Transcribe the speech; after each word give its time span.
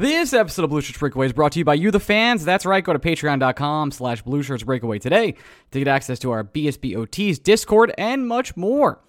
This 0.00 0.32
episode 0.32 0.64
of 0.64 0.70
Blue 0.70 0.80
Shirts 0.80 0.98
Breakaway 0.98 1.26
is 1.26 1.34
brought 1.34 1.52
to 1.52 1.58
you 1.58 1.64
by 1.66 1.74
you, 1.74 1.90
the 1.90 2.00
fans. 2.00 2.42
That's 2.42 2.64
right. 2.64 2.82
Go 2.82 2.94
to 2.94 2.98
patreon.com 2.98 3.90
slash 3.90 4.22
Blue 4.22 4.42
Shirts 4.42 4.62
Breakaway 4.62 4.98
today 4.98 5.34
to 5.72 5.78
get 5.78 5.88
access 5.88 6.18
to 6.20 6.30
our 6.30 6.42
BSBOTs, 6.42 7.42
Discord, 7.42 7.92
and 7.98 8.26
much 8.26 8.56
more. 8.56 9.00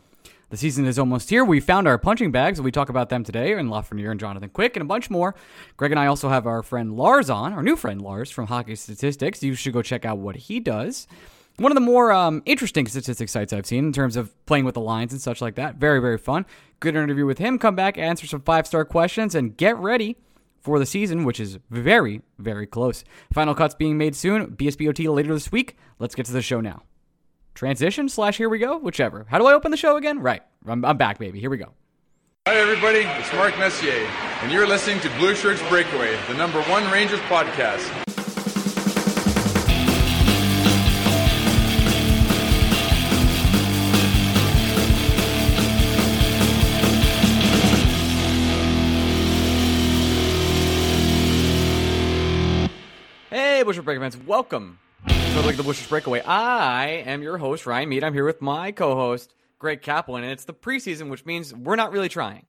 The 0.49 0.57
season 0.57 0.85
is 0.85 0.99
almost 0.99 1.29
here. 1.29 1.45
We 1.45 1.61
found 1.61 1.87
our 1.87 1.97
punching 1.97 2.33
bags, 2.33 2.59
we 2.59 2.71
talk 2.71 2.89
about 2.89 3.07
them 3.07 3.23
today, 3.23 3.53
and 3.53 3.69
Lafreniere 3.69 4.11
and 4.11 4.19
Jonathan 4.19 4.49
Quick, 4.49 4.75
and 4.75 4.81
a 4.81 4.85
bunch 4.85 5.09
more. 5.09 5.33
Greg 5.77 5.91
and 5.91 5.99
I 5.99 6.07
also 6.07 6.27
have 6.27 6.45
our 6.45 6.61
friend 6.61 6.97
Lars 6.97 7.29
on, 7.29 7.53
our 7.53 7.63
new 7.63 7.77
friend 7.77 8.01
Lars 8.01 8.29
from 8.29 8.47
Hockey 8.47 8.75
Statistics. 8.75 9.41
You 9.41 9.55
should 9.55 9.71
go 9.71 9.81
check 9.81 10.03
out 10.03 10.17
what 10.17 10.35
he 10.35 10.59
does. 10.59 11.07
One 11.55 11.71
of 11.71 11.75
the 11.75 11.79
more 11.79 12.11
um, 12.11 12.43
interesting 12.45 12.85
statistics 12.85 13.31
sites 13.31 13.53
I've 13.53 13.65
seen 13.65 13.85
in 13.85 13.93
terms 13.93 14.17
of 14.17 14.45
playing 14.45 14.65
with 14.65 14.73
the 14.73 14.81
lines 14.81 15.13
and 15.13 15.21
such 15.21 15.39
like 15.39 15.55
that. 15.55 15.75
Very, 15.75 16.01
very 16.01 16.17
fun. 16.17 16.45
Good 16.81 16.97
interview 16.97 17.25
with 17.25 17.37
him. 17.37 17.57
Come 17.59 17.77
back, 17.77 17.97
answer 17.97 18.27
some 18.27 18.41
five 18.41 18.67
star 18.67 18.83
questions, 18.83 19.35
and 19.35 19.55
get 19.55 19.77
ready 19.77 20.17
for 20.61 20.79
the 20.79 20.85
season, 20.85 21.23
which 21.25 21.39
is 21.39 21.59
very, 21.69 22.21
very 22.39 22.65
close. 22.65 23.03
Final 23.33 23.55
cuts 23.55 23.75
being 23.75 23.97
made 23.97 24.15
soon. 24.15 24.55
BSBOT 24.55 25.13
later 25.13 25.33
this 25.33 25.51
week. 25.51 25.77
Let's 25.99 26.15
get 26.15 26.25
to 26.27 26.31
the 26.33 26.41
show 26.41 26.61
now 26.61 26.83
transition 27.53 28.09
slash 28.09 28.37
here 28.37 28.49
we 28.49 28.59
go, 28.59 28.77
whichever. 28.77 29.25
How 29.29 29.37
do 29.37 29.45
I 29.45 29.53
open 29.53 29.71
the 29.71 29.77
show 29.77 29.97
again? 29.97 30.19
Right. 30.19 30.41
I'm, 30.67 30.83
I'm 30.85 30.97
back, 30.97 31.19
baby. 31.19 31.39
Here 31.39 31.49
we 31.49 31.57
go. 31.57 31.73
Hi, 32.47 32.55
everybody. 32.55 32.99
It's 32.99 33.31
Mark 33.33 33.57
Messier, 33.59 34.07
and 34.41 34.51
you're 34.51 34.65
listening 34.65 34.99
to 35.01 35.09
Blue 35.17 35.35
Shirts 35.35 35.61
Breakaway, 35.69 36.17
the 36.27 36.33
number 36.33 36.61
one 36.63 36.89
Rangers 36.91 37.19
podcast. 37.21 38.20
Hey, 53.61 53.65
Blue 53.65 53.73
Shirts 53.73 53.85
Breakaway 53.85 54.09
fans. 54.09 54.25
Welcome 54.25 54.79
to 55.07 55.41
like 55.41 55.55
the 55.55 55.61
Blue 55.61 55.73
Shirts 55.73 55.87
Breakaway. 55.87 56.21
I 56.21 57.03
am 57.05 57.21
your 57.21 57.37
host, 57.37 57.67
Ryan 57.67 57.89
Mead. 57.89 58.03
I'm 58.03 58.15
here 58.15 58.25
with 58.25 58.41
my 58.41 58.71
co-host, 58.71 59.35
Greg 59.59 59.83
Kaplan, 59.83 60.23
and 60.23 60.31
it's 60.31 60.45
the 60.45 60.53
preseason, 60.55 61.11
which 61.11 61.27
means 61.27 61.53
we're 61.53 61.75
not 61.75 61.91
really 61.91 62.09
trying. 62.09 62.47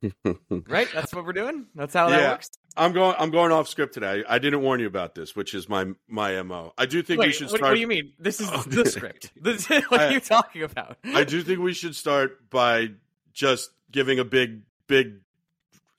right? 0.50 0.88
That's 0.94 1.14
what 1.14 1.26
we're 1.26 1.34
doing. 1.34 1.66
That's 1.74 1.92
how 1.92 2.08
that 2.08 2.30
works. 2.30 2.48
I'm 2.74 2.94
going. 2.94 3.14
I'm 3.18 3.30
going 3.30 3.52
off 3.52 3.68
script 3.68 3.92
today. 3.92 4.24
I 4.26 4.38
didn't 4.38 4.62
warn 4.62 4.80
you 4.80 4.86
about 4.86 5.14
this, 5.14 5.36
which 5.36 5.52
is 5.52 5.68
my 5.68 5.88
my 6.08 6.40
mo. 6.40 6.72
I 6.78 6.86
do 6.86 7.02
think 7.02 7.20
we 7.20 7.32
should 7.32 7.50
start. 7.50 7.60
what 7.60 7.74
do 7.74 7.80
you 7.80 7.86
mean? 7.86 8.14
This 8.18 8.40
is 8.40 8.48
Oh, 8.50 8.62
the 8.66 8.86
script. 8.86 9.32
This, 9.38 9.68
what 9.68 10.00
are 10.00 10.04
I- 10.04 10.08
you 10.08 10.20
talking 10.20 10.62
about? 10.62 10.96
I 11.04 11.24
do 11.24 11.42
think 11.42 11.60
we 11.60 11.74
should 11.74 11.94
start 11.94 12.48
by 12.48 12.92
just 13.34 13.72
giving 13.92 14.18
a 14.18 14.24
big 14.24 14.62
big 14.86 15.16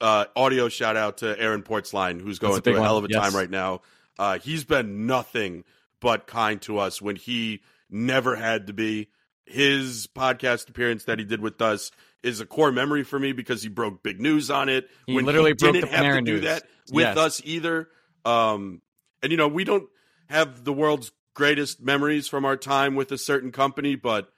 uh, 0.02 0.26
audio 0.36 0.68
shout 0.68 0.98
out 0.98 1.18
to 1.20 1.40
Aaron 1.40 1.62
Portzline, 1.62 2.20
who's 2.20 2.40
going 2.40 2.54
a 2.54 2.56
big 2.56 2.74
through 2.74 2.82
a 2.82 2.84
hell 2.84 2.98
of 2.98 3.06
a 3.06 3.08
yes. 3.08 3.22
time 3.22 3.36
right 3.36 3.52
now. 3.52 3.82
Uh, 4.20 4.40
he's 4.40 4.64
been 4.64 5.06
nothing 5.06 5.64
but 6.02 6.28
kind 6.28 6.62
to 6.64 6.78
us 6.78 7.02
when 7.02 7.16
he 7.16 7.62
never 7.90 8.36
had 8.36 8.68
to 8.68 8.74
be. 8.74 9.10
His 9.46 10.08
podcast 10.08 10.70
appearance 10.70 11.06
that 11.06 11.20
he 11.20 11.26
did 11.26 11.40
with 11.42 11.62
us 11.62 11.92
is 12.24 12.40
a 12.42 12.46
core 12.46 12.72
memory 12.72 13.04
for 13.04 13.18
me 13.20 13.32
because 13.32 13.64
he 13.64 13.70
broke 13.70 14.04
big 14.04 14.20
news 14.20 14.52
on 14.52 14.68
it. 14.70 14.90
He 15.06 15.16
when 15.16 15.26
literally 15.26 15.52
he 15.52 15.54
broke 15.54 15.74
didn't 15.74 15.90
the 15.92 15.96
have 15.96 16.06
to 16.06 16.12
Panarin 16.22 16.26
do 16.26 16.34
news. 16.34 16.44
that 16.44 16.64
with 16.92 17.04
Yes. 17.04 17.18
us 17.18 17.42
either. 17.46 17.88
Um, 18.26 18.82
and 19.24 19.32
you 19.32 19.38
know, 19.38 19.48
we 19.48 19.64
don't 19.64 19.88
have 20.30 20.64
the 20.66 20.74
world's 20.74 21.12
greatest 21.34 21.80
memories 21.82 22.28
from 22.28 22.44
our 22.44 22.58
time 22.58 22.96
with 22.96 23.12
a 23.12 23.18
certain 23.18 23.52
company, 23.52 23.96
but 23.96 24.30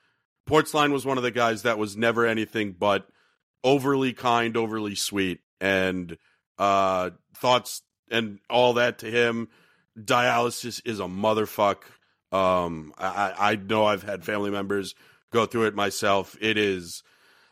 Portzline 0.48 0.92
was 0.92 1.06
one 1.06 1.18
of 1.18 1.24
the 1.24 1.32
guys 1.32 1.64
that 1.64 1.78
was 1.80 1.96
never 1.98 2.26
anything 2.28 2.74
but 2.78 3.08
overly 3.64 4.14
kind, 4.14 4.56
overly 4.56 4.96
sweet, 4.96 5.40
and 5.60 6.18
uh, 6.60 7.10
thoughts 7.36 7.82
and 8.12 8.40
all 8.50 8.74
that 8.74 9.00
to 9.00 9.10
him. 9.10 9.48
Dialysis 10.06 10.82
is 10.86 11.00
a 11.00 11.04
motherfuck. 11.04 11.84
Um, 12.32 12.94
I, 12.98 13.34
I 13.38 13.56
know 13.56 13.86
I've 13.86 14.04
had 14.04 14.24
family 14.24 14.52
members 14.52 14.96
go 15.32 15.46
through 15.46 15.66
it 15.66 15.76
myself. 15.76 16.38
It 16.40 16.58
is 16.58 17.04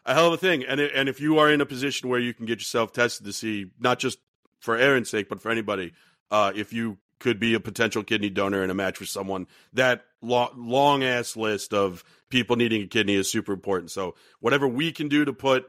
a 0.06 0.14
hell 0.14 0.28
of 0.28 0.34
a 0.34 0.38
thing, 0.38 0.64
and 0.64 0.80
and 0.80 1.10
if 1.10 1.20
you 1.20 1.40
are 1.40 1.52
in 1.52 1.62
a 1.62 1.66
position 1.66 2.10
where 2.10 2.20
you 2.20 2.34
can 2.34 2.46
get 2.46 2.60
yourself 2.60 2.94
tested 2.94 3.26
to 3.26 3.34
see 3.34 3.72
not 3.80 4.00
just 4.00 4.20
for 4.60 4.78
Aaron's 4.78 5.10
sake, 5.10 5.30
but 5.30 5.42
for 5.42 5.52
anybody, 5.52 5.94
uh, 6.32 6.52
if 6.56 6.74
you 6.74 6.98
could 7.20 7.40
be 7.40 7.54
a 7.54 7.60
potential 7.60 8.04
kidney 8.04 8.30
donor 8.30 8.64
in 8.64 8.70
a 8.70 8.76
match 8.76 9.00
with 9.00 9.10
someone, 9.10 9.48
that 9.74 10.06
lo- 10.22 10.52
long 10.56 11.04
ass 11.04 11.36
list 11.36 11.74
of 11.74 12.04
people 12.30 12.56
needing 12.56 12.84
a 12.84 12.88
kidney 12.88 13.16
is 13.16 13.30
super 13.30 13.54
important. 13.54 13.92
So 13.92 14.16
whatever 14.40 14.68
we 14.68 14.92
can 14.92 15.08
do 15.08 15.26
to 15.26 15.34
put 15.34 15.68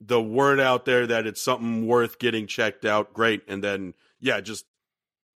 the 0.00 0.22
word 0.22 0.60
out 0.60 0.84
there 0.84 1.06
that 1.06 1.26
it's 1.26 1.42
something 1.42 1.86
worth 1.86 2.18
getting 2.18 2.46
checked 2.46 2.84
out, 2.84 3.12
great. 3.12 3.42
And 3.48 3.62
then 3.62 3.94
yeah, 4.20 4.40
just 4.40 4.64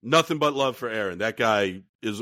nothing 0.04 0.38
but 0.38 0.54
love 0.54 0.78
for 0.78 0.90
Aaron. 0.90 1.20
That 1.20 1.38
guy 1.38 1.82
is 2.02 2.22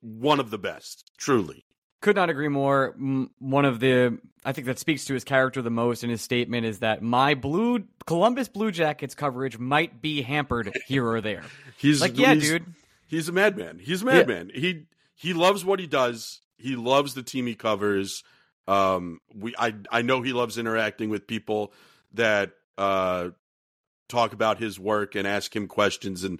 one 0.00 0.40
of 0.40 0.50
the 0.50 0.58
best, 0.58 1.10
truly. 1.18 1.64
Could 2.00 2.14
not 2.14 2.30
agree 2.30 2.48
more. 2.48 2.94
One 3.40 3.64
of 3.64 3.80
the, 3.80 4.18
I 4.44 4.52
think 4.52 4.68
that 4.68 4.78
speaks 4.78 5.06
to 5.06 5.14
his 5.14 5.24
character 5.24 5.62
the 5.62 5.70
most 5.70 6.04
in 6.04 6.10
his 6.10 6.22
statement 6.22 6.64
is 6.64 6.78
that 6.78 7.02
my 7.02 7.34
blue 7.34 7.84
Columbus 8.06 8.48
Blue 8.48 8.70
Jackets 8.70 9.16
coverage 9.16 9.58
might 9.58 10.00
be 10.00 10.22
hampered 10.22 10.72
here 10.86 11.04
or 11.06 11.20
there. 11.20 11.42
He's 11.76 12.00
Like, 12.00 12.16
yeah, 12.16 12.34
he's- 12.34 12.44
dude. 12.48 12.66
He's 13.08 13.28
a 13.28 13.32
madman. 13.32 13.78
He's 13.78 14.02
a 14.02 14.04
madman. 14.04 14.50
He 14.54 14.84
he 15.14 15.32
loves 15.32 15.64
what 15.64 15.80
he 15.80 15.86
does. 15.86 16.40
He 16.58 16.76
loves 16.76 17.14
the 17.14 17.22
team 17.22 17.46
he 17.46 17.54
covers. 17.54 18.22
Um, 18.68 19.20
we 19.34 19.54
I 19.58 19.74
I 19.90 20.02
know 20.02 20.20
he 20.20 20.34
loves 20.34 20.58
interacting 20.58 21.08
with 21.08 21.26
people 21.26 21.72
that 22.12 22.50
uh 22.76 23.30
talk 24.08 24.34
about 24.34 24.58
his 24.58 24.78
work 24.78 25.14
and 25.14 25.26
ask 25.26 25.56
him 25.56 25.68
questions 25.68 26.22
and 26.22 26.38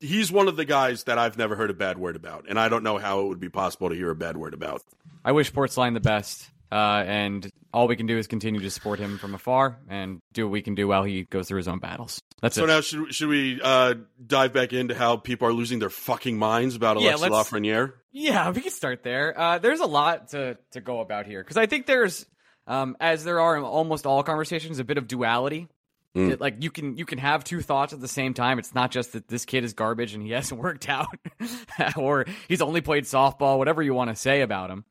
he's 0.00 0.30
one 0.30 0.48
of 0.48 0.56
the 0.56 0.64
guys 0.64 1.04
that 1.04 1.18
I've 1.18 1.38
never 1.38 1.56
heard 1.56 1.70
a 1.70 1.74
bad 1.74 1.98
word 1.98 2.16
about 2.16 2.44
and 2.48 2.58
I 2.58 2.68
don't 2.68 2.82
know 2.82 2.98
how 2.98 3.20
it 3.20 3.28
would 3.28 3.40
be 3.40 3.48
possible 3.48 3.88
to 3.88 3.94
hear 3.94 4.10
a 4.10 4.14
bad 4.16 4.36
word 4.36 4.54
about. 4.54 4.82
I 5.24 5.32
wish 5.32 5.52
Portzline 5.52 5.94
the 5.94 6.00
best, 6.00 6.50
uh, 6.70 7.02
and 7.06 7.48
all 7.72 7.88
we 7.88 7.96
can 7.96 8.06
do 8.06 8.18
is 8.18 8.26
continue 8.26 8.60
to 8.60 8.70
support 8.70 8.98
him 8.98 9.16
from 9.18 9.34
afar 9.34 9.78
and 9.88 10.20
do 10.32 10.44
what 10.46 10.52
we 10.52 10.60
can 10.62 10.74
do 10.74 10.86
while 10.88 11.02
he 11.04 11.24
goes 11.24 11.48
through 11.48 11.56
his 11.58 11.68
own 11.68 11.78
battles. 11.78 12.20
That's 12.42 12.54
So 12.56 12.64
it. 12.64 12.66
now 12.68 12.80
should 12.82 13.14
should 13.14 13.28
we 13.28 13.58
uh 13.62 13.94
dive 14.26 14.52
back 14.52 14.72
into 14.74 14.94
how 14.94 15.16
people 15.16 15.48
are 15.48 15.52
losing 15.52 15.78
their 15.78 15.90
fucking 15.90 16.36
minds 16.38 16.76
about 16.76 17.00
Yeah, 17.00 17.16
Alexis 17.16 17.30
Lafreniere? 17.30 17.92
Yeah, 18.12 18.50
we 18.50 18.60
can 18.60 18.70
start 18.70 19.02
there. 19.02 19.38
Uh, 19.38 19.58
there's 19.58 19.80
a 19.80 19.86
lot 19.86 20.28
to, 20.28 20.56
to 20.72 20.80
go 20.80 21.00
about 21.00 21.26
here 21.26 21.42
because 21.42 21.56
I 21.56 21.66
think 21.66 21.86
there's, 21.86 22.26
um, 22.66 22.96
as 23.00 23.24
there 23.24 23.40
are 23.40 23.56
in 23.56 23.62
almost 23.64 24.06
all 24.06 24.22
conversations, 24.22 24.78
a 24.78 24.84
bit 24.84 24.98
of 24.98 25.08
duality. 25.08 25.68
Mm. 26.16 26.30
That, 26.30 26.40
like 26.40 26.62
you 26.62 26.70
can 26.70 26.96
you 26.96 27.04
can 27.04 27.18
have 27.18 27.42
two 27.42 27.60
thoughts 27.60 27.92
at 27.92 28.00
the 28.00 28.08
same 28.08 28.34
time. 28.34 28.58
It's 28.58 28.74
not 28.74 28.92
just 28.92 29.14
that 29.14 29.26
this 29.26 29.44
kid 29.44 29.64
is 29.64 29.72
garbage 29.72 30.14
and 30.14 30.22
he 30.22 30.30
hasn't 30.32 30.60
worked 30.60 30.88
out, 30.88 31.08
or 31.96 32.26
he's 32.48 32.62
only 32.62 32.80
played 32.80 33.04
softball. 33.04 33.58
Whatever 33.58 33.82
you 33.82 33.94
want 33.94 34.10
to 34.10 34.16
say 34.16 34.42
about 34.42 34.70
him. 34.70 34.84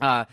Uh, 0.00 0.24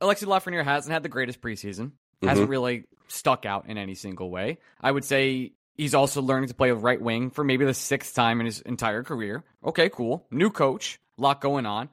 Alexi 0.00 0.24
Lafreniere 0.24 0.64
hasn't 0.64 0.92
had 0.92 1.02
the 1.02 1.08
greatest 1.08 1.40
preseason. 1.40 1.92
Hasn't 2.22 2.48
really 2.48 2.84
stuck 3.08 3.46
out 3.46 3.68
in 3.68 3.78
any 3.78 3.94
single 3.94 4.30
way. 4.30 4.58
I 4.80 4.90
would 4.90 5.04
say 5.04 5.52
he's 5.74 5.94
also 5.94 6.22
learning 6.22 6.48
to 6.48 6.54
play 6.54 6.70
right 6.70 7.00
wing 7.00 7.30
for 7.30 7.44
maybe 7.44 7.64
the 7.64 7.74
sixth 7.74 8.14
time 8.14 8.40
in 8.40 8.46
his 8.46 8.60
entire 8.60 9.02
career. 9.02 9.44
Okay, 9.64 9.88
cool. 9.88 10.26
New 10.30 10.50
coach, 10.50 10.98
lot 11.16 11.40
going 11.40 11.66
on. 11.66 11.88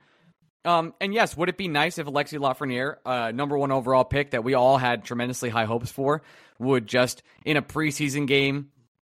Um, 0.66 0.94
and 1.01 1.13
yes, 1.13 1.35
would 1.35 1.50
it 1.50 1.57
be 1.57 1.68
nice 1.68 1.97
if 1.97 2.07
Alexi 2.07 2.40
Lafreniere, 2.40 2.96
uh, 3.06 3.31
number 3.31 3.57
one 3.57 3.72
overall 3.72 4.06
pick 4.06 4.31
that 4.31 4.44
we 4.44 4.53
all 4.53 4.78
had 4.78 5.03
tremendously 5.03 5.50
high 5.50 5.66
hopes 5.66 5.91
for, 5.91 6.22
would 6.59 6.88
just 6.88 7.22
in 7.44 7.57
a 7.57 7.62
preseason 7.62 8.28
game 8.28 8.69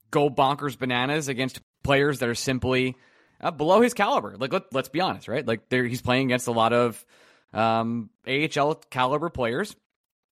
go 0.09 0.29
bonkers 0.29 0.77
bananas 0.77 1.27
against 1.27 1.61
players 1.83 2.19
that 2.19 2.29
are 2.29 2.35
simply 2.35 2.95
uh, 3.39 3.51
below 3.51 3.81
his 3.81 3.93
caliber? 3.93 4.35
Like 4.37 4.51
let, 4.51 4.73
let's 4.73 4.89
be 4.89 4.99
honest, 5.01 5.27
right? 5.27 5.45
Like 5.45 5.71
he's 5.71 6.01
playing 6.01 6.27
against 6.27 6.47
a 6.47 6.51
lot 6.51 6.73
of 6.73 7.05
um, 7.53 8.09
AHL 8.27 8.75
caliber 8.89 9.29
players, 9.29 9.75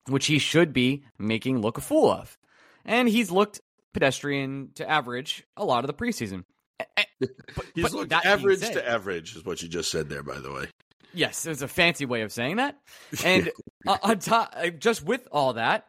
which 0.08 0.26
he 0.26 0.38
should 0.38 0.72
be 0.72 1.04
making 1.18 1.60
look 1.60 1.78
a 1.78 1.80
fool 1.80 2.10
of, 2.12 2.38
and 2.84 3.08
he's 3.08 3.30
looked 3.32 3.60
pedestrian 3.92 4.70
to 4.76 4.88
average 4.88 5.42
a 5.56 5.64
lot 5.64 5.82
of 5.82 5.88
the 5.88 5.94
preseason. 5.94 6.44
But- 6.78 7.06
He's 7.74 7.82
but 7.82 7.92
looked 7.92 8.12
average 8.12 8.60
said- 8.60 8.74
to 8.74 8.88
average 8.88 9.34
is 9.34 9.44
what 9.44 9.60
you 9.62 9.68
just 9.68 9.90
said 9.90 10.08
there 10.08 10.22
by 10.22 10.38
the 10.38 10.52
way. 10.52 10.66
Yes, 11.14 11.46
it's 11.46 11.62
a 11.62 11.68
fancy 11.68 12.06
way 12.06 12.22
of 12.22 12.32
saying 12.32 12.56
that. 12.56 12.78
And 13.24 13.50
uh, 13.86 13.98
on 14.02 14.18
top, 14.18 14.54
uh, 14.56 14.70
just 14.70 15.02
with 15.02 15.26
all 15.32 15.54
that, 15.54 15.86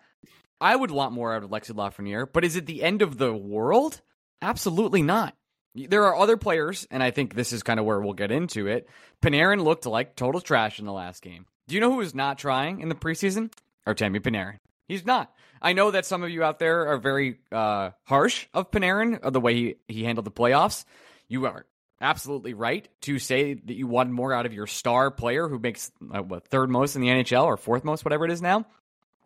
I 0.62 0.75
would 0.75 0.92
want 0.92 1.13
more 1.13 1.33
out 1.33 1.44
of 1.44 1.50
Lexi 1.50 1.71
Lafreniere. 1.71 2.27
But 2.31 2.45
is 2.45 2.56
it 2.56 2.66
the 2.66 2.83
end 2.83 3.01
of 3.01 3.18
the 3.18 3.33
world? 3.33 4.01
Absolutely 4.42 5.01
not. 5.01 5.36
There 5.75 6.06
are 6.06 6.16
other 6.16 6.38
players, 6.38 6.88
and 6.89 7.04
I 7.04 7.12
think 7.12 7.36
this 7.36 7.54
is 7.54 7.63
kind 7.63 7.80
of 7.80 7.86
where 7.86 8.00
we'll 8.00 8.13
get 8.13 8.31
into 8.31 8.68
it. 8.68 8.89
Panarin 9.21 9.63
looked 9.63 9.86
like 9.86 10.16
total 10.16 10.42
trash 10.42 10.80
in 10.80 10.86
the 10.86 10.92
last 10.92 11.21
game. 11.21 11.45
Do 11.68 11.75
you 11.75 11.81
know 11.81 11.92
who 11.92 11.98
was 11.98 12.16
not 12.16 12.39
trying 12.39 12.81
in 12.81 12.89
the 12.89 12.95
preseason? 12.95 13.54
Artemi 13.88 14.19
Panarin. 14.19 14.57
He's 14.88 15.06
not. 15.06 15.31
I 15.62 15.74
know 15.74 15.92
that 15.92 16.06
some 16.06 16.24
of 16.24 16.30
you 16.30 16.44
out 16.44 16.57
there 16.57 16.88
are 16.88 16.98
very 16.98 17.39
uh, 17.51 17.92
harsh 18.04 18.48
of 18.54 18.71
Panarin, 18.71 19.19
of 19.19 19.33
the 19.33 19.39
way 19.42 19.54
he, 19.54 19.75
he 19.88 20.04
handled 20.04 20.25
the 20.25 20.31
playoffs. 20.31 20.86
You 21.27 21.45
are 21.45 21.66
absolutely 22.01 22.53
right 22.53 22.87
to 23.01 23.19
say 23.19 23.53
that 23.53 23.73
you 23.73 23.87
want 23.87 24.09
more 24.11 24.33
out 24.33 24.45
of 24.45 24.53
your 24.53 24.67
star 24.67 25.11
player 25.11 25.47
who 25.47 25.59
makes 25.59 25.91
uh, 26.13 26.21
what 26.21 26.47
third 26.47 26.69
most 26.69 26.95
in 26.95 27.01
the 27.01 27.07
NHL 27.07 27.45
or 27.45 27.57
fourth 27.57 27.83
most, 27.83 28.05
whatever 28.05 28.25
it 28.25 28.31
is 28.31 28.41
now. 28.41 28.65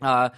Uh, 0.02 0.30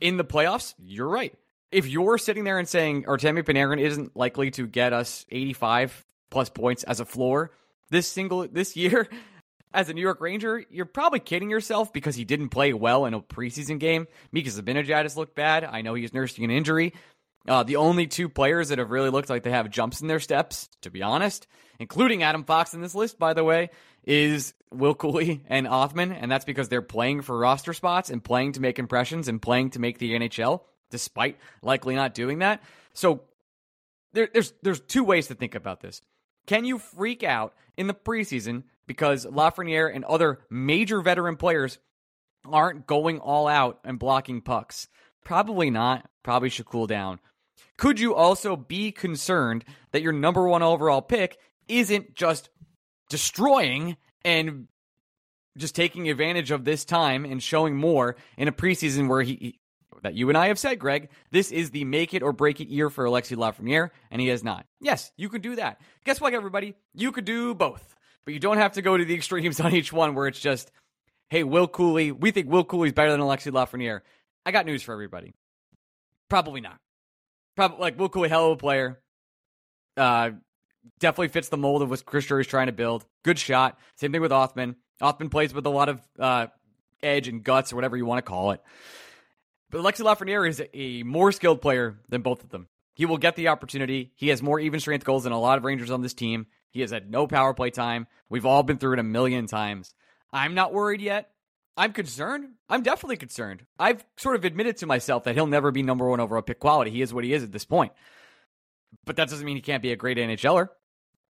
in 0.00 0.16
the 0.16 0.24
playoffs, 0.24 0.74
you're 0.78 1.08
right. 1.08 1.34
if 1.72 1.86
you're 1.86 2.18
sitting 2.18 2.44
there 2.44 2.58
and 2.58 2.68
saying 2.68 3.04
Artemi 3.04 3.42
Panarin 3.42 3.80
isn't 3.80 4.16
likely 4.16 4.50
to 4.52 4.66
get 4.66 4.92
us 4.92 5.24
85 5.30 6.04
plus 6.30 6.50
points 6.50 6.82
as 6.82 7.00
a 7.00 7.04
floor 7.04 7.50
this 7.90 8.08
single 8.08 8.46
this 8.48 8.76
year 8.76 9.08
as 9.72 9.88
a 9.88 9.94
New 9.94 10.00
York 10.00 10.20
Ranger, 10.20 10.64
you're 10.70 10.86
probably 10.86 11.20
kidding 11.20 11.50
yourself 11.50 11.92
because 11.92 12.14
he 12.14 12.24
didn't 12.24 12.50
play 12.50 12.72
well 12.72 13.06
in 13.06 13.14
a 13.14 13.20
preseason 13.20 13.78
game. 13.78 14.06
Mika 14.32 14.50
Zibanejad 14.50 15.02
has 15.02 15.16
looked 15.16 15.34
bad. 15.34 15.64
I 15.64 15.82
know 15.82 15.94
he's 15.94 16.14
nursing 16.14 16.44
an 16.44 16.50
injury. 16.50 16.92
Uh, 17.46 17.62
the 17.62 17.76
only 17.76 18.06
two 18.06 18.28
players 18.28 18.70
that 18.70 18.78
have 18.78 18.90
really 18.90 19.10
looked 19.10 19.28
like 19.28 19.42
they 19.42 19.50
have 19.50 19.68
jumps 19.70 20.00
in 20.00 20.08
their 20.08 20.20
steps, 20.20 20.68
to 20.80 20.90
be 20.90 21.02
honest, 21.02 21.46
including 21.78 22.22
Adam 22.22 22.44
Fox 22.44 22.72
in 22.72 22.80
this 22.80 22.94
list, 22.94 23.18
by 23.18 23.34
the 23.34 23.44
way, 23.44 23.70
is 24.04 24.54
Will 24.72 24.94
Cuylle 24.94 25.40
and 25.46 25.66
Othmann, 25.66 26.16
and 26.18 26.30
that's 26.30 26.44
because 26.44 26.68
they're 26.68 26.82
playing 26.82 27.22
for 27.22 27.38
roster 27.38 27.74
spots 27.74 28.10
and 28.10 28.24
playing 28.24 28.52
to 28.52 28.60
make 28.60 28.78
impressions 28.78 29.28
and 29.28 29.42
playing 29.42 29.70
to 29.70 29.78
make 29.78 29.98
the 29.98 30.12
NHL, 30.12 30.62
despite 30.90 31.38
likely 31.62 31.94
not 31.94 32.14
doing 32.14 32.38
that. 32.38 32.62
So 32.94 33.22
there, 34.14 34.28
there's 34.32 34.52
there's 34.62 34.80
two 34.80 35.04
ways 35.04 35.28
to 35.28 35.34
think 35.34 35.54
about 35.54 35.80
this. 35.80 36.00
Can 36.46 36.64
you 36.64 36.78
freak 36.78 37.22
out 37.22 37.54
in 37.76 37.86
the 37.86 37.94
preseason 37.94 38.64
because 38.86 39.26
Lafreniere 39.26 39.94
and 39.94 40.04
other 40.04 40.40
major 40.50 41.00
veteran 41.00 41.36
players 41.36 41.78
aren't 42.44 42.86
going 42.86 43.18
all 43.18 43.48
out 43.48 43.80
and 43.84 43.98
blocking 43.98 44.40
pucks? 44.40 44.88
Probably 45.24 45.70
not. 45.70 46.08
Probably 46.22 46.50
should 46.50 46.66
cool 46.66 46.86
down. 46.86 47.18
Could 47.76 47.98
you 48.00 48.14
also 48.14 48.56
be 48.56 48.92
concerned 48.92 49.64
that 49.92 50.02
your 50.02 50.12
number 50.12 50.46
one 50.46 50.62
overall 50.62 51.02
pick 51.02 51.38
isn't 51.68 52.14
just 52.14 52.50
destroying 53.08 53.96
and 54.24 54.68
just 55.56 55.74
taking 55.74 56.08
advantage 56.08 56.50
of 56.50 56.64
this 56.64 56.84
time 56.84 57.24
and 57.24 57.42
showing 57.42 57.76
more 57.76 58.16
in 58.36 58.48
a 58.48 58.52
preseason 58.52 59.08
where 59.08 59.22
he, 59.22 59.60
that 60.02 60.14
you 60.14 60.28
and 60.28 60.38
I 60.38 60.48
have 60.48 60.58
said, 60.58 60.78
Greg, 60.78 61.08
this 61.30 61.50
is 61.52 61.70
the 61.70 61.84
make 61.84 62.14
it 62.14 62.22
or 62.22 62.32
break 62.32 62.60
it 62.60 62.68
year 62.68 62.90
for 62.90 63.04
Alexi 63.04 63.36
Lafreniere, 63.36 63.90
and 64.10 64.20
he 64.20 64.28
has 64.28 64.42
not. 64.42 64.66
Yes, 64.80 65.12
you 65.16 65.28
can 65.28 65.40
do 65.40 65.56
that. 65.56 65.80
Guess 66.04 66.20
what, 66.20 66.34
everybody? 66.34 66.74
You 66.94 67.12
could 67.12 67.24
do 67.24 67.54
both, 67.54 67.94
but 68.24 68.34
you 68.34 68.40
don't 68.40 68.58
have 68.58 68.72
to 68.72 68.82
go 68.82 68.96
to 68.96 69.04
the 69.04 69.14
extremes 69.14 69.60
on 69.60 69.74
each 69.74 69.92
one 69.92 70.14
where 70.14 70.26
it's 70.26 70.40
just, 70.40 70.70
hey, 71.30 71.44
Will 71.44 71.68
Cuylle, 71.68 72.12
we 72.18 72.30
think 72.30 72.50
Will 72.50 72.64
Cuylle's 72.64 72.92
better 72.92 73.12
than 73.12 73.20
Alexi 73.20 73.52
Lafreniere. 73.52 74.00
I 74.44 74.50
got 74.50 74.66
news 74.66 74.82
for 74.82 74.92
everybody. 74.92 75.34
Probably 76.28 76.60
not. 76.60 76.78
Probably 77.56 77.78
like 77.78 77.96
Cuylle, 77.96 78.28
hell 78.28 78.46
of 78.46 78.52
a 78.52 78.56
player. 78.56 79.00
Uh, 79.96 80.30
definitely 80.98 81.28
fits 81.28 81.48
the 81.48 81.56
mold 81.56 81.82
of 81.82 81.90
what 81.90 82.04
Chris 82.04 82.26
Drury's 82.26 82.46
trying 82.46 82.66
to 82.66 82.72
build. 82.72 83.04
Good 83.22 83.38
shot. 83.38 83.78
Same 83.96 84.12
thing 84.12 84.20
with 84.20 84.32
Othmann. 84.32 84.76
Othmann 85.00 85.30
plays 85.30 85.54
with 85.54 85.66
a 85.66 85.70
lot 85.70 85.88
of 85.88 86.00
uh, 86.18 86.46
edge 87.02 87.28
and 87.28 87.42
guts 87.42 87.72
or 87.72 87.76
whatever 87.76 87.96
you 87.96 88.06
want 88.06 88.18
to 88.18 88.28
call 88.28 88.52
it. 88.52 88.62
But 89.70 89.80
Alexi 89.80 90.04
Lafreniere 90.04 90.48
is 90.48 90.62
a 90.72 91.02
more 91.02 91.32
skilled 91.32 91.60
player 91.60 91.98
than 92.08 92.22
both 92.22 92.42
of 92.42 92.50
them. 92.50 92.68
He 92.94 93.06
will 93.06 93.18
get 93.18 93.34
the 93.34 93.48
opportunity. 93.48 94.12
He 94.14 94.28
has 94.28 94.42
more 94.42 94.60
even 94.60 94.78
strength 94.78 95.04
goals 95.04 95.24
than 95.24 95.32
a 95.32 95.40
lot 95.40 95.58
of 95.58 95.64
Rangers 95.64 95.90
on 95.90 96.02
this 96.02 96.14
team. 96.14 96.46
He 96.70 96.80
has 96.80 96.90
had 96.90 97.10
no 97.10 97.26
power 97.26 97.54
play 97.54 97.70
time. 97.70 98.06
We've 98.28 98.46
all 98.46 98.62
been 98.62 98.78
through 98.78 98.94
it 98.94 98.98
a 99.00 99.04
million 99.04 99.46
times. 99.46 99.94
I'm 100.32 100.54
not 100.54 100.72
worried 100.72 101.00
yet. 101.00 101.30
I'm 101.76 101.92
concerned. 101.92 102.50
I'm 102.68 102.82
definitely 102.82 103.16
concerned. 103.16 103.64
I've 103.78 104.04
sort 104.16 104.36
of 104.36 104.44
admitted 104.44 104.78
to 104.78 104.86
myself 104.86 105.24
that 105.24 105.34
he'll 105.34 105.46
never 105.46 105.70
be 105.70 105.82
number 105.82 106.08
one 106.08 106.20
overall 106.20 106.42
pick 106.42 106.60
quality. 106.60 106.90
He 106.90 107.02
is 107.02 107.12
what 107.12 107.24
he 107.24 107.32
is 107.32 107.42
at 107.42 107.52
this 107.52 107.64
point. 107.64 107.92
But 109.04 109.16
that 109.16 109.28
doesn't 109.28 109.44
mean 109.44 109.56
he 109.56 109.62
can't 109.62 109.82
be 109.82 109.92
a 109.92 109.96
great 109.96 110.16
NHLer. 110.16 110.68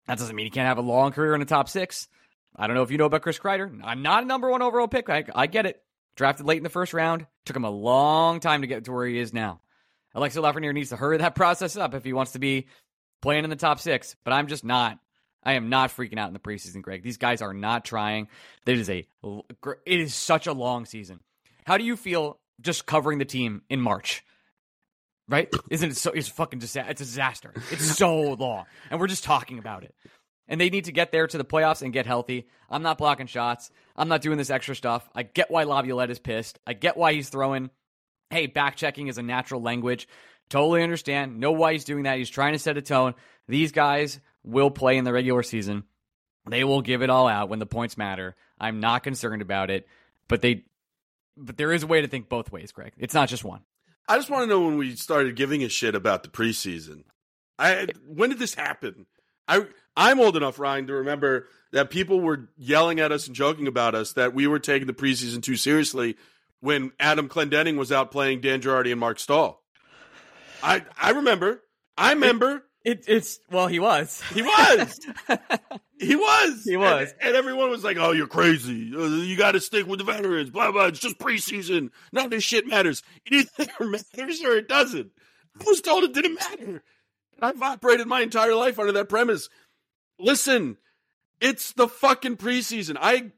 That 0.06 0.18
doesn't 0.18 0.36
mean 0.36 0.46
he 0.46 0.50
can't 0.50 0.68
have 0.68 0.78
a 0.78 0.82
long 0.82 1.12
career 1.12 1.34
in 1.34 1.40
the 1.40 1.46
top 1.46 1.68
six. 1.68 2.08
I 2.54 2.66
don't 2.66 2.76
know 2.76 2.82
if 2.82 2.90
you 2.90 2.98
know 2.98 3.06
about 3.06 3.22
Chris 3.22 3.38
Kreider. 3.38 3.80
I'm 3.82 4.02
not 4.02 4.22
a 4.22 4.26
number 4.26 4.50
one 4.50 4.62
overall 4.62 4.86
pick. 4.86 5.08
I, 5.08 5.24
I 5.34 5.46
get 5.46 5.66
it. 5.66 5.82
Drafted 6.16 6.46
late 6.46 6.58
in 6.58 6.62
the 6.62 6.68
first 6.68 6.92
round. 6.92 7.26
Took 7.46 7.56
him 7.56 7.64
a 7.64 7.70
long 7.70 8.38
time 8.38 8.60
to 8.60 8.66
get 8.66 8.84
to 8.84 8.92
where 8.92 9.06
he 9.06 9.18
is 9.18 9.32
now. 9.32 9.60
Alexi 10.14 10.40
Lafreniere 10.40 10.74
needs 10.74 10.90
to 10.90 10.96
hurry 10.96 11.18
that 11.18 11.34
process 11.34 11.76
up 11.76 11.94
if 11.94 12.04
he 12.04 12.12
wants 12.12 12.32
to 12.32 12.38
be 12.38 12.68
playing 13.20 13.44
in 13.44 13.50
the 13.50 13.56
top 13.56 13.80
six. 13.80 14.14
But 14.24 14.34
I'm 14.34 14.46
just 14.46 14.64
not. 14.64 14.98
I 15.44 15.54
am 15.54 15.68
not 15.68 15.90
freaking 15.90 16.18
out 16.18 16.28
in 16.28 16.32
the 16.32 16.40
preseason, 16.40 16.82
Greg. 16.82 17.02
These 17.02 17.18
guys 17.18 17.42
are 17.42 17.52
not 17.52 17.84
trying. 17.84 18.28
It 18.66 18.78
is 18.78 18.88
a 18.88 19.06
it 19.22 20.00
is 20.00 20.14
such 20.14 20.46
a 20.46 20.52
long 20.52 20.86
season. 20.86 21.20
How 21.64 21.76
do 21.76 21.84
you 21.84 21.96
feel 21.96 22.38
just 22.60 22.86
covering 22.86 23.18
the 23.18 23.24
team 23.24 23.62
in 23.68 23.80
March? 23.80 24.24
Right? 25.28 25.48
Isn't 25.70 25.90
it 25.90 25.96
so? 25.96 26.10
It's 26.12 26.28
fucking 26.28 26.58
disaster. 26.58 26.90
It's 26.90 27.00
a 27.00 27.04
disaster. 27.04 27.52
It's 27.70 27.96
so 27.96 28.34
long, 28.34 28.64
and 28.90 29.00
we're 29.00 29.06
just 29.06 29.24
talking 29.24 29.58
about 29.58 29.84
it. 29.84 29.94
And 30.46 30.60
they 30.60 30.68
need 30.68 30.84
to 30.84 30.92
get 30.92 31.10
there 31.10 31.26
to 31.26 31.38
the 31.38 31.44
playoffs 31.44 31.80
and 31.80 31.92
get 31.92 32.04
healthy. 32.04 32.46
I'm 32.68 32.82
not 32.82 32.98
blocking 32.98 33.26
shots. 33.26 33.70
I'm 33.96 34.08
not 34.08 34.20
doing 34.20 34.36
this 34.36 34.50
extra 34.50 34.74
stuff. 34.74 35.08
I 35.14 35.22
get 35.22 35.50
why 35.50 35.64
Laviolette 35.64 36.10
is 36.10 36.18
pissed. 36.18 36.58
I 36.66 36.74
get 36.74 36.98
why 36.98 37.14
he's 37.14 37.30
throwing. 37.30 37.70
Hey, 38.28 38.46
back 38.46 38.76
checking 38.76 39.06
is 39.08 39.16
a 39.16 39.22
natural 39.22 39.62
language. 39.62 40.06
Totally 40.50 40.82
understand. 40.82 41.40
Know 41.40 41.52
why 41.52 41.72
he's 41.72 41.84
doing 41.84 42.02
that. 42.02 42.18
He's 42.18 42.28
trying 42.28 42.52
to 42.52 42.58
set 42.58 42.76
a 42.76 42.82
tone. 42.82 43.14
These 43.48 43.72
guys 43.72 44.20
will 44.44 44.70
play 44.70 44.96
in 44.96 45.04
the 45.04 45.12
regular 45.12 45.42
season. 45.42 45.84
They 46.48 46.64
will 46.64 46.82
give 46.82 47.02
it 47.02 47.10
all 47.10 47.26
out 47.26 47.48
when 47.48 47.58
the 47.58 47.66
points 47.66 47.96
matter. 47.96 48.36
I'm 48.60 48.80
not 48.80 49.02
concerned 49.02 49.42
about 49.42 49.70
it, 49.70 49.86
but 50.28 50.42
they 50.42 50.64
but 51.36 51.56
there 51.56 51.72
is 51.72 51.82
a 51.82 51.86
way 51.86 52.00
to 52.00 52.06
think 52.06 52.28
both 52.28 52.52
ways, 52.52 52.70
Greg. 52.70 52.92
It's 52.96 53.14
not 53.14 53.28
just 53.28 53.44
one. 53.44 53.62
I 54.06 54.16
just 54.16 54.30
want 54.30 54.44
to 54.44 54.46
know 54.46 54.64
when 54.64 54.76
we 54.76 54.94
started 54.94 55.36
giving 55.36 55.64
a 55.64 55.68
shit 55.68 55.94
about 55.94 56.22
the 56.22 56.28
preseason. 56.28 57.04
I 57.58 57.88
when 58.06 58.30
did 58.30 58.38
this 58.38 58.54
happen? 58.54 59.06
I 59.48 59.66
I'm 59.96 60.20
old 60.20 60.36
enough, 60.36 60.58
Ryan, 60.58 60.86
to 60.88 60.94
remember 60.94 61.46
that 61.72 61.90
people 61.90 62.20
were 62.20 62.48
yelling 62.56 63.00
at 63.00 63.12
us 63.12 63.26
and 63.26 63.34
joking 63.34 63.66
about 63.66 63.94
us 63.94 64.12
that 64.12 64.34
we 64.34 64.46
were 64.46 64.58
taking 64.58 64.86
the 64.86 64.92
preseason 64.92 65.42
too 65.42 65.56
seriously 65.56 66.16
when 66.60 66.92
Adam 67.00 67.28
Clendenning 67.28 67.76
was 67.76 67.92
out 67.92 68.10
playing 68.10 68.40
Dan 68.40 68.60
Girardi 68.60 68.90
and 68.90 69.00
Mark 69.00 69.18
Staal. 69.18 69.62
I 70.62 70.84
I 71.00 71.10
remember. 71.10 71.62
I 71.96 72.12
remember. 72.12 72.64
It, 72.84 73.04
it's 73.08 73.40
well, 73.50 73.66
he 73.66 73.80
was. 73.80 74.22
He 74.34 74.42
was. 74.42 75.00
he 75.98 76.16
was. 76.16 76.64
He 76.64 76.76
was. 76.76 77.14
And, 77.18 77.28
and, 77.28 77.36
everyone 77.36 77.70
was 77.70 77.82
like, 77.82 77.96
"Oh, 77.96 78.12
you're 78.12 78.26
crazy. 78.26 78.92
Uh, 78.94 79.06
you 79.06 79.36
got 79.36 79.52
to 79.52 79.60
stick 79.60 79.86
with 79.86 80.00
the 80.00 80.04
veterans." 80.04 80.50
Blah 80.50 80.70
blah. 80.70 80.86
It's 80.86 81.00
just 81.00 81.18
preseason. 81.18 81.90
None 82.12 82.26
of 82.26 82.30
this 82.30 82.44
shit 82.44 82.66
matters. 82.66 83.02
It 83.26 83.48
either 83.58 83.86
matters 83.86 84.42
or 84.44 84.56
it 84.56 84.68
doesn't. 84.68 85.12
I 85.58 85.64
was 85.64 85.80
told 85.80 86.04
it 86.04 86.12
didn't 86.12 86.34
matter. 86.34 86.82
I've 87.40 87.62
operated 87.62 88.06
my 88.06 88.20
entire 88.20 88.54
life 88.54 88.78
under 88.78 88.92
that 88.92 89.08
premise. 89.08 89.48
Listen, 90.18 90.76
it's 91.40 91.72
the 91.72 91.88
fucking 91.88 92.36
preseason. 92.36 92.96
I 93.00 93.32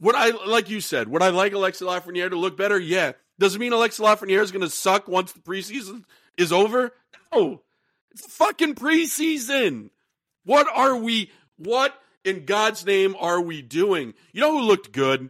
would 0.00 0.14
I 0.14 0.30
like 0.46 0.70
you 0.70 0.80
said, 0.80 1.08
would 1.08 1.22
I 1.22 1.28
like 1.28 1.52
Alexa 1.52 1.84
Lafreniere 1.84 2.30
to 2.30 2.38
look 2.38 2.56
better? 2.56 2.78
Yeah. 2.78 3.12
Does 3.38 3.54
it 3.54 3.58
mean 3.58 3.72
Alexa 3.72 4.00
Lafreniere 4.02 4.42
is 4.42 4.52
going 4.52 4.62
to 4.62 4.70
suck 4.70 5.06
once 5.06 5.32
the 5.32 5.40
preseason 5.40 6.04
is 6.38 6.50
over? 6.50 6.92
No. 7.34 7.60
It's 8.16 8.34
fucking 8.34 8.76
preseason. 8.76 9.90
What 10.44 10.66
are 10.74 10.96
we 10.96 11.30
what 11.58 11.94
in 12.24 12.46
God's 12.46 12.86
name 12.86 13.14
are 13.20 13.42
we 13.42 13.60
doing? 13.60 14.14
You 14.32 14.40
know 14.40 14.52
who 14.52 14.62
looked 14.64 14.90
good 14.90 15.28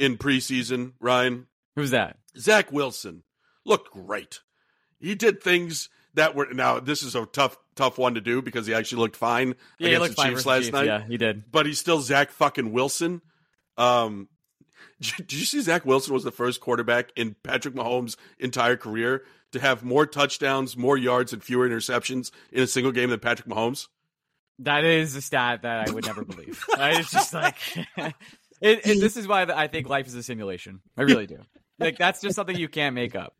in 0.00 0.18
preseason, 0.18 0.94
Ryan? 0.98 1.46
Who's 1.76 1.92
that? 1.92 2.16
Zach 2.36 2.72
Wilson. 2.72 3.22
Looked 3.64 3.92
great. 3.92 4.40
He 4.98 5.14
did 5.14 5.44
things 5.44 5.88
that 6.14 6.34
were 6.34 6.48
now 6.52 6.80
this 6.80 7.04
is 7.04 7.14
a 7.14 7.24
tough 7.24 7.56
tough 7.76 7.98
one 7.98 8.14
to 8.14 8.20
do 8.20 8.42
because 8.42 8.66
he 8.66 8.74
actually 8.74 9.02
looked 9.02 9.16
fine 9.16 9.54
yeah, 9.78 9.90
against 9.90 10.16
the 10.16 10.24
Chiefs 10.24 10.44
last 10.44 10.62
Chiefs. 10.62 10.72
night. 10.72 10.86
Yeah, 10.86 11.06
he 11.06 11.16
did. 11.16 11.52
But 11.52 11.66
he's 11.66 11.78
still 11.78 12.00
Zach 12.00 12.32
fucking 12.32 12.72
Wilson. 12.72 13.22
Um, 13.76 14.28
did 15.00 15.32
you 15.32 15.44
see 15.44 15.60
Zach 15.60 15.86
Wilson 15.86 16.12
was 16.12 16.24
the 16.24 16.32
first 16.32 16.60
quarterback 16.60 17.12
in 17.14 17.36
Patrick 17.44 17.74
Mahomes' 17.74 18.16
entire 18.40 18.76
career 18.76 19.22
to 19.54 19.60
have 19.60 19.82
more 19.82 20.06
touchdowns, 20.06 20.76
more 20.76 20.96
yards, 20.96 21.32
and 21.32 21.42
fewer 21.42 21.68
interceptions 21.68 22.30
in 22.52 22.62
a 22.62 22.66
single 22.66 22.92
game 22.92 23.10
than 23.10 23.18
Patrick 23.18 23.48
Mahomes? 23.48 23.88
That 24.60 24.84
is 24.84 25.16
a 25.16 25.22
stat 25.22 25.62
that 25.62 25.88
I 25.88 25.92
would 25.92 26.06
never 26.06 26.24
believe. 26.24 26.64
it's 26.78 27.10
just 27.10 27.34
like, 27.34 27.56
it, 27.96 28.12
it, 28.60 29.00
this 29.00 29.16
is 29.16 29.26
why 29.26 29.42
I 29.42 29.66
think 29.66 29.88
life 29.88 30.06
is 30.06 30.14
a 30.14 30.22
simulation. 30.22 30.80
I 30.96 31.02
really 31.02 31.26
do. 31.26 31.38
Like 31.78 31.98
that's 31.98 32.20
just 32.20 32.36
something 32.36 32.56
you 32.56 32.68
can't 32.68 32.94
make 32.94 33.16
up. 33.16 33.34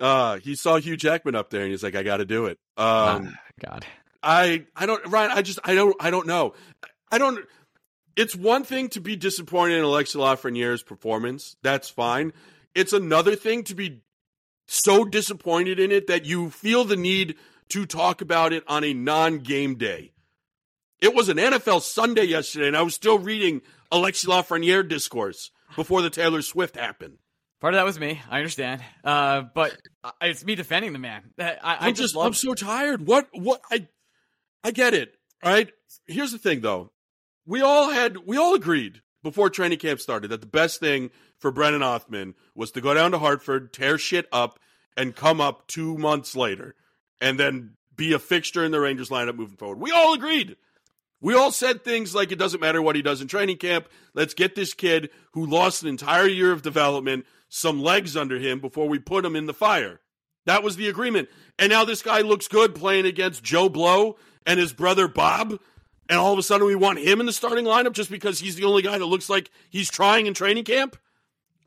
Uh, 0.00 0.38
he 0.38 0.54
saw 0.54 0.76
Hugh 0.76 0.96
Jackman 0.96 1.34
up 1.34 1.50
there, 1.50 1.62
and 1.62 1.70
he's 1.70 1.82
like, 1.82 1.94
"I 1.94 2.02
got 2.02 2.18
to 2.18 2.24
do 2.24 2.46
it." 2.46 2.58
Um, 2.76 3.34
ah, 3.34 3.40
God, 3.60 3.86
I 4.22 4.64
I 4.74 4.86
don't 4.86 5.06
Ryan. 5.06 5.30
I 5.32 5.42
just 5.42 5.58
I 5.64 5.74
don't 5.74 5.96
I 6.00 6.10
don't 6.10 6.26
know. 6.26 6.54
I 7.10 7.18
don't. 7.18 7.44
It's 8.16 8.34
one 8.34 8.64
thing 8.64 8.88
to 8.90 9.00
be 9.00 9.14
disappointed 9.14 9.78
in 9.78 9.84
Alexa 9.84 10.18
Lafreniere's 10.18 10.82
performance. 10.82 11.56
That's 11.62 11.88
fine. 11.88 12.32
It's 12.74 12.92
another 12.92 13.36
thing 13.36 13.64
to 13.64 13.74
be 13.74 14.02
so 14.68 15.04
disappointed 15.04 15.80
in 15.80 15.90
it 15.90 16.06
that 16.06 16.26
you 16.26 16.50
feel 16.50 16.84
the 16.84 16.96
need 16.96 17.36
to 17.70 17.86
talk 17.86 18.20
about 18.20 18.52
it 18.52 18.62
on 18.68 18.84
a 18.84 18.94
non-game 18.94 19.74
day. 19.74 20.12
It 21.00 21.14
was 21.14 21.28
an 21.28 21.38
NFL 21.38 21.82
Sunday 21.82 22.24
yesterday, 22.24 22.68
and 22.68 22.76
I 22.76 22.82
was 22.82 22.94
still 22.94 23.18
reading 23.18 23.62
Alexi 23.90 24.26
Lafreniere 24.26 24.86
discourse 24.86 25.50
before 25.74 26.02
the 26.02 26.10
Taylor 26.10 26.42
Swift 26.42 26.76
happened. 26.76 27.18
Part 27.60 27.74
of 27.74 27.78
that 27.78 27.84
was 27.84 27.98
me. 27.98 28.20
I 28.30 28.38
understand, 28.38 28.82
uh, 29.02 29.42
but 29.52 29.76
it's 30.20 30.44
me 30.44 30.54
defending 30.54 30.92
the 30.92 30.98
man. 31.00 31.22
I, 31.38 31.56
I 31.60 31.76
I'm 31.88 31.94
just, 31.94 32.14
just 32.14 32.24
I'm 32.24 32.34
so 32.34 32.54
tired. 32.54 33.06
What 33.06 33.28
what 33.32 33.60
I 33.70 33.88
I 34.62 34.70
get 34.70 34.94
it. 34.94 35.14
All 35.42 35.52
right. 35.52 35.70
Here's 36.06 36.32
the 36.32 36.38
thing, 36.38 36.60
though. 36.60 36.92
We 37.46 37.62
all 37.62 37.90
had 37.90 38.18
we 38.26 38.36
all 38.36 38.54
agreed 38.54 39.02
before 39.22 39.50
training 39.50 39.78
camp 39.78 40.00
started 40.00 40.28
that 40.28 40.40
the 40.40 40.46
best 40.46 40.80
thing 40.80 41.10
for 41.38 41.50
Brennan 41.50 41.82
Othmann 41.82 42.34
was 42.54 42.70
to 42.72 42.80
go 42.80 42.94
down 42.94 43.10
to 43.12 43.18
Hartford, 43.18 43.72
tear 43.72 43.98
shit 43.98 44.26
up, 44.32 44.58
and 44.96 45.14
come 45.14 45.40
up 45.40 45.66
two 45.66 45.96
months 45.96 46.34
later 46.34 46.74
and 47.20 47.38
then 47.38 47.74
be 47.96 48.12
a 48.12 48.18
fixture 48.18 48.64
in 48.64 48.72
the 48.72 48.80
Rangers 48.80 49.10
lineup 49.10 49.36
moving 49.36 49.56
forward. 49.56 49.80
We 49.80 49.92
all 49.92 50.14
agreed. 50.14 50.56
We 51.20 51.34
all 51.34 51.50
said 51.50 51.82
things 51.82 52.14
like 52.14 52.30
it 52.30 52.38
doesn't 52.38 52.60
matter 52.60 52.80
what 52.80 52.96
he 52.96 53.02
does 53.02 53.20
in 53.20 53.28
training 53.28 53.56
camp. 53.56 53.88
Let's 54.14 54.34
get 54.34 54.54
this 54.54 54.72
kid 54.72 55.10
who 55.32 55.46
lost 55.46 55.82
an 55.82 55.88
entire 55.88 56.26
year 56.26 56.52
of 56.52 56.62
development 56.62 57.26
some 57.48 57.82
legs 57.82 58.16
under 58.16 58.38
him 58.38 58.60
before 58.60 58.88
we 58.88 58.98
put 58.98 59.24
him 59.24 59.34
in 59.34 59.46
the 59.46 59.54
fire. 59.54 60.00
That 60.46 60.62
was 60.62 60.76
the 60.76 60.88
agreement. 60.88 61.28
And 61.58 61.70
now 61.70 61.84
this 61.84 62.02
guy 62.02 62.20
looks 62.20 62.46
good 62.46 62.74
playing 62.74 63.06
against 63.06 63.42
Joe 63.42 63.68
Blow 63.68 64.16
and 64.46 64.60
his 64.60 64.72
brother 64.72 65.08
Bob. 65.08 65.60
And 66.08 66.18
all 66.18 66.32
of 66.32 66.38
a 66.38 66.42
sudden 66.42 66.66
we 66.66 66.74
want 66.74 66.98
him 66.98 67.20
in 67.20 67.26
the 67.26 67.32
starting 67.32 67.64
lineup 67.64 67.92
just 67.92 68.10
because 68.10 68.40
he's 68.40 68.56
the 68.56 68.64
only 68.64 68.82
guy 68.82 68.96
that 68.96 69.04
looks 69.04 69.28
like 69.28 69.50
he's 69.68 69.90
trying 69.90 70.26
in 70.26 70.34
training 70.34 70.64
camp? 70.64 70.96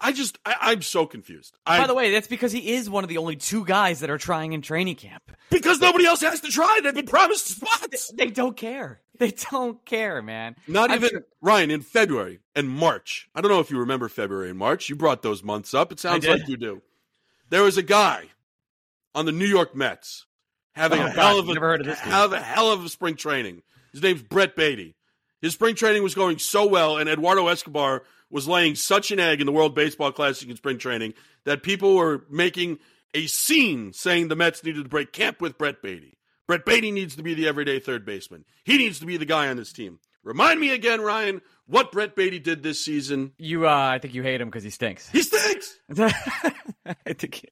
I 0.03 0.12
just, 0.12 0.39
I, 0.43 0.71
am 0.71 0.81
so 0.81 1.05
confused. 1.05 1.55
I, 1.63 1.79
By 1.79 1.86
the 1.86 1.93
way, 1.93 2.12
that's 2.12 2.27
because 2.27 2.51
he 2.51 2.74
is 2.74 2.89
one 2.89 3.03
of 3.03 3.07
the 3.07 3.19
only 3.19 3.36
two 3.36 3.63
guys 3.63 4.00
that 4.00 4.10
are 4.10 4.17
trying 4.17 4.53
in 4.53 4.63
training 4.63 4.95
camp. 4.95 5.31
Because 5.51 5.79
nobody 5.79 6.05
else 6.05 6.21
has 6.21 6.41
to 6.41 6.48
try. 6.50 6.79
They've 6.83 6.95
been 6.95 7.05
promised 7.05 7.48
spots. 7.50 8.10
They, 8.10 8.25
they 8.25 8.31
don't 8.31 8.57
care. 8.57 9.00
They 9.19 9.29
don't 9.51 9.86
care, 9.86 10.24
man. 10.24 10.55
Not 10.67 10.89
I'm 10.89 10.98
even 10.98 11.10
sure. 11.10 11.25
Ryan 11.41 11.69
in 11.69 11.81
February 11.81 12.39
and 12.55 12.67
March. 12.67 13.29
I 13.36 13.41
don't 13.41 13.51
know 13.51 13.60
if 13.60 13.69
you 13.69 13.77
remember 13.77 14.10
February 14.10 14.50
and 14.50 14.57
March. 14.57 14.89
You 14.89 14.95
brought 14.95 15.21
those 15.21 15.43
months 15.43 15.75
up. 15.75 15.91
It 15.91 16.00
sounds 16.00 16.25
like 16.25 16.48
you 16.48 16.57
do. 16.57 16.81
There 17.50 17.62
was 17.62 17.77
a 17.77 17.83
guy 17.83 18.29
on 19.13 19.25
the 19.25 19.31
New 19.31 19.45
York 19.45 19.75
Mets 19.75 20.25
having 20.71 21.00
oh, 21.00 21.05
a 21.05 21.13
God, 21.13 21.15
hell 21.15 21.39
of 21.39 21.50
a 21.50 21.95
have 21.95 22.33
a 22.33 22.41
hell 22.41 22.71
of 22.71 22.83
a 22.83 22.89
spring 22.89 23.15
training. 23.15 23.62
His 23.91 24.01
name's 24.01 24.21
Brett 24.21 24.55
Baty. 24.55 24.95
His 25.41 25.53
spring 25.53 25.75
training 25.75 26.03
was 26.03 26.13
going 26.13 26.38
so 26.38 26.67
well, 26.67 26.98
and 26.98 27.10
Eduardo 27.10 27.48
Escobar 27.48 28.03
was 28.29 28.48
laying 28.48 28.75
such 28.75 29.12
an 29.12 29.19
egg 29.19 29.41
in 29.41 29.45
the 29.45 29.51
World 29.51 29.75
Baseball 29.75 30.12
Classic 30.12 30.50
in 30.50 30.55
spring 30.55 30.77
training 30.77 31.13
that 31.45 31.63
people 31.63 31.95
were 31.95 32.24
making 32.29 32.79
a 33.13 33.27
scene 33.27 33.91
saying 33.93 34.27
the 34.27 34.36
Mets 34.36 34.63
needed 34.63 34.83
to 34.83 34.89
break 34.89 35.12
camp 35.12 35.41
with 35.41 35.57
Brett 35.57 35.81
Baty. 35.81 36.17
Brett 36.48 36.65
Baty 36.65 36.91
needs 36.91 37.15
to 37.15 37.24
be 37.24 37.33
the 37.33 37.48
everyday 37.48 37.79
third 37.79 38.05
baseman. 38.05 38.45
He 38.63 38.77
needs 38.77 39.00
to 39.00 39.05
be 39.05 39.17
the 39.17 39.25
guy 39.25 39.48
on 39.48 39.57
this 39.57 39.74
team. 39.74 40.00
Remind 40.24 40.60
me 40.60 40.71
again, 40.71 41.01
Ryan, 41.01 41.41
what 41.65 41.91
Brett 41.91 42.15
Baty 42.15 42.39
did 42.39 42.62
this 42.62 42.83
season. 42.83 43.31
You, 43.38 43.67
uh, 43.67 43.71
I 43.74 44.00
think 44.00 44.13
you 44.13 44.21
hate 44.21 44.39
him 44.39 44.50
because 44.50 44.63
he 44.63 44.69
stinks. 44.69 45.10
He 45.10 45.24
stinks. 45.24 45.77
I 45.98 47.13
think 47.13 47.50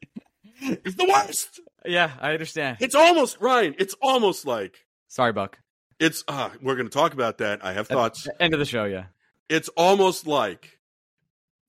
he's 0.60 0.96
the 0.96 1.06
worst. 1.06 1.60
Yeah, 1.86 2.12
I 2.20 2.34
understand. 2.34 2.78
It's 2.80 2.96
almost 2.96 3.38
Ryan. 3.40 3.76
It's 3.80 3.96
almost 4.02 4.46
like 4.46 4.86
sorry, 5.08 5.34
Buck. 5.34 5.58
It's 6.00 6.24
uh, 6.28 6.50
we're 6.62 6.76
going 6.76 6.88
to 6.88 6.94
talk 6.94 7.14
about 7.14 7.40
that. 7.40 7.64
I 7.64 7.74
have 7.74 7.88
thoughts. 7.88 8.28
End 8.40 8.54
of 8.54 8.60
the 8.60 8.66
show, 8.66 8.86
yeah. 8.86 9.06
It's 9.50 9.70
almost 9.70 10.28
like 10.28 10.80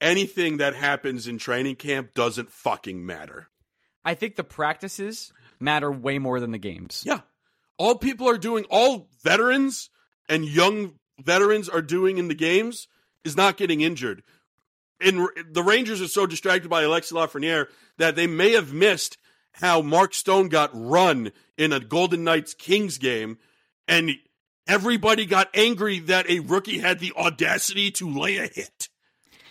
anything 0.00 0.58
that 0.58 0.74
happens 0.74 1.26
in 1.26 1.38
training 1.38 1.76
camp 1.76 2.14
doesn't 2.14 2.50
fucking 2.50 3.04
matter. 3.04 3.48
I 4.04 4.14
think 4.14 4.36
the 4.36 4.44
practices 4.44 5.32
matter 5.58 5.90
way 5.90 6.18
more 6.18 6.40
than 6.40 6.52
the 6.52 6.58
games. 6.58 7.02
Yeah. 7.04 7.20
All 7.76 7.96
people 7.96 8.28
are 8.28 8.38
doing, 8.38 8.64
all 8.70 9.08
veterans 9.22 9.90
and 10.28 10.44
young 10.44 10.94
veterans 11.18 11.68
are 11.68 11.82
doing 11.82 12.18
in 12.18 12.28
the 12.28 12.34
games 12.34 12.88
is 13.24 13.36
not 13.36 13.56
getting 13.56 13.80
injured. 13.80 14.22
And 15.00 15.28
the 15.50 15.62
Rangers 15.62 16.02
are 16.02 16.08
so 16.08 16.26
distracted 16.26 16.68
by 16.68 16.82
Alexi 16.82 17.12
Lafreniere 17.12 17.68
that 17.96 18.16
they 18.16 18.26
may 18.26 18.52
have 18.52 18.72
missed 18.72 19.16
how 19.52 19.80
Mark 19.80 20.14
Stone 20.14 20.48
got 20.48 20.70
run 20.74 21.32
in 21.56 21.72
a 21.72 21.80
Golden 21.80 22.22
Knights 22.22 22.54
Kings 22.54 22.98
game 22.98 23.38
and 23.88 24.12
everybody 24.66 25.26
got 25.26 25.48
angry 25.54 25.98
that 26.00 26.28
a 26.30 26.40
rookie 26.40 26.78
had 26.78 27.00
the 27.00 27.12
audacity 27.16 27.90
to 27.92 28.08
lay 28.08 28.36
a 28.38 28.46
hit. 28.46 28.88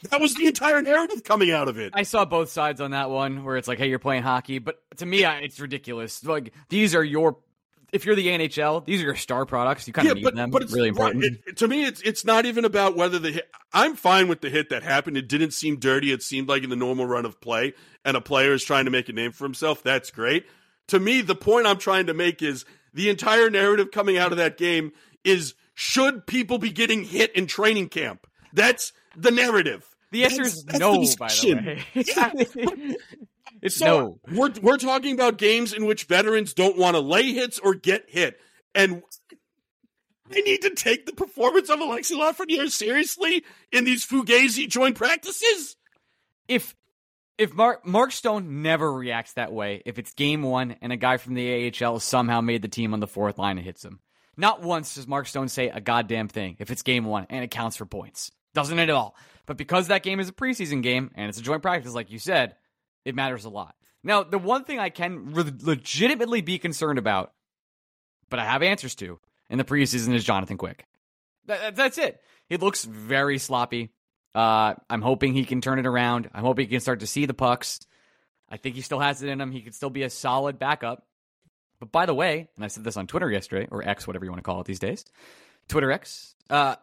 That 0.09 0.21
was 0.21 0.33
the 0.35 0.47
entire 0.47 0.81
narrative 0.81 1.23
coming 1.23 1.51
out 1.51 1.67
of 1.67 1.77
it. 1.77 1.91
I 1.93 2.03
saw 2.03 2.23
both 2.25 2.49
sides 2.49 2.79
on 2.79 2.91
that 2.91 3.09
one, 3.09 3.43
where 3.43 3.57
it's 3.57 3.67
like, 3.67 3.77
"Hey, 3.77 3.89
you're 3.89 3.99
playing 3.99 4.23
hockey," 4.23 4.59
but 4.59 4.77
to 4.97 5.05
me, 5.05 5.25
it's 5.25 5.59
ridiculous. 5.59 6.23
Like 6.23 6.53
these 6.69 6.95
are 6.95 7.03
your, 7.03 7.37
if 7.91 8.05
you're 8.05 8.15
the 8.15 8.27
NHL, 8.27 8.85
these 8.85 9.01
are 9.01 9.05
your 9.05 9.15
star 9.15 9.45
products. 9.45 9.87
You 9.87 9.93
kind 9.93 10.07
of 10.07 10.11
yeah, 10.11 10.15
need 10.15 10.23
but, 10.23 10.35
them. 10.35 10.51
But 10.51 10.61
it's 10.61 10.73
really 10.73 10.87
important. 10.89 11.25
It, 11.45 11.57
to 11.57 11.67
me, 11.67 11.83
it's 11.83 12.01
it's 12.01 12.23
not 12.23 12.45
even 12.45 12.63
about 12.63 12.95
whether 12.95 13.19
the 13.19 13.31
hit. 13.31 13.49
I'm 13.73 13.95
fine 13.95 14.29
with 14.29 14.39
the 14.39 14.49
hit 14.49 14.69
that 14.69 14.83
happened. 14.83 15.17
It 15.17 15.27
didn't 15.27 15.51
seem 15.51 15.79
dirty. 15.79 16.13
It 16.13 16.23
seemed 16.23 16.47
like 16.47 16.63
in 16.63 16.69
the 16.69 16.77
normal 16.77 17.05
run 17.05 17.25
of 17.25 17.41
play, 17.41 17.73
and 18.05 18.15
a 18.15 18.21
player 18.21 18.53
is 18.53 18.63
trying 18.63 18.85
to 18.85 18.91
make 18.91 19.09
a 19.09 19.13
name 19.13 19.33
for 19.33 19.43
himself. 19.43 19.83
That's 19.83 20.11
great. 20.11 20.45
To 20.87 20.99
me, 20.99 21.21
the 21.21 21.35
point 21.35 21.67
I'm 21.67 21.77
trying 21.77 22.07
to 22.07 22.13
make 22.13 22.41
is 22.41 22.65
the 22.93 23.09
entire 23.09 23.49
narrative 23.49 23.91
coming 23.91 24.17
out 24.17 24.31
of 24.31 24.37
that 24.37 24.57
game 24.57 24.91
is 25.23 25.53
should 25.73 26.27
people 26.27 26.57
be 26.57 26.71
getting 26.71 27.03
hit 27.03 27.35
in 27.35 27.47
training 27.47 27.89
camp? 27.89 28.27
That's 28.53 28.93
the 29.15 29.31
narrative. 29.31 29.87
The 30.11 30.25
answer 30.25 30.41
is 30.41 30.65
no, 30.65 30.93
the 30.93 31.15
by 31.19 31.27
the 31.27 31.53
way. 31.55 32.95
it's 33.61 33.75
so 33.75 33.85
no. 33.85 34.19
We're 34.33 34.51
we're 34.61 34.77
talking 34.77 35.13
about 35.13 35.37
games 35.37 35.73
in 35.73 35.85
which 35.85 36.05
veterans 36.05 36.53
don't 36.53 36.77
want 36.77 36.95
to 36.95 36.99
lay 36.99 37.31
hits 37.31 37.59
or 37.59 37.75
get 37.75 38.09
hit. 38.09 38.39
And 38.73 39.03
I 40.31 40.41
need 40.41 40.61
to 40.63 40.71
take 40.71 41.05
the 41.05 41.13
performance 41.13 41.69
of 41.69 41.79
Alexi 41.79 42.13
Lafreniere 42.13 42.69
seriously 42.69 43.43
in 43.71 43.83
these 43.83 44.05
Fugazi 44.05 44.67
joint 44.67 44.95
practices. 44.95 45.75
If 46.47 46.75
if 47.39 47.53
Mark 47.53 47.85
Mark 47.85 48.11
Stone 48.11 48.61
never 48.61 48.91
reacts 48.91 49.33
that 49.33 49.51
way, 49.51 49.81
if 49.85 49.97
it's 49.97 50.13
game 50.13 50.43
one 50.43 50.75
and 50.81 50.91
a 50.91 50.97
guy 50.97 51.17
from 51.17 51.33
the 51.33 51.73
AHL 51.73 51.99
somehow 51.99 52.41
made 52.41 52.61
the 52.61 52.67
team 52.67 52.93
on 52.93 52.99
the 52.99 53.07
fourth 53.07 53.37
line 53.37 53.57
and 53.57 53.65
hits 53.65 53.83
him, 53.83 54.01
not 54.35 54.61
once 54.61 54.95
does 54.95 55.07
Mark 55.07 55.25
Stone 55.25 55.47
say 55.47 55.69
a 55.69 55.79
goddamn 55.79 56.27
thing 56.27 56.57
if 56.59 56.69
it's 56.69 56.83
game 56.83 57.05
one 57.05 57.25
and 57.29 57.43
it 57.43 57.49
counts 57.49 57.77
for 57.77 57.85
points. 57.85 58.29
Doesn't 58.53 58.77
it 58.77 58.83
at 58.83 58.89
all. 58.89 59.15
But 59.45 59.57
because 59.57 59.87
that 59.87 60.03
game 60.03 60.19
is 60.19 60.27
a 60.27 60.33
preseason 60.33 60.83
game 60.83 61.11
and 61.15 61.29
it's 61.29 61.39
a 61.39 61.43
joint 61.43 61.61
practice, 61.61 61.93
like 61.93 62.11
you 62.11 62.19
said, 62.19 62.55
it 63.05 63.15
matters 63.15 63.45
a 63.45 63.49
lot. 63.49 63.73
Now, 64.03 64.23
the 64.23 64.37
one 64.37 64.65
thing 64.65 64.79
I 64.79 64.89
can 64.89 65.33
re- 65.33 65.51
legitimately 65.61 66.41
be 66.41 66.59
concerned 66.59 66.99
about, 66.99 67.31
but 68.29 68.39
I 68.39 68.45
have 68.45 68.63
answers 68.63 68.95
to 68.95 69.19
in 69.49 69.57
the 69.57 69.63
preseason 69.63 70.13
is 70.13 70.23
Jonathan 70.23 70.57
Quick. 70.57 70.85
Th- 71.47 71.73
that's 71.73 71.97
it. 71.97 72.21
He 72.47 72.57
looks 72.57 72.83
very 72.83 73.37
sloppy. 73.37 73.91
Uh, 74.35 74.75
I'm 74.89 75.01
hoping 75.01 75.33
he 75.33 75.45
can 75.45 75.61
turn 75.61 75.79
it 75.79 75.85
around. 75.85 76.29
I'm 76.33 76.43
hoping 76.43 76.65
he 76.65 76.71
can 76.71 76.79
start 76.79 76.99
to 77.01 77.07
see 77.07 77.25
the 77.25 77.33
pucks. 77.33 77.79
I 78.49 78.57
think 78.57 78.75
he 78.75 78.81
still 78.81 78.99
has 78.99 79.21
it 79.21 79.29
in 79.29 79.41
him. 79.41 79.51
He 79.51 79.61
could 79.61 79.75
still 79.75 79.89
be 79.89 80.03
a 80.03 80.09
solid 80.09 80.59
backup. 80.59 81.05
But 81.79 81.91
by 81.91 82.05
the 82.05 82.13
way, 82.13 82.49
and 82.55 82.65
I 82.65 82.67
said 82.67 82.83
this 82.83 82.97
on 82.97 83.07
Twitter 83.07 83.31
yesterday, 83.31 83.67
or 83.71 83.87
X, 83.87 84.05
whatever 84.05 84.25
you 84.25 84.31
want 84.31 84.39
to 84.39 84.43
call 84.43 84.59
it 84.61 84.67
these 84.67 84.79
days, 84.79 85.05
Twitter 85.67 85.91
X, 85.91 86.35
uh, 86.49 86.75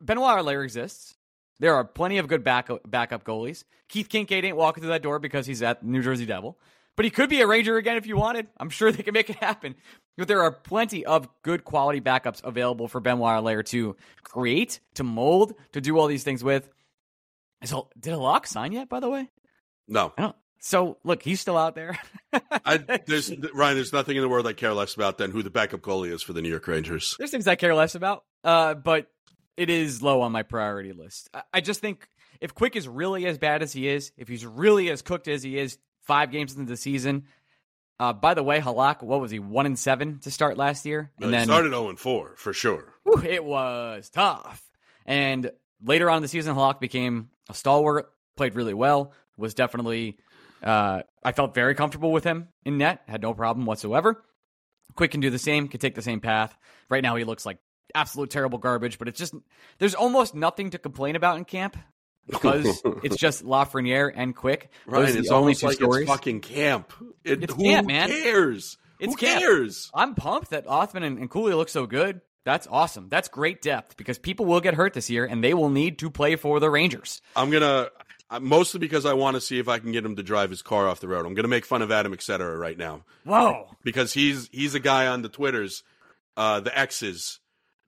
Benoit 0.00 0.38
Allaire 0.38 0.62
exists. 0.62 1.16
There 1.60 1.74
are 1.74 1.84
plenty 1.84 2.18
of 2.18 2.28
good 2.28 2.44
backup, 2.44 2.88
backup 2.88 3.24
goalies. 3.24 3.64
Keith 3.88 4.08
Kinkaid 4.08 4.44
ain't 4.44 4.56
walking 4.56 4.82
through 4.82 4.92
that 4.92 5.02
door 5.02 5.18
because 5.18 5.46
he's 5.46 5.62
at 5.62 5.84
New 5.84 6.02
Jersey 6.02 6.26
Devil. 6.26 6.58
But 6.96 7.04
he 7.04 7.10
could 7.10 7.30
be 7.30 7.40
a 7.40 7.46
Ranger 7.46 7.76
again 7.76 7.96
if 7.96 8.06
you 8.06 8.16
wanted. 8.16 8.48
I'm 8.58 8.70
sure 8.70 8.92
they 8.92 9.02
can 9.02 9.14
make 9.14 9.30
it 9.30 9.36
happen. 9.36 9.74
But 10.16 10.28
there 10.28 10.42
are 10.42 10.52
plenty 10.52 11.04
of 11.04 11.28
good 11.42 11.64
quality 11.64 12.00
backups 12.00 12.42
available 12.44 12.86
for 12.86 13.00
Benoit 13.00 13.36
Allaire 13.38 13.64
to 13.64 13.96
create, 14.22 14.80
to 14.94 15.04
mold, 15.04 15.54
to 15.72 15.80
do 15.80 15.98
all 15.98 16.06
these 16.06 16.22
things 16.24 16.44
with. 16.44 16.68
So, 17.64 17.88
did 17.98 18.12
Halak 18.14 18.46
sign 18.46 18.72
yet, 18.72 18.88
by 18.88 19.00
the 19.00 19.08
way? 19.08 19.28
No. 19.88 20.12
So, 20.60 20.98
look, 21.04 21.22
he's 21.22 21.40
still 21.40 21.58
out 21.58 21.74
there. 21.74 21.98
I, 22.32 22.76
there's 23.06 23.30
Ryan. 23.52 23.76
There's 23.76 23.92
nothing 23.92 24.16
in 24.16 24.22
the 24.22 24.28
world 24.28 24.46
I 24.46 24.54
care 24.54 24.72
less 24.72 24.94
about 24.94 25.18
than 25.18 25.30
who 25.30 25.42
the 25.42 25.50
backup 25.50 25.80
goalie 25.80 26.12
is 26.12 26.22
for 26.22 26.32
the 26.32 26.40
New 26.40 26.48
York 26.48 26.66
Rangers. 26.66 27.16
There's 27.18 27.30
things 27.30 27.46
I 27.46 27.54
care 27.54 27.74
less 27.74 27.94
about, 27.94 28.24
uh, 28.42 28.74
but 28.74 29.08
it 29.56 29.70
is 29.70 30.02
low 30.02 30.22
on 30.22 30.32
my 30.32 30.42
priority 30.42 30.92
list. 30.92 31.28
I, 31.34 31.42
I 31.54 31.60
just 31.60 31.80
think 31.80 32.08
if 32.40 32.54
Quick 32.54 32.76
is 32.76 32.88
really 32.88 33.26
as 33.26 33.38
bad 33.38 33.62
as 33.62 33.72
he 33.72 33.88
is, 33.88 34.12
if 34.16 34.28
he's 34.28 34.46
really 34.46 34.90
as 34.90 35.02
cooked 35.02 35.28
as 35.28 35.42
he 35.42 35.58
is, 35.58 35.78
five 36.02 36.30
games 36.30 36.54
into 36.54 36.70
the 36.70 36.76
season. 36.76 37.24
Uh, 38.00 38.12
by 38.12 38.34
the 38.34 38.42
way, 38.42 38.60
Halak, 38.60 39.02
what 39.02 39.20
was 39.20 39.30
he? 39.30 39.38
One 39.38 39.66
and 39.66 39.78
seven 39.78 40.18
to 40.20 40.30
start 40.30 40.56
last 40.56 40.84
year, 40.84 41.12
and 41.20 41.32
then 41.32 41.44
started 41.44 41.70
zero 41.70 41.88
and 41.90 41.98
four 41.98 42.34
for 42.36 42.52
sure. 42.52 42.92
Whew, 43.04 43.22
it 43.22 43.44
was 43.44 44.10
tough. 44.10 44.68
And 45.06 45.50
later 45.82 46.10
on 46.10 46.16
in 46.16 46.22
the 46.22 46.28
season, 46.28 46.56
Halak 46.56 46.80
became 46.80 47.28
a 47.48 47.54
stalwart, 47.54 48.10
played 48.36 48.54
really 48.54 48.74
well, 48.74 49.12
was 49.36 49.54
definitely. 49.54 50.18
Uh, 50.62 51.02
I 51.22 51.32
felt 51.32 51.54
very 51.54 51.74
comfortable 51.74 52.10
with 52.10 52.24
him 52.24 52.48
in 52.64 52.78
net, 52.78 53.02
had 53.06 53.20
no 53.20 53.34
problem 53.34 53.66
whatsoever. 53.66 54.24
Quick 54.94 55.10
can 55.10 55.20
do 55.20 55.28
the 55.28 55.38
same, 55.38 55.68
can 55.68 55.78
take 55.78 55.94
the 55.94 56.02
same 56.02 56.20
path. 56.20 56.56
Right 56.88 57.02
now, 57.02 57.16
he 57.16 57.24
looks 57.24 57.44
like 57.44 57.58
absolute 57.94 58.30
terrible 58.30 58.58
garbage, 58.58 58.98
but 58.98 59.08
it's 59.08 59.18
just 59.18 59.34
there's 59.78 59.94
almost 59.94 60.34
nothing 60.34 60.70
to 60.70 60.78
complain 60.78 61.16
about 61.16 61.36
in 61.36 61.44
camp 61.44 61.76
because 62.26 62.82
it's 63.02 63.16
just 63.16 63.44
Lafreniere 63.44 64.10
and 64.14 64.34
Quick. 64.34 64.70
Right, 64.86 65.14
it's 65.14 65.30
almost 65.30 65.62
like 65.62 65.74
stories. 65.74 66.02
it's 66.02 66.10
fucking 66.10 66.40
camp. 66.40 66.92
It, 67.22 67.44
it's 67.44 67.52
who 67.52 67.62
camp, 67.62 67.86
man. 67.86 68.08
cares? 68.08 68.78
It's 68.98 69.12
who 69.12 69.16
cares? 69.16 69.90
I'm 69.94 70.14
pumped 70.14 70.50
that 70.50 70.66
Othmann 70.66 71.04
and, 71.04 71.18
and 71.18 71.30
Cuylle 71.30 71.56
look 71.56 71.68
so 71.68 71.86
good. 71.86 72.20
That's 72.44 72.66
awesome. 72.70 73.08
That's 73.08 73.28
great 73.28 73.62
depth 73.62 73.96
because 73.96 74.18
people 74.18 74.46
will 74.46 74.60
get 74.60 74.74
hurt 74.74 74.92
this 74.92 75.08
year 75.08 75.24
and 75.24 75.42
they 75.42 75.54
will 75.54 75.70
need 75.70 75.98
to 76.00 76.10
play 76.10 76.36
for 76.36 76.60
the 76.60 76.70
Rangers. 76.70 77.22
I'm 77.34 77.50
gonna 77.50 77.88
mostly 78.40 78.80
because 78.80 79.06
I 79.06 79.14
want 79.14 79.36
to 79.36 79.40
see 79.40 79.58
if 79.58 79.68
I 79.68 79.78
can 79.78 79.92
get 79.92 80.04
him 80.04 80.16
to 80.16 80.22
drive 80.22 80.50
his 80.50 80.62
car 80.62 80.86
off 80.86 81.00
the 81.00 81.08
road. 81.08 81.26
I'm 81.26 81.34
gonna 81.34 81.48
make 81.48 81.64
fun 81.64 81.82
of 81.82 81.90
Adam 81.90 82.12
etc. 82.12 82.56
right 82.56 82.76
now. 82.76 83.04
Whoa! 83.24 83.76
Because 83.82 84.12
he's 84.12 84.48
he's 84.52 84.74
a 84.74 84.80
guy 84.80 85.06
on 85.06 85.22
the 85.22 85.28
Twitters, 85.28 85.82
uh, 86.36 86.60
the 86.60 86.76
X's 86.78 87.40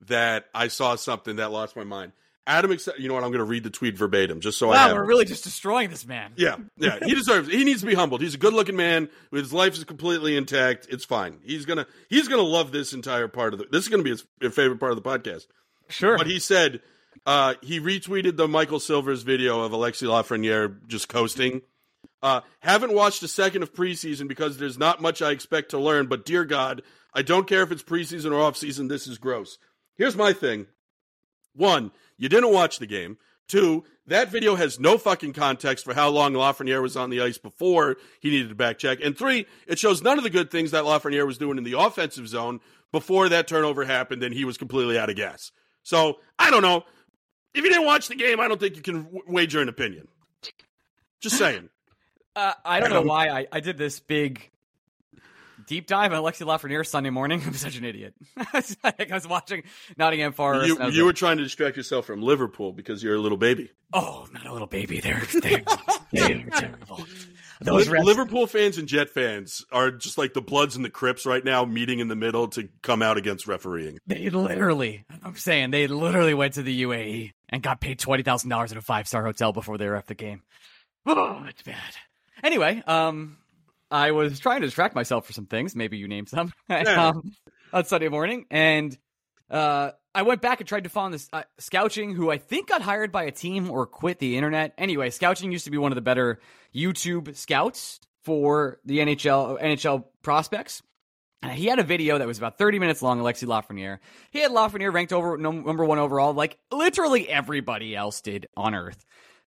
that 0.07 0.45
I 0.53 0.67
saw 0.67 0.95
something 0.95 1.37
that 1.37 1.51
lost 1.51 1.75
my 1.75 1.83
mind. 1.83 2.11
Adam, 2.47 2.71
accept, 2.71 2.97
you 2.97 3.09
know 3.09 3.13
what? 3.13 3.23
I'm 3.23 3.29
going 3.29 3.39
to 3.39 3.43
read 3.43 3.63
the 3.63 3.69
tweet 3.69 3.97
verbatim 3.97 4.39
just 4.39 4.57
so 4.57 4.71
I 4.71 4.87
Wow, 4.87 4.95
we're 4.95 5.05
really 5.05 5.25
just 5.25 5.43
destroying 5.43 5.89
this 5.89 6.07
man. 6.07 6.31
Yeah, 6.37 6.55
yeah, 6.77 6.97
he 7.03 7.13
deserves. 7.13 7.49
He 7.49 7.63
needs 7.65 7.81
to 7.81 7.87
be 7.87 7.93
humbled. 7.93 8.21
He's 8.21 8.35
a 8.35 8.37
good-looking 8.37 8.77
man. 8.77 9.09
His 9.31 9.51
life 9.51 9.73
is 9.73 9.83
completely 9.83 10.37
intact. 10.37 10.87
It's 10.89 11.03
fine. 11.03 11.39
He's 11.43 11.65
gonna 11.65 11.85
he's 12.09 12.29
gonna 12.29 12.41
love 12.41 12.71
this 12.71 12.93
entire 12.93 13.27
part 13.27 13.53
of 13.53 13.59
the. 13.59 13.65
This 13.69 13.83
is 13.83 13.89
gonna 13.89 14.03
be 14.03 14.11
his 14.11 14.23
favorite 14.53 14.79
part 14.79 14.93
of 14.93 15.03
the 15.03 15.07
podcast. 15.07 15.47
Sure. 15.89 16.17
But 16.17 16.27
he 16.27 16.39
said 16.39 16.81
uh, 17.25 17.55
he 17.61 17.79
retweeted 17.81 18.37
the 18.37 18.47
Michael 18.47 18.79
Silvers 18.79 19.23
video 19.23 19.61
of 19.61 19.73
Alexi 19.73 20.07
Lafreniere 20.07 20.87
just 20.87 21.09
coasting. 21.09 21.61
Uh, 22.23 22.41
haven't 22.61 22.93
watched 22.93 23.21
a 23.23 23.27
second 23.27 23.63
of 23.63 23.73
preseason 23.73 24.27
because 24.27 24.57
there's 24.57 24.77
not 24.77 25.01
much 25.01 25.21
I 25.21 25.31
expect 25.31 25.71
to 25.71 25.77
learn. 25.77 26.07
But 26.07 26.25
dear 26.25 26.45
God, 26.45 26.81
I 27.13 27.21
don't 27.21 27.47
care 27.47 27.61
if 27.63 27.71
it's 27.71 27.83
preseason 27.83 28.31
or 28.31 28.51
offseason. 28.51 28.87
This 28.87 29.07
is 29.07 29.17
gross. 29.17 29.57
Here's 29.97 30.15
my 30.15 30.31
thing. 30.31 30.67
One, 31.53 31.91
you 32.17 32.29
didn't 32.29 32.53
watch 32.53 32.79
the 32.79 32.87
game. 32.87 33.17
Two, 33.47 33.85
that 34.07 34.29
video 34.29 34.55
has 34.55 34.79
no 34.79 34.97
fucking 34.97 35.33
context 35.33 35.85
for 35.85 35.93
how 35.93 36.09
long 36.09 36.33
Lafreniere 36.33 36.81
was 36.81 36.97
on 36.97 37.09
the 37.09 37.21
ice 37.21 37.37
before 37.37 37.95
he 38.19 38.29
needed 38.29 38.49
to 38.49 38.55
back 38.55 38.77
check. 38.77 38.99
And 39.01 39.17
three, 39.17 39.45
it 39.67 39.79
shows 39.79 40.01
none 40.01 40.17
of 40.17 40.23
the 40.25 40.29
good 40.29 40.51
things 40.51 40.71
that 40.71 40.83
Lafreniere 40.83 41.25
was 41.25 41.37
doing 41.37 41.57
in 41.57 41.63
the 41.63 41.79
offensive 41.79 42.27
zone 42.27 42.59
before 42.91 43.29
that 43.29 43.47
turnover 43.47 43.85
happened 43.85 44.23
and 44.23 44.33
he 44.33 44.43
was 44.43 44.57
completely 44.57 44.99
out 44.99 45.09
of 45.09 45.15
gas. 45.15 45.51
So 45.83 46.19
I 46.37 46.51
don't 46.51 46.61
know. 46.61 46.83
If 47.53 47.63
you 47.63 47.69
didn't 47.69 47.85
watch 47.85 48.09
the 48.09 48.15
game, 48.15 48.39
I 48.41 48.47
don't 48.49 48.59
think 48.59 48.75
you 48.75 48.81
can 48.81 49.03
w- 49.03 49.23
wager 49.27 49.61
an 49.61 49.69
opinion. 49.69 50.07
Just 51.21 51.37
saying. 51.37 51.69
Uh, 52.35 52.53
I 52.63 52.79
don't 52.79 52.91
know 52.91 53.01
why 53.01 53.29
I, 53.29 53.47
I 53.51 53.59
did 53.61 53.79
this 53.79 53.99
big 53.99 54.51
deep 55.67 55.85
dive 55.85 56.11
on 56.13 56.23
Alexi 56.23 56.45
Lafreniere 56.45 56.85
Sunday 56.87 57.11
morning. 57.11 57.41
I'm 57.45 57.53
such 57.53 57.77
an 57.77 57.85
idiot. 57.85 58.15
I 58.37 59.05
was 59.11 59.27
watching 59.27 59.63
Nottingham 59.97 60.33
Forest. 60.33 60.67
you 60.67 60.73
and 60.75 60.83
I 60.83 60.85
was 60.87 60.95
you 60.95 61.03
like, 61.03 61.09
were 61.09 61.13
trying 61.13 61.37
to 61.37 61.43
distract 61.43 61.77
yourself 61.77 62.05
from 62.05 62.21
Liverpool 62.21 62.71
because 62.73 63.03
you're 63.03 63.15
a 63.15 63.19
little 63.19 63.37
baby. 63.37 63.69
oh, 63.93 64.25
not 64.33 64.47
a 64.47 64.51
little 64.51 64.67
baby. 64.67 64.99
They're, 64.99 65.21
they're, 65.41 65.63
they're 66.11 66.45
terrible. 66.45 67.05
Those 67.59 67.89
Li- 67.89 67.97
refs- 67.99 68.03
Liverpool 68.05 68.47
fans 68.47 68.77
and 68.77 68.87
Jet 68.87 69.09
fans 69.09 69.65
are 69.71 69.91
just 69.91 70.17
like 70.17 70.33
the 70.33 70.41
Bloods 70.41 70.75
and 70.75 70.85
the 70.85 70.89
Crips 70.89 71.25
right 71.25 71.43
now, 71.43 71.65
meeting 71.65 71.99
in 71.99 72.07
the 72.07 72.15
middle 72.15 72.47
to 72.49 72.69
come 72.81 73.01
out 73.01 73.17
against 73.17 73.47
refereeing. 73.47 73.97
They 74.07 74.29
literally, 74.29 75.05
I'm 75.23 75.35
saying, 75.35 75.71
they 75.71 75.87
literally 75.87 76.33
went 76.35 76.53
to 76.53 76.63
the 76.63 76.83
UAE 76.83 77.31
and 77.49 77.63
got 77.63 77.81
paid 77.81 77.97
twenty 77.99 78.21
thousand 78.23 78.49
dollars 78.49 78.71
at 78.71 78.77
a 78.77 78.81
five 78.81 79.07
star 79.07 79.23
hotel 79.23 79.53
before 79.53 79.77
they 79.77 79.87
were 79.87 79.95
at 79.95 80.07
the 80.07 80.15
game. 80.15 80.41
Oh, 81.09 81.45
it's 81.47 81.61
bad. 81.63 81.77
Anyway, 82.43 82.83
um, 82.85 83.37
I 83.89 84.11
was 84.11 84.39
trying 84.39 84.61
to 84.61 84.67
distract 84.67 84.95
myself 84.95 85.25
for 85.25 85.33
some 85.33 85.45
things. 85.45 85.75
Maybe 85.75 85.97
you 85.97 86.07
named 86.07 86.29
some 86.29 86.51
Yeah. 86.69 87.09
um, 87.09 87.31
on 87.73 87.85
Sunday 87.85 88.09
morning, 88.09 88.45
and 88.51 88.97
uh, 89.49 89.91
I 90.13 90.23
went 90.23 90.41
back 90.41 90.59
and 90.59 90.67
tried 90.67 90.83
to 90.85 90.89
find 90.89 91.13
this 91.13 91.29
uh, 91.31 91.43
Scouching, 91.59 92.13
who 92.13 92.29
I 92.29 92.37
think 92.37 92.67
got 92.69 92.81
hired 92.81 93.11
by 93.11 93.23
a 93.23 93.31
team 93.31 93.69
or 93.71 93.85
quit 93.85 94.19
the 94.19 94.35
internet. 94.35 94.73
Anyway, 94.77 95.09
Scouching 95.09 95.51
used 95.51 95.65
to 95.65 95.71
be 95.71 95.77
one 95.77 95.91
of 95.91 95.95
the 95.95 96.01
better 96.01 96.39
YouTube 96.75 97.35
scouts 97.35 97.99
for 98.23 98.79
the 98.83 98.99
NHL 98.99 99.61
NHL 99.61 100.05
prospects. 100.21 100.81
And 101.43 101.51
he 101.51 101.67
had 101.67 101.77
a 101.79 101.83
video 101.83 102.17
that 102.17 102.25
was 102.27 102.39
about 102.39 102.57
30 102.57 102.79
minutes 102.79 103.01
long, 103.03 103.19
Alexi 103.19 103.45
Lafreniere. 103.47 103.99
He 104.31 104.39
had 104.39 104.51
Lafreniere 104.51 104.91
ranked 104.91 105.13
over 105.13 105.37
number 105.37 105.85
one 105.85 105.99
overall, 105.99 106.33
like 106.33 106.57
literally 106.71 107.29
everybody 107.29 107.95
else 107.95 108.21
did 108.21 108.47
on 108.57 108.73
Earth. 108.73 109.05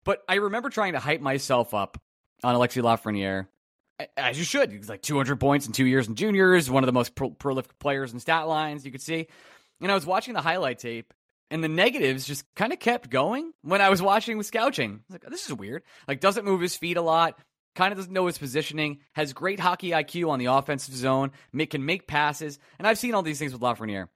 But 0.04 0.22
I 0.28 0.34
remember 0.34 0.68
trying 0.68 0.94
to 0.94 0.98
hype 0.98 1.20
myself 1.20 1.74
up 1.74 1.96
on 2.42 2.54
Alexi 2.56 2.82
Lafreniere, 2.82 3.46
as 4.16 4.38
you 4.38 4.44
should. 4.44 4.70
He's 4.70 4.88
like 4.88 5.02
200 5.02 5.38
points 5.40 5.66
in 5.66 5.72
two 5.72 5.86
years 5.86 6.08
in 6.08 6.14
juniors, 6.14 6.70
one 6.70 6.82
of 6.82 6.86
the 6.86 6.92
most 6.92 7.14
pro- 7.14 7.30
prolific 7.30 7.78
players 7.78 8.12
in 8.12 8.20
stat 8.20 8.48
lines 8.48 8.84
you 8.84 8.92
could 8.92 9.02
see. 9.02 9.26
And 9.80 9.90
I 9.90 9.94
was 9.94 10.06
watching 10.06 10.34
the 10.34 10.40
highlight 10.40 10.78
tape, 10.78 11.12
and 11.50 11.62
the 11.62 11.68
negatives 11.68 12.26
just 12.26 12.44
kind 12.54 12.72
of 12.72 12.80
kept 12.80 13.10
going 13.10 13.52
when 13.62 13.80
I 13.80 13.90
was 13.90 14.02
watching 14.02 14.38
with 14.38 14.52
was 14.52 14.78
like, 15.10 15.24
this 15.28 15.46
is 15.46 15.52
weird. 15.52 15.82
Like, 16.08 16.20
doesn't 16.20 16.44
move 16.44 16.60
his 16.60 16.76
feet 16.76 16.96
a 16.96 17.02
lot, 17.02 17.38
kind 17.74 17.92
of 17.92 17.98
doesn't 17.98 18.12
know 18.12 18.26
his 18.26 18.38
positioning, 18.38 18.98
has 19.12 19.32
great 19.32 19.60
hockey 19.60 19.90
IQ 19.90 20.30
on 20.30 20.38
the 20.38 20.46
offensive 20.46 20.94
zone, 20.94 21.30
make, 21.52 21.70
can 21.70 21.84
make 21.84 22.06
passes. 22.06 22.58
And 22.78 22.88
I've 22.88 22.98
seen 22.98 23.14
all 23.14 23.22
these 23.22 23.38
things 23.38 23.52
with 23.52 23.62
Lafreniere. 23.62 24.08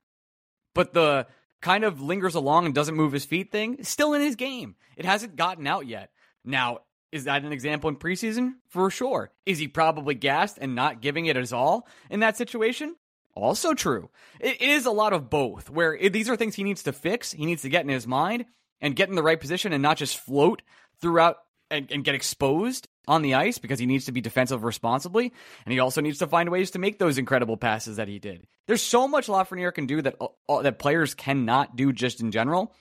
But 0.74 0.92
the 0.92 1.26
kind 1.60 1.84
of 1.84 2.00
lingers 2.00 2.34
along 2.34 2.66
and 2.66 2.74
doesn't 2.74 2.94
move 2.94 3.12
his 3.12 3.24
feet 3.24 3.52
thing 3.52 3.84
still 3.84 4.14
in 4.14 4.22
his 4.22 4.36
game. 4.36 4.76
It 4.96 5.04
hasn't 5.04 5.36
gotten 5.36 5.66
out 5.66 5.86
yet. 5.86 6.10
Now, 6.44 6.80
is 7.12 7.24
that 7.24 7.42
an 7.42 7.52
example 7.52 7.88
in 7.90 7.96
preseason? 7.96 8.54
For 8.68 8.90
sure. 8.90 9.30
Is 9.46 9.58
he 9.58 9.68
probably 9.68 10.14
gassed 10.14 10.58
and 10.60 10.74
not 10.74 11.00
giving 11.00 11.26
it 11.26 11.36
his 11.36 11.52
all 11.52 11.86
in 12.08 12.20
that 12.20 12.36
situation? 12.36 12.96
Also 13.34 13.74
true. 13.74 14.10
It 14.40 14.60
is 14.60 14.86
a 14.86 14.90
lot 14.90 15.12
of 15.12 15.30
both, 15.30 15.70
where 15.70 15.98
these 16.10 16.28
are 16.28 16.36
things 16.36 16.54
he 16.54 16.64
needs 16.64 16.82
to 16.84 16.92
fix. 16.92 17.32
He 17.32 17.46
needs 17.46 17.62
to 17.62 17.68
get 17.68 17.82
in 17.82 17.88
his 17.88 18.06
mind 18.06 18.44
and 18.80 18.96
get 18.96 19.08
in 19.08 19.14
the 19.14 19.22
right 19.22 19.40
position 19.40 19.72
and 19.72 19.82
not 19.82 19.96
just 19.96 20.18
float 20.18 20.62
throughout 21.00 21.36
and, 21.70 21.90
and 21.92 22.04
get 22.04 22.14
exposed 22.14 22.88
on 23.06 23.22
the 23.22 23.34
ice 23.34 23.58
because 23.58 23.78
he 23.78 23.86
needs 23.86 24.06
to 24.06 24.12
be 24.12 24.20
defensive 24.20 24.64
responsibly. 24.64 25.32
And 25.64 25.72
he 25.72 25.78
also 25.78 26.00
needs 26.00 26.18
to 26.18 26.26
find 26.26 26.48
ways 26.48 26.72
to 26.72 26.78
make 26.78 26.98
those 26.98 27.18
incredible 27.18 27.56
passes 27.56 27.96
that 27.96 28.08
he 28.08 28.18
did. 28.18 28.46
There's 28.66 28.82
so 28.82 29.08
much 29.08 29.26
Lafreniere 29.26 29.74
can 29.74 29.86
do 29.86 30.02
that 30.02 30.16
uh, 30.20 30.28
uh, 30.48 30.62
that 30.62 30.78
players 30.78 31.14
cannot 31.14 31.76
do 31.76 31.92
just 31.92 32.20
in 32.20 32.30
general. 32.30 32.74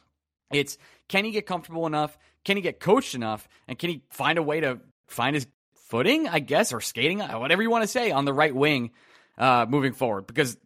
It's 0.51 0.77
can 1.07 1.25
he 1.25 1.31
get 1.31 1.45
comfortable 1.45 1.85
enough? 1.85 2.17
Can 2.43 2.57
he 2.57 2.61
get 2.61 2.79
coached 2.79 3.15
enough? 3.15 3.47
And 3.67 3.77
can 3.77 3.89
he 3.89 4.03
find 4.09 4.37
a 4.37 4.43
way 4.43 4.61
to 4.61 4.79
find 5.07 5.35
his 5.35 5.47
footing, 5.87 6.27
I 6.27 6.39
guess, 6.39 6.73
or 6.73 6.81
skating, 6.81 7.21
uh, 7.21 7.39
whatever 7.39 7.61
you 7.61 7.69
want 7.69 7.83
to 7.83 7.87
say, 7.87 8.11
on 8.11 8.25
the 8.25 8.33
right 8.33 8.55
wing 8.55 8.91
uh, 9.37 9.65
moving 9.67 9.93
forward? 9.93 10.27
Because 10.27 10.57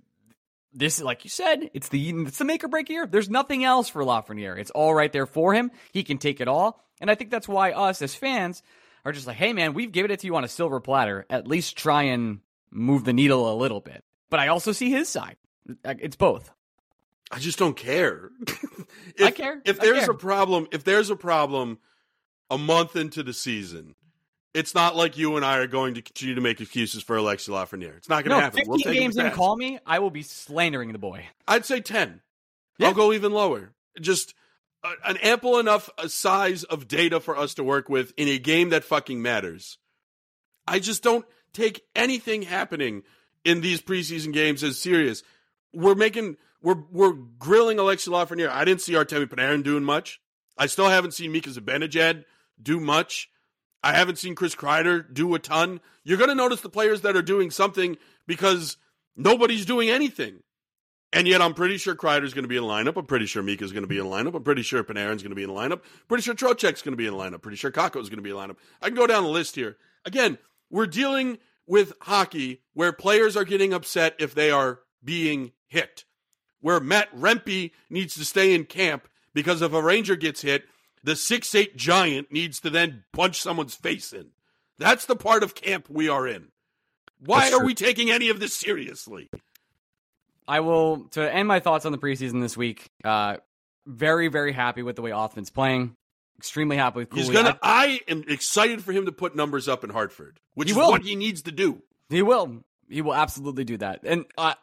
this, 0.73 1.01
like 1.01 1.23
you 1.23 1.29
said, 1.29 1.69
it's 1.73 1.89
the 1.89 2.09
it's 2.09 2.37
the 2.37 2.45
make 2.45 2.63
or 2.63 2.67
break 2.67 2.89
year. 2.89 3.05
There's 3.05 3.29
nothing 3.29 3.63
else 3.63 3.89
for 3.89 4.03
Lafreniere. 4.03 4.57
It's 4.57 4.71
all 4.71 4.93
right 4.93 5.11
there 5.11 5.25
for 5.25 5.53
him. 5.53 5.71
He 5.91 6.03
can 6.03 6.17
take 6.17 6.41
it 6.41 6.47
all, 6.47 6.83
and 6.99 7.09
I 7.11 7.15
think 7.15 7.31
that's 7.31 7.47
why 7.47 7.71
us 7.71 8.01
as 8.01 8.15
fans 8.15 8.63
are 9.05 9.11
just 9.11 9.27
like, 9.27 9.37
hey 9.37 9.53
man, 9.53 9.73
we've 9.73 9.91
given 9.91 10.11
it 10.11 10.19
to 10.21 10.27
you 10.27 10.35
on 10.35 10.43
a 10.43 10.47
silver 10.47 10.79
platter. 10.79 11.25
At 11.29 11.47
least 11.47 11.77
try 11.77 12.03
and 12.03 12.39
move 12.71 13.03
the 13.03 13.13
needle 13.13 13.51
a 13.51 13.55
little 13.55 13.81
bit. 13.81 14.03
But 14.29 14.39
I 14.39 14.47
also 14.47 14.71
see 14.71 14.89
his 14.89 15.09
side. 15.09 15.37
It's 15.85 16.15
both. 16.15 16.49
I 17.33 17.39
just 17.39 17.57
don't 17.57 17.75
care. 17.75 18.29
if, 19.17 19.21
I 19.21 19.31
care. 19.31 19.61
If 19.65 19.79
there's 19.79 20.05
care. 20.05 20.11
a 20.11 20.15
problem, 20.15 20.67
if 20.71 20.83
there's 20.83 21.09
a 21.09 21.15
problem 21.15 21.79
a 22.49 22.57
month 22.57 22.95
into 22.95 23.23
the 23.23 23.33
season, 23.33 23.95
it's 24.53 24.75
not 24.75 24.95
like 24.95 25.17
you 25.17 25.35
and 25.35 25.43
I 25.43 25.57
are 25.57 25.67
going 25.67 25.95
to 25.95 26.01
continue 26.03 26.35
to 26.35 26.41
make 26.41 26.61
excuses 26.61 27.01
for 27.01 27.17
Alexi 27.17 27.49
Lafreniere. 27.49 27.97
It's 27.97 28.07
not 28.09 28.23
going 28.23 28.29
to 28.31 28.37
No, 28.37 28.39
happen. 28.39 28.57
15 28.59 28.69
We'll 28.69 28.93
games 28.93 29.15
task. 29.15 29.35
call 29.35 29.55
me. 29.57 29.79
I 29.85 29.97
will 29.99 30.11
be 30.11 30.21
slandering 30.21 30.91
the 30.91 30.99
boy. 30.99 31.25
I'd 31.47 31.65
say 31.65 31.81
10. 31.81 32.21
Yeah. 32.77 32.87
I'll 32.87 32.93
go 32.93 33.11
even 33.13 33.31
lower. 33.31 33.71
Just 33.99 34.35
a, 34.83 34.91
an 35.09 35.17
ample 35.17 35.57
enough 35.57 35.89
uh, 35.97 36.07
size 36.07 36.63
of 36.63 36.87
data 36.87 37.19
for 37.19 37.35
us 37.35 37.55
to 37.55 37.63
work 37.63 37.89
with 37.89 38.13
in 38.15 38.27
a 38.27 38.37
game 38.37 38.69
that 38.69 38.83
fucking 38.83 39.21
matters. 39.23 39.79
I 40.67 40.77
just 40.79 41.01
don't 41.01 41.25
take 41.51 41.81
anything 41.95 42.43
happening 42.43 43.01
in 43.43 43.61
these 43.61 43.81
preseason 43.81 44.33
games 44.33 44.63
as 44.63 44.77
serious. 44.79 45.23
We're 45.73 45.95
making 45.95 46.37
we're 46.63 46.81
we're 46.91 47.13
grilling 47.13 47.77
Alexi 47.77 48.07
Lafreniere. 48.07 48.49
I 48.49 48.65
didn't 48.65 48.81
see 48.81 48.93
Artemi 48.93 49.27
Panarin 49.27 49.63
doing 49.63 49.83
much. 49.83 50.19
I 50.57 50.65
still 50.65 50.89
haven't 50.89 51.13
seen 51.13 51.31
Mika 51.31 51.49
Zibanejad 51.49 52.23
do 52.61 52.79
much. 52.79 53.29
I 53.83 53.93
haven't 53.93 54.17
seen 54.17 54.33
Chris 54.33 54.55
Kreider 54.55 55.13
do 55.13 55.35
a 55.35 55.39
ton. 55.39 55.81
You're 56.03 56.17
going 56.17 56.29
to 56.29 56.35
notice 56.35 56.61
the 56.61 56.69
players 56.69 57.01
that 57.01 57.17
are 57.17 57.21
doing 57.21 57.51
something 57.51 57.97
because 58.25 58.77
nobody's 59.15 59.65
doing 59.65 59.89
anything. 59.89 60.41
And 61.11 61.27
yet, 61.27 61.41
I'm 61.41 61.53
pretty 61.53 61.77
sure 61.77 61.95
Kreider's 61.95 62.33
going 62.33 62.45
to 62.45 62.49
be 62.49 62.57
in 62.57 62.63
lineup. 62.63 62.97
I'm 62.97 63.05
pretty 63.05 63.27
sure 63.27 63.43
Mika's 63.43 63.71
going 63.71 63.83
to 63.83 63.87
be 63.87 63.99
in 63.99 64.05
lineup. 64.05 64.35
I'm 64.35 64.43
pretty 64.43 64.63
sure 64.63 64.83
Panarin's 64.83 65.21
going 65.21 65.29
to 65.29 65.35
be 65.35 65.43
in 65.43 65.49
lineup. 65.49 65.81
Pretty 66.07 66.23
sure 66.23 66.33
Trocheck's 66.33 66.81
going 66.81 66.93
to 66.93 66.97
be 66.97 67.05
in 67.05 67.13
lineup. 67.13 67.41
Pretty 67.41 67.57
sure 67.57 67.71
Kakko's 67.71 68.09
going 68.09 68.17
to 68.17 68.23
be 68.23 68.31
in 68.31 68.35
lineup. 68.35 68.55
I 68.81 68.87
can 68.87 68.95
go 68.95 69.05
down 69.05 69.23
the 69.23 69.29
list 69.29 69.55
here. 69.55 69.77
Again, 70.05 70.39
we're 70.71 70.87
dealing 70.87 71.37
with 71.67 71.93
hockey 72.01 72.61
where 72.73 72.91
players 72.93 73.37
are 73.37 73.43
getting 73.43 73.73
upset 73.73 74.15
if 74.17 74.33
they 74.33 74.49
are 74.49 74.79
being 75.03 75.51
hit. 75.67 76.05
Where 76.63 76.79
Matt 76.79 77.13
Rempe 77.15 77.71
needs 77.89 78.15
to 78.15 78.23
stay 78.23 78.55
in 78.55 78.63
camp 78.63 79.07
because 79.33 79.61
if 79.61 79.73
a 79.73 79.81
Ranger 79.83 80.15
gets 80.15 80.41
hit, 80.41 80.63
the 81.03 81.15
six 81.15 81.53
eight 81.53 81.75
giant 81.75 82.31
needs 82.31 82.61
to 82.61 82.69
then 82.69 83.03
punch 83.11 83.41
someone's 83.41 83.75
face 83.75 84.13
in. 84.13 84.27
That's 84.79 85.05
the 85.05 85.17
part 85.17 85.43
of 85.43 85.55
camp 85.55 85.89
we 85.89 86.07
are 86.07 86.25
in. 86.25 86.47
Why 87.19 87.51
are 87.51 87.63
we 87.65 87.73
taking 87.75 88.09
any 88.09 88.29
of 88.29 88.39
this 88.39 88.55
seriously? 88.55 89.29
I 90.47 90.61
will 90.61 91.05
to 91.11 91.33
end 91.33 91.47
my 91.49 91.59
thoughts 91.59 91.85
on 91.85 91.91
the 91.91 91.97
preseason 91.97 92.41
this 92.41 92.55
week. 92.55 92.89
Uh, 93.03 93.37
very 93.85 94.29
very 94.29 94.53
happy 94.53 94.83
with 94.83 94.95
the 94.95 95.01
way 95.01 95.11
Othmann's 95.11 95.49
playing. 95.49 95.95
Extremely 96.37 96.77
happy 96.77 96.99
with 96.99 97.09
Cuylle. 97.09 97.17
He's 97.17 97.29
gonna. 97.29 97.59
I 97.61 97.99
am 98.07 98.23
excited 98.27 98.81
for 98.83 98.93
him 98.93 99.05
to 99.05 99.11
put 99.11 99.35
numbers 99.35 99.67
up 99.67 99.83
in 99.83 99.89
Hartford, 99.89 100.39
which 100.55 100.69
He 100.69 100.71
is 100.71 100.77
will. 100.77 100.91
what 100.91 101.03
he 101.03 101.15
needs 101.17 101.41
to 101.43 101.51
do. 101.51 101.81
He 102.09 102.21
will. 102.21 102.63
He 102.89 103.01
will 103.01 103.13
absolutely 103.13 103.63
do 103.65 103.77
that. 103.77 104.01
And 104.03 104.25
uh, 104.37 104.53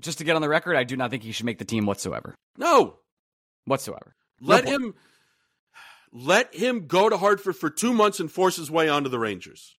just 0.00 0.18
to 0.18 0.24
get 0.24 0.36
on 0.36 0.42
the 0.42 0.48
record, 0.48 0.76
I 0.76 0.84
do 0.84 0.96
not 0.96 1.10
think 1.10 1.22
he 1.22 1.32
should 1.32 1.46
make 1.46 1.58
the 1.58 1.64
team 1.64 1.86
whatsoever. 1.86 2.34
No, 2.56 2.96
Whatsoever. 3.66 4.14
let 4.40 4.64
point. 4.64 4.82
him. 4.82 4.94
Let 6.12 6.54
him 6.54 6.86
go 6.88 7.08
to 7.08 7.16
Hartford 7.16 7.56
for 7.56 7.70
two 7.70 7.92
months 7.94 8.18
and 8.18 8.30
force 8.30 8.56
his 8.56 8.70
way 8.70 8.88
onto 8.88 9.08
the 9.08 9.18
Rangers. 9.18 9.76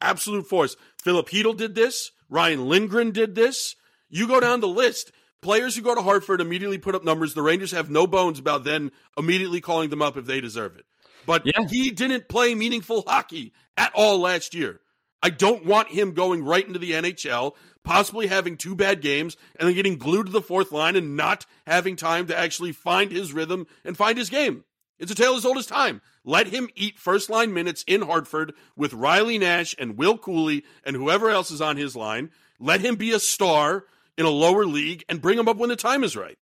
Absolute 0.00 0.46
force. 0.46 0.76
Filip 1.02 1.28
Chytil 1.28 1.56
did 1.56 1.74
this. 1.74 2.12
Ryan 2.28 2.68
Lindgren 2.68 3.10
did 3.10 3.34
this. 3.34 3.74
You 4.08 4.28
go 4.28 4.38
down 4.40 4.60
the 4.60 4.68
list. 4.68 5.10
players 5.42 5.76
who 5.76 5.82
go 5.82 5.94
to 5.94 6.02
Hartford 6.02 6.40
immediately 6.40 6.78
put 6.78 6.94
up 6.96 7.04
numbers, 7.04 7.34
the 7.34 7.42
Rangers 7.42 7.70
have 7.70 7.88
no 7.90 8.06
bones 8.06 8.38
about 8.40 8.64
then 8.64 8.90
immediately 9.16 9.60
calling 9.60 9.90
them 9.90 10.02
up 10.02 10.16
if 10.16 10.24
they 10.26 10.40
deserve 10.40 10.76
it. 10.76 10.86
But 11.24 11.42
Yeah. 11.44 11.66
he 11.68 11.90
didn't 11.90 12.28
play 12.28 12.54
meaningful 12.54 13.04
hockey 13.06 13.52
at 13.76 13.92
all 13.94 14.18
last 14.18 14.54
year. 14.54 14.80
I 15.22 15.30
don't 15.30 15.64
want 15.64 15.88
him 15.88 16.14
going 16.14 16.42
right 16.44 16.66
into 16.66 16.78
the 16.80 16.92
NHL, 16.94 17.54
possibly 17.86 18.26
having 18.26 18.56
two 18.56 18.74
bad 18.74 19.00
games, 19.00 19.36
and 19.58 19.66
then 19.66 19.74
getting 19.74 19.96
glued 19.96 20.26
to 20.26 20.32
the 20.32 20.42
fourth 20.42 20.72
line 20.72 20.96
and 20.96 21.16
not 21.16 21.46
having 21.66 21.96
time 21.96 22.26
to 22.26 22.38
actually 22.38 22.72
find 22.72 23.10
his 23.10 23.32
rhythm 23.32 23.66
and 23.84 23.96
find 23.96 24.18
his 24.18 24.28
game. 24.28 24.64
It's 24.98 25.12
a 25.12 25.14
tale 25.14 25.36
as 25.36 25.46
old 25.46 25.56
as 25.56 25.66
time. 25.66 26.02
Let 26.24 26.48
him 26.48 26.68
eat 26.74 26.98
first 26.98 27.30
line 27.30 27.54
minutes 27.54 27.84
in 27.86 28.02
Hartford 28.02 28.54
with 28.76 28.92
Riley 28.92 29.38
Nash 29.38 29.74
and 29.78 29.96
Will 29.96 30.18
Cuylle 30.18 30.62
and 30.84 30.96
whoever 30.96 31.30
else 31.30 31.50
is 31.50 31.60
on 31.60 31.76
his 31.76 31.94
line. 31.94 32.30
Let 32.58 32.80
him 32.80 32.96
be 32.96 33.12
a 33.12 33.20
star 33.20 33.84
in 34.18 34.26
a 34.26 34.30
lower 34.30 34.66
league 34.66 35.04
and 35.08 35.22
bring 35.22 35.38
him 35.38 35.48
up 35.48 35.56
when 35.56 35.68
the 35.68 35.76
time 35.76 36.02
is 36.02 36.16
right. 36.16 36.36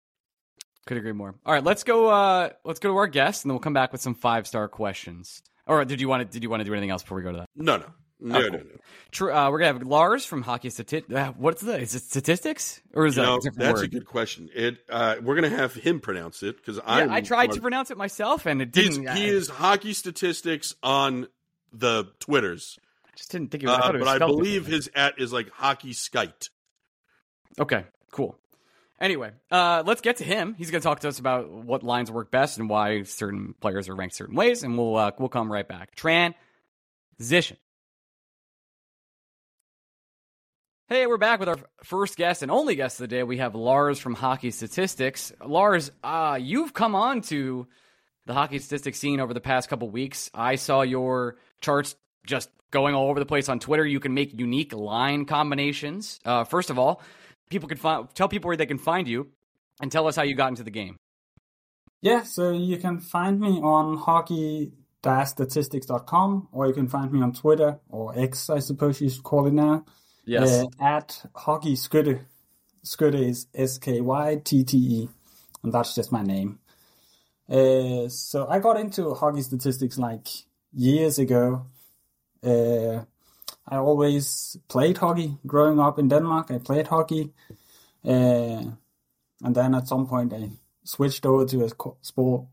Could 0.85 0.97
agree 0.97 1.13
more. 1.13 1.35
All 1.45 1.53
right, 1.53 1.63
let's 1.63 1.83
go. 1.83 2.09
Uh, 2.09 2.49
let's 2.63 2.79
go 2.79 2.89
to 2.89 2.97
our 2.97 3.07
guest, 3.07 3.43
and 3.43 3.49
then 3.49 3.55
we'll 3.55 3.61
come 3.61 3.73
back 3.73 3.91
with 3.91 4.01
some 4.01 4.15
five 4.15 4.45
star 4.47 4.67
questions. 4.67 5.41
Or 5.65 5.85
did 5.85 6.01
you 6.01 6.09
want 6.09 6.27
to? 6.27 6.31
Did 6.31 6.43
you 6.43 6.49
want 6.49 6.59
to 6.61 6.65
do 6.65 6.73
anything 6.73 6.89
else 6.89 7.03
before 7.03 7.17
we 7.17 7.23
go 7.23 7.31
to 7.31 7.37
that? 7.39 7.49
No, 7.55 7.77
no. 7.77 7.85
No, 8.23 8.37
Oh, 8.37 8.41
no, 8.41 8.49
cool. 8.49 8.57
no. 8.59 8.63
True. 9.11 9.33
Uh, 9.33 9.49
we're 9.49 9.59
gonna 9.59 9.73
have 9.73 9.83
Lars 9.83 10.25
from 10.25 10.41
Hockey 10.43 10.69
Statistics. 10.69 11.13
Uh, 11.13 11.33
what's 11.37 11.61
the? 11.61 11.79
Is 11.79 11.95
it 11.95 12.03
statistics 12.03 12.79
or 12.93 13.05
is 13.07 13.15
You 13.17 13.23
that 13.23 13.27
know, 13.27 13.37
a 13.37 13.51
that's 13.57 13.81
word? 13.81 13.85
a 13.85 13.87
good 13.87 14.05
question. 14.05 14.49
It 14.53 14.77
uh, 14.89 15.15
we're 15.21 15.35
gonna 15.35 15.49
have 15.49 15.73
him 15.73 15.99
pronounce 15.99 16.43
it 16.43 16.57
because 16.57 16.79
I 16.85 17.03
yeah, 17.05 17.13
I 17.13 17.21
tried 17.21 17.51
to 17.53 17.61
pronounce 17.61 17.89
it 17.91 17.97
myself, 17.97 18.45
and 18.45 18.61
it 18.61 18.71
didn't. 18.71 19.01
he 19.01 19.07
I 19.07 19.17
is 19.17 19.49
hockey 19.49 19.93
statistics 19.93 20.75
on 20.83 21.27
the 21.73 22.05
Twitters, 22.19 22.77
I 23.05 23.09
just 23.15 23.31
didn't 23.31 23.49
think 23.51 23.63
it 23.63 23.67
was. 23.67 23.77
Uh, 23.77 23.89
it 23.89 23.93
was 23.99 24.03
but 24.05 24.21
I 24.21 24.25
believe 24.25 24.65
his 24.67 24.89
at 24.93 25.19
is 25.19 25.33
like 25.33 25.49
hockey 25.51 25.93
skite. 25.93 26.49
Okay, 27.59 27.85
cool. 28.11 28.37
Anyway, 28.99 29.31
uh, 29.49 29.81
let's 29.85 30.01
get 30.01 30.17
to 30.17 30.23
him. 30.23 30.53
He's 30.53 30.69
going 30.69 30.79
to 30.79 30.83
talk 30.87 30.99
to 30.99 31.07
us 31.07 31.17
about 31.17 31.49
what 31.49 31.81
lines 31.81 32.11
work 32.11 32.29
best 32.29 32.59
and 32.59 32.69
why 32.69 33.01
certain 33.01 33.55
players 33.59 33.89
are 33.89 33.95
ranked 33.95 34.13
certain 34.15 34.35
ways, 34.35 34.61
and 34.63 34.77
we'll 34.77 34.95
uh, 34.95 35.11
we'll 35.17 35.27
come 35.27 35.51
right 35.51 35.67
back. 35.67 35.95
Transition. 35.95 37.57
Hey, 40.91 41.07
we're 41.07 41.15
back 41.15 41.39
with 41.39 41.47
our 41.47 41.55
first 41.85 42.17
guest 42.17 42.41
and 42.41 42.51
only 42.51 42.75
guest 42.75 42.99
of 42.99 43.05
the 43.05 43.15
day. 43.15 43.23
We 43.23 43.37
have 43.37 43.55
Lars 43.55 43.97
from 43.97 44.13
Hockey 44.13 44.51
Statistics. 44.51 45.31
Lars, 45.41 45.89
uh, 46.03 46.37
you've 46.41 46.73
come 46.73 46.95
on 46.95 47.21
to 47.21 47.65
the 48.25 48.33
hockey 48.33 48.59
statistics 48.59 48.99
scene 48.99 49.21
over 49.21 49.33
the 49.33 49.39
past 49.39 49.69
couple 49.69 49.89
weeks. 49.89 50.29
I 50.33 50.55
saw 50.55 50.81
your 50.81 51.37
charts 51.61 51.95
just 52.27 52.49
going 52.71 52.93
all 52.93 53.09
over 53.09 53.21
the 53.21 53.25
place 53.25 53.47
on 53.47 53.59
Twitter. 53.59 53.87
You 53.87 54.01
can 54.01 54.13
make 54.13 54.37
unique 54.37 54.73
line 54.73 55.23
combinations. 55.23 56.19
Uh, 56.25 56.43
first 56.43 56.69
of 56.69 56.77
all, 56.77 57.01
people 57.49 57.69
can 57.69 57.77
find 57.77 58.13
tell 58.13 58.27
people 58.27 58.49
where 58.49 58.57
they 58.57 58.65
can 58.65 58.77
find 58.77 59.07
you, 59.07 59.29
and 59.79 59.93
tell 59.93 60.07
us 60.07 60.17
how 60.17 60.23
you 60.23 60.35
got 60.35 60.49
into 60.49 60.63
the 60.63 60.71
game. 60.71 60.97
Yeah, 62.01 62.23
so 62.23 62.51
you 62.51 62.75
can 62.75 62.99
find 62.99 63.39
me 63.39 63.61
on 63.61 63.95
hockey-statistics.com 63.95 66.49
or 66.51 66.67
you 66.67 66.73
can 66.73 66.89
find 66.89 67.13
me 67.13 67.21
on 67.21 67.31
Twitter 67.31 67.79
or 67.87 68.13
X, 68.19 68.49
I 68.49 68.59
suppose 68.59 68.99
you 68.99 69.09
should 69.09 69.23
call 69.23 69.47
it 69.47 69.53
now. 69.53 69.85
Uh, 70.81 70.83
at 70.83 71.25
Hockey 71.35 71.75
Skytte. 71.75 72.21
Skytte 72.83 73.29
is 73.29 73.47
S 73.53 73.77
K 73.77 74.01
Y 74.01 74.41
T 74.43 74.63
T 74.63 74.77
E, 74.77 75.09
and 75.63 75.73
that's 75.73 75.95
just 75.95 76.11
my 76.11 76.23
name. 76.23 76.59
Uh, 77.49 78.07
so 78.07 78.47
I 78.47 78.59
got 78.59 78.79
into 78.79 79.13
hockey 79.13 79.41
statistics 79.41 79.97
like 79.97 80.27
years 80.73 81.19
ago. 81.19 81.65
Uh, 82.43 83.03
I 83.67 83.77
always 83.77 84.57
played 84.67 84.97
hockey 84.97 85.37
growing 85.45 85.79
up 85.79 85.99
in 85.99 86.07
Denmark. 86.07 86.49
I 86.51 86.57
played 86.59 86.87
hockey, 86.87 87.33
uh, 88.05 88.63
and 89.43 89.55
then 89.55 89.75
at 89.75 89.87
some 89.87 90.07
point 90.07 90.33
I 90.33 90.49
switched 90.83 91.25
over 91.25 91.45
to 91.45 91.65
a 91.65 91.69
sport 92.01 92.45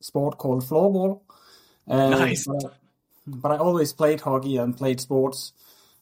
sport 0.00 0.38
called 0.38 0.62
floorball. 0.64 1.20
Uh, 1.88 2.10
Nice. 2.10 2.46
But, 2.46 2.74
but 3.26 3.52
I 3.52 3.56
always 3.56 3.92
played 3.92 4.20
hockey 4.20 4.56
and 4.56 4.76
played 4.76 5.00
sports. 5.00 5.52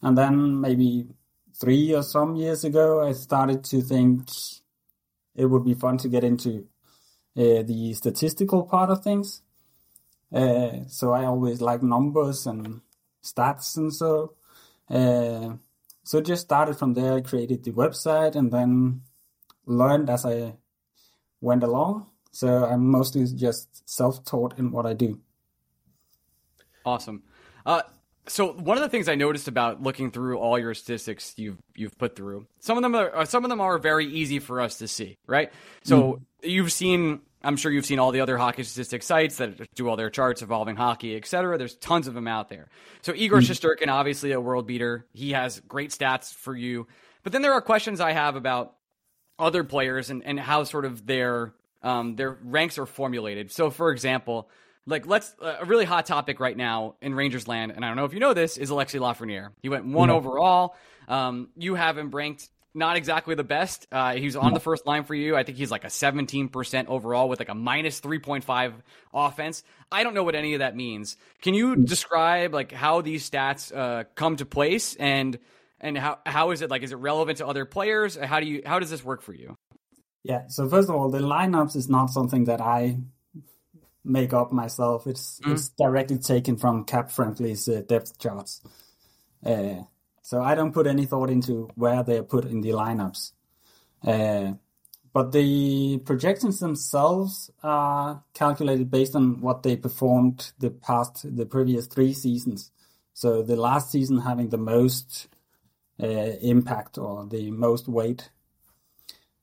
And 0.02 0.16
then 0.16 0.60
maybe 0.60 1.06
three 1.60 1.94
or 1.94 2.02
some 2.02 2.36
years 2.36 2.64
ago, 2.64 3.06
I 3.06 3.12
started 3.12 3.64
to 3.64 3.82
think 3.82 4.28
it 5.34 5.46
would 5.46 5.64
be 5.64 5.74
fun 5.74 5.98
to 5.98 6.08
get 6.08 6.24
into 6.24 6.66
uh, 7.36 7.62
the 7.62 7.92
statistical 7.94 8.64
part 8.64 8.90
of 8.90 9.02
things. 9.02 9.42
Uh, 10.32 10.84
so 10.86 11.12
I 11.12 11.24
always 11.24 11.60
like 11.60 11.82
numbers 11.82 12.46
and 12.46 12.80
stats 13.22 13.76
and 13.76 13.92
so. 13.92 14.34
Uh, 14.88 15.54
so 16.02 16.20
just 16.20 16.42
started 16.42 16.76
from 16.76 16.94
there. 16.94 17.14
I 17.14 17.20
created 17.20 17.64
the 17.64 17.72
website 17.72 18.36
and 18.36 18.50
then 18.50 19.02
learned 19.66 20.10
as 20.10 20.24
I 20.24 20.54
went 21.40 21.62
along. 21.62 22.06
So 22.32 22.64
I'm 22.64 22.86
mostly 22.86 23.26
just 23.26 23.88
self-taught 23.88 24.58
in 24.58 24.70
what 24.72 24.86
I 24.86 24.94
do. 24.94 25.20
Awesome. 26.84 27.22
Uh, 27.66 27.82
so 28.26 28.52
one 28.52 28.76
of 28.76 28.82
the 28.82 28.88
things 28.88 29.08
I 29.08 29.14
noticed 29.14 29.48
about 29.48 29.82
looking 29.82 30.10
through 30.10 30.38
all 30.38 30.58
your 30.58 30.74
statistics 30.74 31.34
you've 31.36 31.58
you've 31.74 31.96
put 31.98 32.16
through, 32.16 32.46
some 32.60 32.76
of 32.76 32.82
them 32.82 32.94
are 32.94 33.16
uh, 33.16 33.24
some 33.24 33.44
of 33.44 33.50
them 33.50 33.60
are 33.60 33.78
very 33.78 34.06
easy 34.06 34.38
for 34.38 34.60
us 34.60 34.78
to 34.78 34.88
see, 34.88 35.16
right? 35.26 35.52
So 35.84 36.20
you've 36.42 36.72
seen, 36.72 37.20
I'm 37.42 37.56
sure 37.56 37.72
you've 37.72 37.86
seen 37.86 37.98
all 37.98 38.12
the 38.12 38.20
other 38.20 38.36
hockey 38.36 38.62
statistics 38.62 39.06
sites 39.06 39.36
that 39.38 39.74
do 39.74 39.88
all 39.88 39.96
their 39.96 40.10
charts 40.10 40.42
involving 40.42 40.76
hockey, 40.76 41.16
et 41.16 41.26
cetera. 41.26 41.58
There's 41.58 41.74
tons 41.76 42.06
of 42.06 42.14
them 42.14 42.28
out 42.28 42.48
there. 42.48 42.68
So 43.02 43.12
Igor 43.14 43.40
Shesterkin, 43.40 43.88
obviously 43.88 44.32
a 44.32 44.40
world 44.40 44.66
beater, 44.66 45.06
he 45.12 45.32
has 45.32 45.60
great 45.60 45.90
stats 45.90 46.32
for 46.32 46.54
you. 46.54 46.86
But 47.22 47.32
then 47.32 47.42
there 47.42 47.52
are 47.52 47.60
questions 47.60 48.00
I 48.00 48.12
have 48.12 48.36
about 48.36 48.74
other 49.38 49.64
players 49.64 50.10
and, 50.10 50.24
and 50.24 50.38
how 50.38 50.64
sort 50.64 50.84
of 50.84 51.06
their 51.06 51.54
um, 51.82 52.16
their 52.16 52.38
ranks 52.42 52.78
are 52.78 52.86
formulated. 52.86 53.50
So, 53.50 53.70
for 53.70 53.90
example, 53.90 54.50
like 54.86 55.06
let's 55.06 55.34
uh, 55.40 55.58
a 55.60 55.64
really 55.64 55.84
hot 55.84 56.06
topic 56.06 56.40
right 56.40 56.56
now 56.56 56.96
in 57.00 57.14
Rangers 57.14 57.46
land, 57.46 57.72
and 57.74 57.84
I 57.84 57.88
don't 57.88 57.96
know 57.96 58.04
if 58.04 58.14
you 58.14 58.20
know 58.20 58.34
this, 58.34 58.56
is 58.58 58.70
Alexi 58.70 59.00
Lafreniere. 59.00 59.50
He 59.62 59.68
went 59.68 59.86
one 59.86 60.10
overall. 60.10 60.76
Um, 61.08 61.48
you 61.56 61.74
have 61.74 61.98
him 61.98 62.10
ranked 62.10 62.48
not 62.74 62.96
exactly 62.96 63.34
the 63.34 63.44
best. 63.44 63.86
Uh, 63.90 64.14
he's 64.14 64.36
on 64.36 64.54
the 64.54 64.60
first 64.60 64.86
line 64.86 65.04
for 65.04 65.14
you. 65.14 65.36
I 65.36 65.42
think 65.42 65.58
he's 65.58 65.70
like 65.70 65.84
a 65.84 65.88
17% 65.88 66.86
overall 66.86 67.28
with 67.28 67.40
like 67.40 67.48
a 67.48 67.54
minus 67.54 68.00
3.5 68.00 68.74
offense. 69.12 69.64
I 69.90 70.04
don't 70.04 70.14
know 70.14 70.22
what 70.22 70.34
any 70.36 70.54
of 70.54 70.60
that 70.60 70.76
means. 70.76 71.16
Can 71.42 71.54
you 71.54 71.74
describe 71.76 72.54
like 72.54 72.70
how 72.70 73.00
these 73.00 73.28
stats 73.28 73.74
uh, 73.74 74.04
come 74.14 74.36
to 74.36 74.46
place 74.46 74.94
and 74.96 75.38
and 75.80 75.96
how 75.96 76.18
how 76.26 76.50
is 76.50 76.62
it 76.62 76.70
like? 76.70 76.82
Is 76.82 76.92
it 76.92 76.96
relevant 76.96 77.38
to 77.38 77.46
other 77.46 77.64
players? 77.64 78.14
How 78.16 78.38
do 78.38 78.46
you 78.46 78.62
how 78.64 78.78
does 78.78 78.90
this 78.90 79.02
work 79.02 79.22
for 79.22 79.32
you? 79.32 79.56
Yeah. 80.22 80.46
So 80.48 80.68
first 80.68 80.88
of 80.90 80.94
all, 80.94 81.10
the 81.10 81.20
lineups 81.20 81.74
is 81.74 81.88
not 81.88 82.10
something 82.10 82.44
that 82.44 82.60
I 82.60 82.98
make 84.04 84.32
up 84.32 84.52
myself. 84.52 85.06
It's 85.06 85.40
it's 85.46 85.68
directly 85.70 86.18
taken 86.18 86.56
from 86.56 86.84
Cap 86.84 87.10
Friendly's 87.10 87.68
uh, 87.68 87.82
depth 87.86 88.18
charts. 88.18 88.62
Uh, 89.44 89.82
so 90.22 90.42
I 90.42 90.54
don't 90.54 90.72
put 90.72 90.86
any 90.86 91.06
thought 91.06 91.30
into 91.30 91.68
where 91.74 92.02
they're 92.02 92.22
put 92.22 92.44
in 92.44 92.60
the 92.60 92.70
lineups. 92.70 93.32
Uh, 94.06 94.52
but 95.12 95.32
the 95.32 95.98
projections 96.04 96.60
themselves 96.60 97.50
are 97.62 98.22
calculated 98.32 98.90
based 98.90 99.16
on 99.16 99.40
what 99.40 99.62
they 99.62 99.76
performed 99.76 100.52
the 100.58 100.70
past, 100.70 101.36
the 101.36 101.46
previous 101.46 101.86
three 101.86 102.12
seasons. 102.12 102.70
So 103.12 103.42
the 103.42 103.56
last 103.56 103.90
season 103.90 104.20
having 104.20 104.50
the 104.50 104.58
most 104.58 105.28
uh, 106.00 106.06
impact 106.06 106.96
or 106.96 107.26
the 107.26 107.50
most 107.50 107.88
weight. 107.88 108.30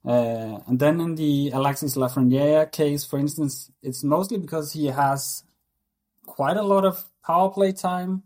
Uh, 0.08 0.62
and 0.68 0.80
then 0.80 1.02
in 1.02 1.16
the 1.16 1.50
Alexis 1.50 1.98
Lafreniere 1.98 2.72
case, 2.72 3.04
for 3.04 3.20
instance, 3.20 3.70
it's 3.84 4.06
mostly 4.06 4.38
because 4.38 4.72
he 4.72 4.86
has 4.86 5.44
quite 6.26 6.56
a 6.56 6.64
lot 6.64 6.86
of 6.86 7.04
power 7.26 7.50
play 7.50 7.74
time, 7.74 8.24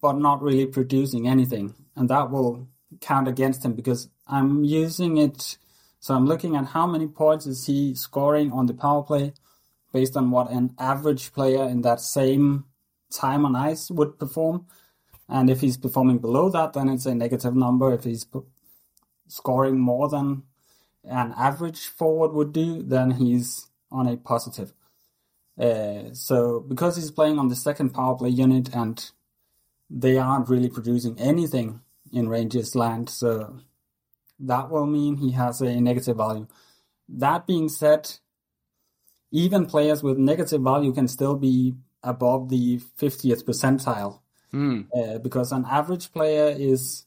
but 0.00 0.12
not 0.12 0.40
really 0.40 0.64
producing 0.64 1.28
anything. 1.28 1.74
And 1.96 2.08
that 2.08 2.30
will 2.30 2.68
count 3.02 3.28
against 3.28 3.62
him 3.62 3.74
because 3.74 4.08
I'm 4.26 4.64
using 4.64 5.18
it. 5.18 5.58
So 6.00 6.14
I'm 6.14 6.26
looking 6.26 6.56
at 6.56 6.66
how 6.66 6.86
many 6.86 7.08
points 7.08 7.46
is 7.46 7.66
he 7.66 7.94
scoring 7.94 8.50
on 8.50 8.64
the 8.64 8.74
power 8.74 9.02
play 9.02 9.34
based 9.92 10.16
on 10.16 10.30
what 10.30 10.50
an 10.50 10.74
average 10.78 11.32
player 11.34 11.64
in 11.64 11.82
that 11.82 12.00
same 12.00 12.64
time 13.12 13.44
on 13.44 13.54
ice 13.54 13.90
would 13.90 14.18
perform. 14.18 14.66
And 15.28 15.50
if 15.50 15.60
he's 15.60 15.76
performing 15.76 16.18
below 16.18 16.48
that, 16.50 16.72
then 16.72 16.88
it's 16.88 17.04
a 17.04 17.14
negative 17.14 17.54
number. 17.54 17.92
If 17.92 18.04
he's 18.04 18.26
scoring 19.28 19.78
more 19.78 20.08
than 20.08 20.44
an 21.08 21.34
average 21.36 21.86
forward 21.86 22.32
would 22.32 22.52
do, 22.52 22.82
then 22.82 23.12
he's 23.12 23.68
on 23.90 24.06
a 24.06 24.16
positive. 24.16 24.72
Uh, 25.58 26.12
so 26.12 26.60
because 26.60 26.96
he's 26.96 27.10
playing 27.10 27.38
on 27.38 27.48
the 27.48 27.56
second 27.56 27.90
power 27.90 28.14
play 28.16 28.28
unit 28.28 28.74
and 28.74 29.10
they 29.88 30.18
aren't 30.18 30.48
really 30.48 30.68
producing 30.68 31.18
anything 31.18 31.80
in 32.12 32.28
Rangers 32.28 32.74
land, 32.74 33.08
so 33.08 33.60
that 34.38 34.70
will 34.70 34.86
mean 34.86 35.16
he 35.16 35.32
has 35.32 35.60
a 35.60 35.80
negative 35.80 36.16
value. 36.16 36.46
That 37.08 37.46
being 37.46 37.68
said, 37.68 38.10
even 39.30 39.66
players 39.66 40.02
with 40.02 40.18
negative 40.18 40.62
value 40.62 40.92
can 40.92 41.08
still 41.08 41.36
be 41.36 41.74
above 42.02 42.48
the 42.48 42.78
50th 42.98 43.44
percentile 43.44 44.20
Hmm. 44.52 44.82
uh, 44.96 45.18
because 45.18 45.52
an 45.52 45.64
average 45.68 46.12
player 46.12 46.54
is 46.56 47.04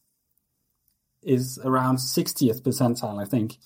is 1.24 1.60
around 1.64 1.98
60th 1.98 2.62
percentile, 2.62 3.22
I 3.22 3.26
think. 3.26 3.58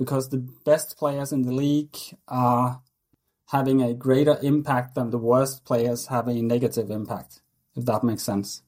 Because 0.00 0.30
the 0.30 0.38
best 0.64 0.96
players 0.96 1.30
in 1.30 1.42
the 1.42 1.52
league 1.52 1.94
are 2.26 2.80
having 3.50 3.82
a 3.82 3.92
greater 3.92 4.38
impact 4.42 4.94
than 4.94 5.10
the 5.10 5.18
worst 5.18 5.62
players 5.66 6.06
have 6.06 6.26
a 6.26 6.40
negative 6.40 6.90
impact, 6.90 7.42
if 7.76 7.84
that 7.84 8.02
makes 8.02 8.22
sense. 8.22 8.62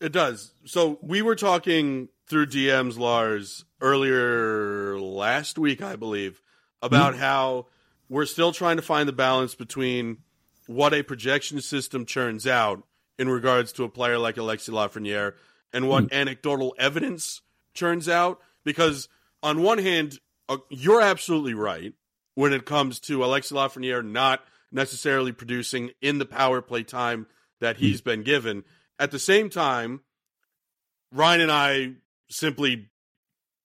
It 0.00 0.12
does. 0.12 0.52
So 0.64 1.00
we 1.02 1.22
were 1.22 1.34
talking 1.34 2.08
through 2.28 2.46
DMs, 2.46 2.96
Lars, 2.96 3.64
earlier 3.80 4.96
last 5.00 5.58
week, 5.58 5.82
I 5.82 5.96
believe, 5.96 6.40
about 6.80 7.14
mm-hmm. 7.14 7.22
how 7.22 7.66
we're 8.08 8.26
still 8.26 8.52
trying 8.52 8.76
to 8.76 8.82
find 8.82 9.08
the 9.08 9.12
balance 9.12 9.56
between 9.56 10.18
what 10.68 10.94
a 10.94 11.02
projection 11.02 11.60
system 11.60 12.06
churns 12.06 12.46
out 12.46 12.84
in 13.18 13.28
regards 13.28 13.72
to 13.72 13.82
a 13.82 13.88
player 13.88 14.18
like 14.18 14.36
Alexis 14.36 14.72
Lafreniere 14.72 15.32
and 15.72 15.88
what 15.88 16.04
mm-hmm. 16.04 16.14
anecdotal 16.14 16.76
evidence 16.78 17.42
churns 17.74 18.08
out. 18.08 18.40
Because 18.62 19.08
on 19.46 19.62
one 19.62 19.78
hand, 19.78 20.18
uh, 20.48 20.56
you're 20.70 21.00
absolutely 21.00 21.54
right 21.54 21.92
when 22.34 22.52
it 22.52 22.66
comes 22.66 22.98
to 22.98 23.24
Alexis 23.24 23.52
Lafreniere 23.52 24.04
not 24.04 24.40
necessarily 24.72 25.30
producing 25.30 25.92
in 26.02 26.18
the 26.18 26.26
power 26.26 26.60
play 26.60 26.82
time 26.82 27.28
that 27.60 27.76
he's 27.76 28.00
mm-hmm. 28.00 28.10
been 28.10 28.22
given. 28.24 28.64
At 28.98 29.12
the 29.12 29.20
same 29.20 29.48
time, 29.48 30.00
Ryan 31.12 31.42
and 31.42 31.52
I 31.52 31.92
simply 32.28 32.90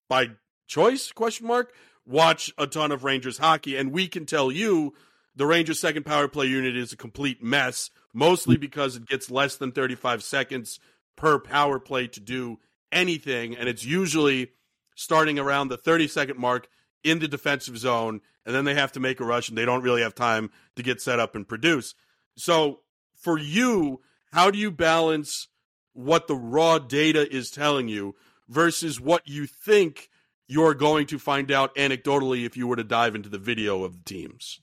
by 0.08 0.30
choice 0.68 1.12
question 1.12 1.48
mark 1.48 1.74
watch 2.06 2.54
a 2.60 2.68
ton 2.68 2.92
of 2.92 3.04
Rangers 3.04 3.40
hockey 3.40 3.76
and 3.76 3.92
we 3.92 4.08
can 4.08 4.28
tell 4.28 4.52
you 4.52 4.94
the 5.36 5.48
Rangers 5.48 5.80
second 5.80 6.06
power 6.06 6.28
play 6.28 6.46
unit 6.46 6.78
is 6.78 6.94
a 6.94 6.98
complete 6.98 7.42
mess 7.42 7.90
mostly 8.14 8.56
because 8.56 8.96
it 8.96 9.08
gets 9.08 9.32
less 9.32 9.56
than 9.56 9.72
35 9.72 10.24
seconds 10.24 10.80
per 11.18 11.40
power 11.40 11.80
play 11.80 12.06
to 12.08 12.20
do 12.20 12.60
anything 12.92 13.58
and 13.58 13.68
it's 13.68 13.84
usually 13.84 14.52
starting 14.96 15.40
around 15.40 15.68
the 15.68 15.78
30 15.78 16.08
second 16.08 16.38
mark 16.38 16.68
in 17.04 17.20
the 17.20 17.28
defensive 17.28 17.78
zone 17.78 18.22
and 18.46 18.56
then 18.56 18.66
they 18.66 18.74
have 18.74 18.92
to 18.92 19.00
make 19.00 19.20
a 19.20 19.26
rush 19.26 19.50
and 19.50 19.58
they 19.58 19.66
don't 19.66 19.84
really 19.84 20.02
have 20.02 20.16
time 20.16 20.50
to 20.76 20.84
get 20.84 21.02
set 21.02 21.20
up 21.20 21.36
and 21.36 21.48
produce. 21.48 21.96
So 22.36 22.82
for 23.14 23.38
you, 23.38 24.02
how 24.32 24.52
do 24.52 24.58
you 24.58 24.72
balance 24.72 25.48
what 25.94 26.28
the 26.28 26.36
raw 26.36 26.80
data 26.80 27.32
is 27.34 27.52
telling 27.52 27.88
you 27.88 28.16
versus 28.48 29.00
what 29.00 29.28
you 29.28 29.46
think 29.46 30.10
you're 30.48 30.74
going 30.74 31.08
to 31.08 31.18
find 31.18 31.50
out 31.50 31.74
anecdotally 31.76 32.46
if 32.46 32.58
you 32.58 32.68
were 32.68 32.76
to 32.76 32.84
dive 32.84 33.16
into 33.16 33.30
the 33.30 33.38
video 33.38 33.84
of 33.84 33.98
the 33.98 34.04
teams. 34.04 34.60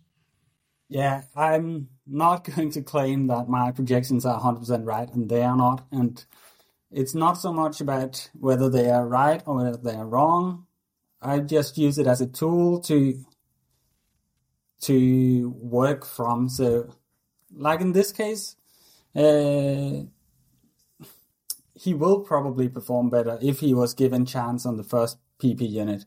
Yeah, 0.88 1.23
I'm 1.35 1.88
not 2.07 2.45
going 2.57 2.71
to 2.73 2.83
claim 2.83 3.27
that 3.29 3.49
my 3.49 3.73
projections 3.73 4.27
are 4.27 4.38
100% 4.38 4.85
right, 4.85 5.11
and 5.12 5.29
they 5.29 5.43
are 5.43 5.57
not. 5.57 5.87
And 5.91 6.23
it's 6.90 7.14
not 7.14 7.35
so 7.35 7.53
much 7.53 7.81
about 7.81 8.31
whether 8.38 8.68
they 8.70 8.90
are 8.90 9.07
right 9.07 9.42
or 9.46 9.57
whether 9.57 9.77
they 9.77 9.94
are 9.94 10.07
wrong. 10.07 10.66
I 11.20 11.40
just 11.40 11.77
use 11.77 11.98
it 11.98 12.07
as 12.07 12.20
a 12.20 12.27
tool 12.27 12.81
to 12.83 13.24
to 14.83 15.51
work 15.61 16.05
from. 16.05 16.48
So, 16.48 16.94
like 17.55 17.81
in 17.81 17.92
this 17.92 18.12
case, 18.12 18.57
uh, 19.14 20.05
he 21.74 21.94
will 21.94 22.20
probably 22.20 22.68
perform 22.68 23.11
better 23.11 23.38
if 23.42 23.61
he 23.61 23.74
was 23.74 23.94
given 23.94 24.27
chance 24.27 24.64
on 24.64 24.77
the 24.77 24.85
first 24.85 25.18
PP 25.40 25.68
unit. 25.68 26.05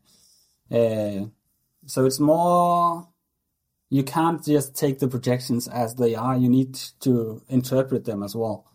Uh, 0.72 1.28
so 1.86 2.06
it's 2.06 2.20
more 2.20 3.08
you 3.90 4.04
can't 4.04 4.44
just 4.44 4.76
take 4.76 5.00
the 5.00 5.08
projections 5.08 5.68
as 5.68 5.96
they 5.96 6.16
are. 6.16 6.38
You 6.38 6.48
need 6.48 6.76
to 7.02 7.42
interpret 7.50 8.06
them 8.06 8.24
as 8.24 8.36
well. 8.36 8.71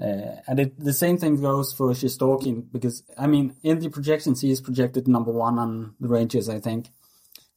Uh, 0.00 0.40
and 0.46 0.58
it, 0.58 0.78
the 0.78 0.92
same 0.92 1.18
thing 1.18 1.40
goes 1.40 1.72
for 1.72 1.90
Shesterkin 1.90 2.64
because 2.72 3.02
I 3.18 3.26
mean 3.26 3.56
in 3.62 3.78
the 3.78 3.90
projections 3.90 4.40
he 4.40 4.50
is 4.50 4.60
projected 4.60 5.06
number 5.06 5.30
one 5.30 5.58
on 5.58 5.94
the 6.00 6.08
Rangers 6.08 6.48
I 6.48 6.60
think, 6.60 6.88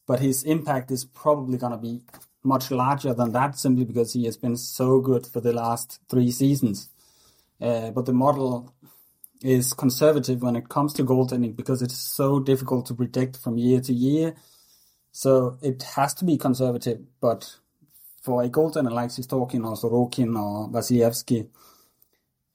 but 0.05 0.19
his 0.19 0.43
impact 0.43 0.91
is 0.91 1.05
probably 1.05 1.57
going 1.57 1.71
to 1.71 1.77
be 1.77 2.01
much 2.43 2.71
larger 2.71 3.13
than 3.13 3.31
that 3.31 3.57
simply 3.57 3.85
because 3.85 4.13
he 4.13 4.25
has 4.25 4.37
been 4.37 4.57
so 4.57 4.99
good 4.99 5.25
for 5.25 5.41
the 5.41 5.53
last 5.53 5.99
three 6.09 6.31
seasons. 6.31 6.89
Uh, 7.59 7.89
but 7.91 8.05
the 8.05 8.13
model 8.13 8.73
is 9.41 9.73
conservative 9.73 10.41
when 10.41 10.55
it 10.55 10.69
comes 10.69 10.93
to 10.93 11.03
goaltending 11.03 11.55
because 11.55 11.81
it's 11.81 11.97
so 11.97 12.39
difficult 12.39 12.85
to 12.85 12.93
predict 12.93 13.37
from 13.37 13.57
year 13.57 13.79
to 13.79 13.93
year. 13.93 14.35
So 15.11 15.57
it 15.61 15.83
has 15.95 16.13
to 16.15 16.25
be 16.25 16.37
conservative. 16.37 16.99
But 17.21 17.55
for 18.21 18.43
a 18.43 18.49
goaltender 18.49 18.91
like 18.91 19.09
Shesterkin 19.09 19.65
or 19.65 19.75
Sorokin 19.75 20.35
or 20.37 20.69
Vasilevskiy, 20.69 21.47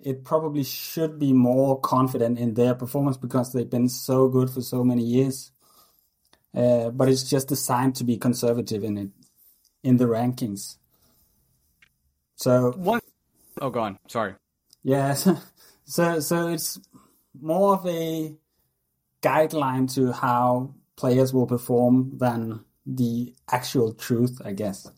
it 0.02 0.24
probably 0.24 0.64
should 0.64 1.18
be 1.18 1.32
more 1.32 1.78
confident 1.80 2.38
in 2.38 2.54
their 2.54 2.74
performance 2.74 3.16
because 3.16 3.52
they've 3.52 3.68
been 3.68 3.88
so 3.88 4.28
good 4.28 4.50
for 4.50 4.60
so 4.60 4.82
many 4.84 5.02
years. 5.02 5.52
Uh, 6.54 6.90
but 6.90 7.08
it's 7.08 7.28
just 7.28 7.48
designed 7.48 7.94
to 7.96 8.04
be 8.04 8.16
conservative 8.16 8.82
in 8.82 8.98
it 8.98 9.08
in 9.82 9.96
the 9.96 10.06
rankings. 10.06 10.76
So 12.36 12.72
one, 12.72 13.00
oh, 13.60 13.70
go 13.70 13.80
on. 13.80 13.98
Sorry. 14.08 14.34
Yes. 14.82 15.28
So 15.86 16.20
so 16.20 16.46
it's 16.46 16.78
more 17.40 17.74
of 17.74 17.84
a 17.84 18.36
guideline 19.22 19.92
to 19.94 20.12
how 20.12 20.74
players 20.94 21.34
will 21.34 21.48
perform 21.48 22.16
than 22.16 22.64
the 22.86 23.34
actual 23.50 23.92
truth, 23.94 24.40
I 24.44 24.52
guess. 24.52 24.88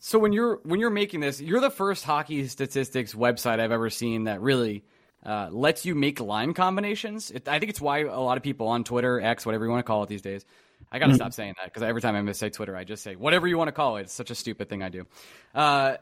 So 0.00 0.18
when 0.18 0.32
you're 0.32 0.60
when 0.64 0.80
you're 0.80 0.90
making 0.90 1.20
this, 1.20 1.40
you're 1.40 1.60
the 1.60 1.70
first 1.70 2.04
hockey 2.04 2.46
statistics 2.48 3.14
website 3.14 3.60
I've 3.60 3.70
ever 3.70 3.90
seen 3.90 4.24
that 4.24 4.40
really 4.40 4.82
uh, 5.24 5.50
lets 5.50 5.84
you 5.84 5.94
make 5.94 6.20
line 6.20 6.54
combinations. 6.54 7.30
It, 7.30 7.46
I 7.46 7.58
think 7.58 7.68
it's 7.68 7.82
why 7.82 8.00
a 8.00 8.18
lot 8.18 8.38
of 8.38 8.42
people 8.42 8.68
on 8.68 8.82
Twitter, 8.82 9.20
X, 9.20 9.44
whatever 9.44 9.66
you 9.66 9.70
want 9.70 9.80
to 9.80 9.86
call 9.86 10.02
it 10.02 10.08
these 10.08 10.22
days. 10.22 10.46
I 10.90 10.98
got 10.98 11.06
to 11.06 11.10
mm-hmm. 11.10 11.16
stop 11.16 11.32
saying 11.34 11.54
that 11.58 11.66
because 11.66 11.82
every 11.82 12.00
time 12.00 12.28
I 12.28 12.32
say 12.32 12.48
Twitter, 12.48 12.74
I 12.74 12.84
just 12.84 13.02
say 13.02 13.14
whatever 13.14 13.46
you 13.46 13.58
want 13.58 13.68
to 13.68 13.72
call 13.72 13.98
it. 13.98 14.02
It's 14.02 14.12
such 14.14 14.30
a 14.30 14.34
stupid 14.34 14.70
thing 14.70 14.82
I 14.82 14.88
do. 14.88 15.06
Uh, 15.54 15.96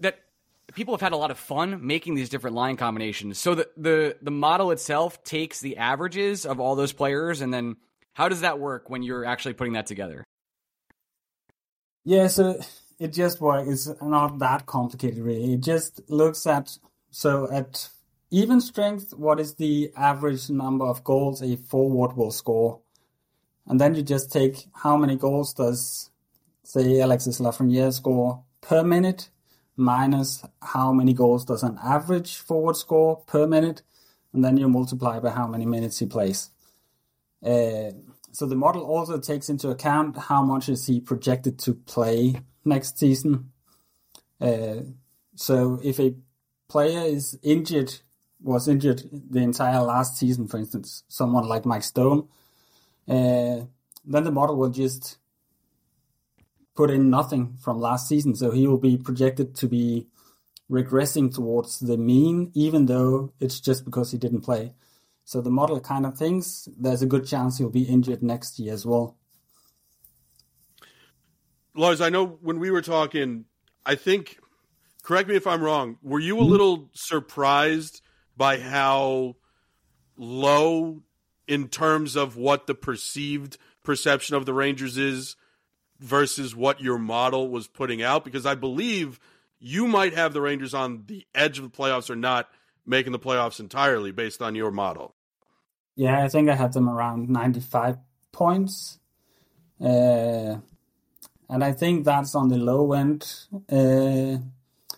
that 0.00 0.18
people 0.74 0.94
have 0.94 1.02
had 1.02 1.12
a 1.12 1.18
lot 1.18 1.30
of 1.30 1.38
fun 1.38 1.86
making 1.86 2.14
these 2.14 2.30
different 2.30 2.56
line 2.56 2.78
combinations. 2.78 3.38
So 3.38 3.54
the 3.54 3.68
the 3.76 4.16
the 4.22 4.30
model 4.30 4.70
itself 4.70 5.22
takes 5.24 5.60
the 5.60 5.76
averages 5.76 6.46
of 6.46 6.58
all 6.58 6.74
those 6.74 6.94
players, 6.94 7.42
and 7.42 7.52
then 7.52 7.76
how 8.14 8.30
does 8.30 8.40
that 8.40 8.58
work 8.58 8.88
when 8.88 9.02
you're 9.02 9.26
actually 9.26 9.54
putting 9.54 9.74
that 9.74 9.86
together? 9.86 10.24
Yeah, 12.06 12.28
so 12.28 12.60
it 12.98 13.12
just 13.12 13.40
works. 13.40 13.88
It's 13.88 14.02
not 14.02 14.38
that 14.38 14.66
complicated, 14.66 15.18
really. 15.18 15.54
It 15.54 15.60
just 15.60 16.00
looks 16.08 16.46
at 16.46 16.78
so 17.10 17.50
at 17.50 17.88
even 18.30 18.60
strength, 18.60 19.14
what 19.14 19.38
is 19.38 19.54
the 19.54 19.92
average 19.96 20.50
number 20.50 20.84
of 20.84 21.04
goals 21.04 21.40
a 21.42 21.56
forward 21.56 22.16
will 22.16 22.32
score, 22.32 22.80
and 23.66 23.80
then 23.80 23.94
you 23.94 24.02
just 24.02 24.32
take 24.32 24.66
how 24.74 24.96
many 24.96 25.16
goals 25.16 25.54
does 25.54 26.10
say 26.64 27.00
Alexis 27.00 27.40
Lafreniere 27.40 27.92
score 27.92 28.42
per 28.60 28.82
minute 28.82 29.30
minus 29.76 30.44
how 30.62 30.92
many 30.92 31.12
goals 31.12 31.44
does 31.44 31.62
an 31.62 31.78
average 31.82 32.36
forward 32.38 32.76
score 32.76 33.22
per 33.26 33.46
minute, 33.46 33.82
and 34.32 34.44
then 34.44 34.56
you 34.56 34.68
multiply 34.68 35.18
by 35.18 35.30
how 35.30 35.46
many 35.46 35.66
minutes 35.66 35.98
he 35.98 36.06
plays. 36.06 36.50
Uh, 37.44 37.90
so 38.32 38.46
the 38.46 38.56
model 38.56 38.82
also 38.82 39.18
takes 39.18 39.48
into 39.48 39.68
account 39.68 40.16
how 40.16 40.42
much 40.42 40.68
is 40.68 40.86
he 40.86 41.00
projected 41.00 41.58
to 41.60 41.74
play 41.74 42.40
next 42.64 42.98
season. 42.98 43.50
Uh, 44.40 44.76
so 45.34 45.80
if 45.82 45.98
a 45.98 46.14
player 46.68 47.00
is 47.00 47.38
injured, 47.42 47.94
was 48.40 48.68
injured 48.68 49.02
the 49.12 49.40
entire 49.40 49.80
last 49.80 50.18
season, 50.18 50.46
for 50.46 50.58
instance, 50.58 51.04
someone 51.08 51.46
like 51.46 51.64
Mike 51.64 51.82
Stone, 51.82 52.28
uh, 53.08 53.60
then 54.04 54.24
the 54.24 54.30
model 54.30 54.56
will 54.56 54.70
just 54.70 55.18
put 56.74 56.90
in 56.90 57.08
nothing 57.08 57.56
from 57.62 57.80
last 57.80 58.08
season, 58.08 58.34
so 58.34 58.50
he 58.50 58.66
will 58.66 58.78
be 58.78 58.96
projected 58.96 59.54
to 59.54 59.68
be 59.68 60.08
regressing 60.70 61.32
towards 61.32 61.78
the 61.78 61.96
mean, 61.96 62.50
even 62.54 62.86
though 62.86 63.32
it's 63.38 63.60
just 63.60 63.84
because 63.84 64.10
he 64.10 64.18
didn't 64.18 64.40
play. 64.40 64.74
So 65.24 65.40
the 65.40 65.50
model 65.50 65.80
kind 65.80 66.04
of 66.04 66.18
thinks 66.18 66.68
there's 66.78 67.02
a 67.02 67.06
good 67.06 67.26
chance 67.26 67.58
he'll 67.58 67.70
be 67.70 67.84
injured 67.84 68.22
next 68.22 68.58
year 68.58 68.74
as 68.74 68.84
well. 68.84 69.16
Lars, 71.74 72.00
I 72.00 72.08
know 72.08 72.26
when 72.26 72.58
we 72.58 72.70
were 72.70 72.82
talking, 72.82 73.46
I 73.84 73.94
think, 73.94 74.38
correct 75.02 75.28
me 75.28 75.36
if 75.36 75.46
I'm 75.46 75.62
wrong, 75.62 75.98
were 76.02 76.20
you 76.20 76.38
a 76.38 76.40
mm-hmm. 76.40 76.50
little 76.50 76.90
surprised 76.92 78.00
by 78.36 78.58
how 78.58 79.36
low 80.16 81.02
in 81.46 81.68
terms 81.68 82.16
of 82.16 82.36
what 82.36 82.66
the 82.66 82.74
perceived 82.74 83.58
perception 83.82 84.36
of 84.36 84.46
the 84.46 84.54
Rangers 84.54 84.96
is 84.96 85.36
versus 86.00 86.54
what 86.54 86.80
your 86.80 86.98
model 86.98 87.48
was 87.48 87.66
putting 87.66 88.02
out? 88.02 88.24
Because 88.24 88.46
I 88.46 88.54
believe 88.54 89.18
you 89.58 89.86
might 89.88 90.14
have 90.14 90.32
the 90.32 90.40
Rangers 90.40 90.74
on 90.74 91.04
the 91.06 91.26
edge 91.34 91.58
of 91.58 91.64
the 91.64 91.76
playoffs 91.76 92.10
or 92.10 92.16
not 92.16 92.48
making 92.86 93.12
the 93.12 93.18
playoffs 93.18 93.60
entirely 93.60 94.12
based 94.12 94.42
on 94.42 94.54
your 94.54 94.70
model. 94.70 95.14
Yeah, 95.96 96.22
I 96.22 96.28
think 96.28 96.48
I 96.48 96.54
had 96.54 96.72
them 96.72 96.88
around 96.88 97.28
95 97.28 97.98
points. 98.32 98.98
Uh, 99.80 100.56
and 101.48 101.62
I 101.64 101.72
think 101.72 102.04
that's 102.04 102.34
on 102.34 102.48
the 102.48 102.56
low 102.58 102.92
end, 102.92 103.32
uh, 103.70 104.38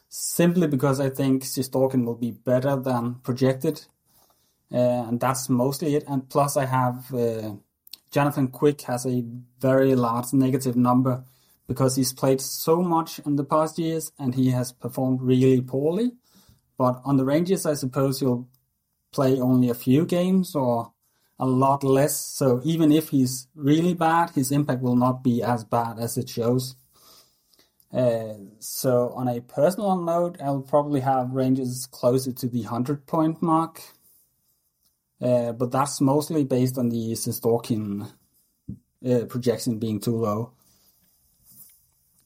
simply 0.09 0.67
because 0.67 1.01
I 1.01 1.11
think 1.11 1.45
Shesterkin 1.45 2.05
will 2.05 2.15
be 2.17 2.31
better 2.33 2.77
than 2.77 3.17
projected. 3.23 3.87
uh, 4.73 4.77
and 5.09 5.21
that's 5.21 5.49
mostly 5.49 5.95
it. 5.97 6.05
And 6.09 6.29
plus, 6.29 6.57
I 6.57 6.67
have 6.67 7.13
uh, 7.15 7.55
Jonathan 8.11 8.49
Quick 8.49 8.83
has 8.83 9.07
a 9.07 9.25
very 9.61 9.95
large 9.95 10.33
negative 10.33 10.77
number 10.77 11.25
because 11.69 11.97
he's 11.97 12.13
played 12.13 12.41
so 12.41 12.83
much 12.83 13.19
in 13.21 13.37
the 13.37 13.45
past 13.45 13.79
years 13.79 14.13
and 14.19 14.35
he 14.35 14.51
has 14.51 14.73
performed 14.73 15.21
really 15.23 15.61
poorly. 15.61 16.13
But 16.79 17.01
on 17.05 17.17
the 17.17 17.25
Rangers, 17.25 17.67
I 17.67 17.75
suppose 17.75 18.21
he'll 18.21 18.49
play 19.13 19.41
only 19.41 19.71
a 19.71 19.75
few 19.75 20.05
games 20.05 20.55
or 20.55 20.93
a 21.39 21.47
lot 21.47 21.85
less. 21.85 22.17
So 22.17 22.61
even 22.65 22.93
if 22.93 23.11
he's 23.11 23.49
really 23.55 23.95
bad, 23.95 24.31
his 24.31 24.51
impact 24.51 24.83
will 24.83 24.97
not 24.97 25.23
be 25.23 25.43
as 25.43 25.65
bad 25.65 25.99
as 25.99 26.17
it 26.17 26.29
shows. 26.29 26.77
Uh, 27.93 28.35
so 28.59 29.11
on 29.11 29.29
a 29.29 29.41
personal 29.41 29.97
note, 29.97 30.37
I'll 30.43 30.61
probably 30.61 31.01
have 31.01 31.33
ranges 31.33 31.87
closer 31.87 32.33
to 32.33 32.49
the 32.49 32.63
100 32.63 33.07
point 33.07 33.43
mark. 33.43 33.83
Uh, 35.21 35.53
but 35.53 35.71
that's 35.71 36.01
mostly 36.01 36.45
based 36.45 36.77
on 36.77 36.91
the 36.91 37.13
Shesterkin 37.13 38.11
uh, 39.09 39.25
projection 39.29 39.79
being 39.79 40.01
too 40.01 40.17
low. 40.17 40.53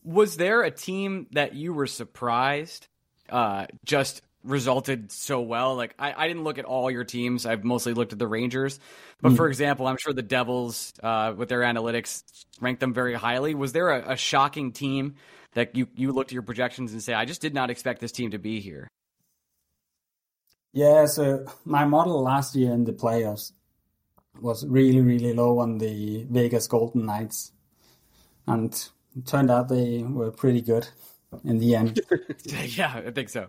Was 0.03 0.37
there 0.37 0.63
a 0.63 0.71
team 0.71 1.27
that 1.33 1.55
you 1.55 1.73
were 1.73 1.87
surprised 1.87 2.89
uh, 3.29 3.67
just 3.85 4.23
resulted 4.45 5.13
so 5.13 5.41
well? 5.41 5.77
Like, 5.77 5.95
I, 5.99 6.25
I 6.25 6.29
didn't 6.29 6.45
look 6.45 6.59
at 6.59 6.65
all 6.65 6.91
your 6.91 7.05
teams. 7.05 7.47
I've 7.47 7.65
mostly 7.65 7.93
looked 7.95 8.13
at 8.13 8.19
the 8.19 8.27
Rangers. 8.27 8.79
But 9.21 9.33
mm. 9.33 9.37
for 9.37 9.49
example, 9.49 9.87
I'm 9.87 9.97
sure 9.99 10.13
the 10.13 10.23
Devils, 10.23 10.93
uh, 11.03 11.35
with 11.37 11.49
their 11.49 11.61
analytics, 11.61 12.23
ranked 12.61 12.81
them 12.81 12.95
very 12.95 13.15
highly. 13.15 13.55
Was 13.55 13.73
there 13.73 13.91
a, 13.91 14.13
a 14.13 14.17
shocking 14.17 14.73
team 14.73 15.17
that 15.55 15.77
you, 15.77 15.89
you 15.95 16.13
looked 16.13 16.31
at 16.31 16.35
your 16.35 16.43
projections 16.43 16.93
and 16.93 17.03
say, 17.03 17.13
I 17.13 17.25
just 17.25 17.41
did 17.41 17.55
not 17.55 17.71
expect 17.71 18.01
this 18.01 18.13
team 18.13 18.31
to 18.31 18.39
be 18.39 18.61
here? 18.61 18.89
Yeah, 20.73 21.07
so 21.07 21.47
my 21.65 21.85
model 21.85 22.23
last 22.23 22.55
year 22.55 22.73
in 22.73 22.85
the 22.85 22.93
playoffs 22.93 23.53
was 24.41 24.65
really, 24.67 25.01
really 25.01 25.33
low 25.33 25.59
on 25.59 25.79
the 25.79 26.27
Vegas 26.31 26.67
Golden 26.67 27.07
Knights. 27.07 27.53
And 28.47 28.73
it 29.17 29.27
turned 29.27 29.51
out 29.51 29.69
they 29.69 30.03
were 30.03 30.31
pretty 30.31 30.61
good 30.61 30.89
in 31.45 31.59
the 31.59 31.75
end. 31.75 32.01
yeah, 32.67 33.03
I 33.07 33.11
think 33.11 33.29
so. 33.29 33.49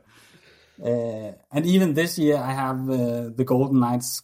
Uh, 0.84 1.34
and 1.52 1.66
even 1.66 1.94
this 1.94 2.18
year, 2.18 2.38
I 2.38 2.54
have 2.54 2.90
uh, 2.90 3.30
the 3.36 3.44
Golden 3.46 3.80
Knights 3.80 4.24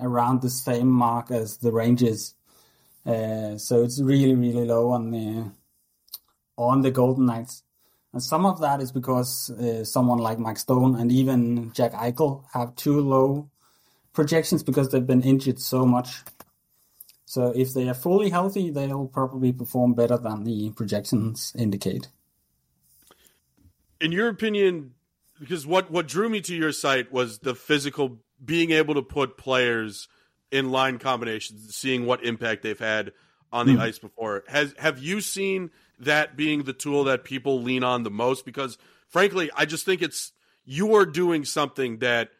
around 0.00 0.42
the 0.42 0.50
same 0.50 0.88
mark 0.88 1.30
as 1.30 1.58
the 1.58 1.72
Rangers. 1.72 2.34
Uh, 3.06 3.56
so 3.56 3.82
it's 3.82 4.00
really, 4.00 4.34
really 4.34 4.66
low 4.66 4.90
on 4.90 5.10
the 5.10 5.50
on 6.56 6.82
the 6.82 6.90
Golden 6.90 7.26
Knights. 7.26 7.62
And 8.12 8.22
some 8.22 8.46
of 8.46 8.60
that 8.60 8.80
is 8.80 8.90
because 8.90 9.50
uh, 9.50 9.84
someone 9.84 10.18
like 10.18 10.38
Mike 10.38 10.58
Stone 10.58 10.96
and 10.96 11.12
even 11.12 11.72
Jack 11.72 11.92
Eichel 11.92 12.44
have 12.52 12.74
too 12.74 13.00
low 13.00 13.50
projections 14.12 14.62
because 14.62 14.90
they've 14.90 15.06
been 15.06 15.22
injured 15.22 15.60
so 15.60 15.86
much. 15.86 16.22
So 17.26 17.52
if 17.54 17.74
they 17.74 17.88
are 17.88 17.94
fully 17.94 18.30
healthy, 18.30 18.70
they'll 18.70 19.06
probably 19.06 19.52
perform 19.52 19.94
better 19.94 20.16
than 20.16 20.44
the 20.44 20.70
projections 20.70 21.52
indicate. 21.56 22.08
In 24.00 24.12
your 24.12 24.28
opinion, 24.28 24.94
because 25.38 25.66
what 25.66 25.90
what 25.90 26.06
drew 26.06 26.28
me 26.28 26.40
to 26.42 26.54
your 26.54 26.72
site 26.72 27.12
was 27.12 27.38
the 27.38 27.54
physical 27.54 28.18
being 28.44 28.70
able 28.70 28.94
to 28.94 29.02
put 29.02 29.36
players 29.36 30.08
in 30.50 30.70
line 30.70 30.98
combinations, 30.98 31.74
seeing 31.74 32.06
what 32.06 32.24
impact 32.24 32.62
they've 32.62 32.78
had 32.78 33.12
on 33.52 33.66
the 33.66 33.74
mm. 33.74 33.80
ice 33.80 33.98
before. 33.98 34.44
Has 34.48 34.74
have 34.78 34.98
you 34.98 35.20
seen 35.20 35.70
that 35.98 36.36
being 36.36 36.64
the 36.64 36.72
tool 36.72 37.04
that 37.04 37.24
people 37.24 37.62
lean 37.62 37.82
on 37.82 38.02
the 38.02 38.10
most 38.10 38.44
because 38.44 38.78
frankly, 39.08 39.50
I 39.56 39.64
just 39.64 39.84
think 39.84 40.02
it's 40.02 40.32
you 40.64 40.94
are 40.96 41.06
doing 41.06 41.44
something 41.44 41.98
that 41.98 42.30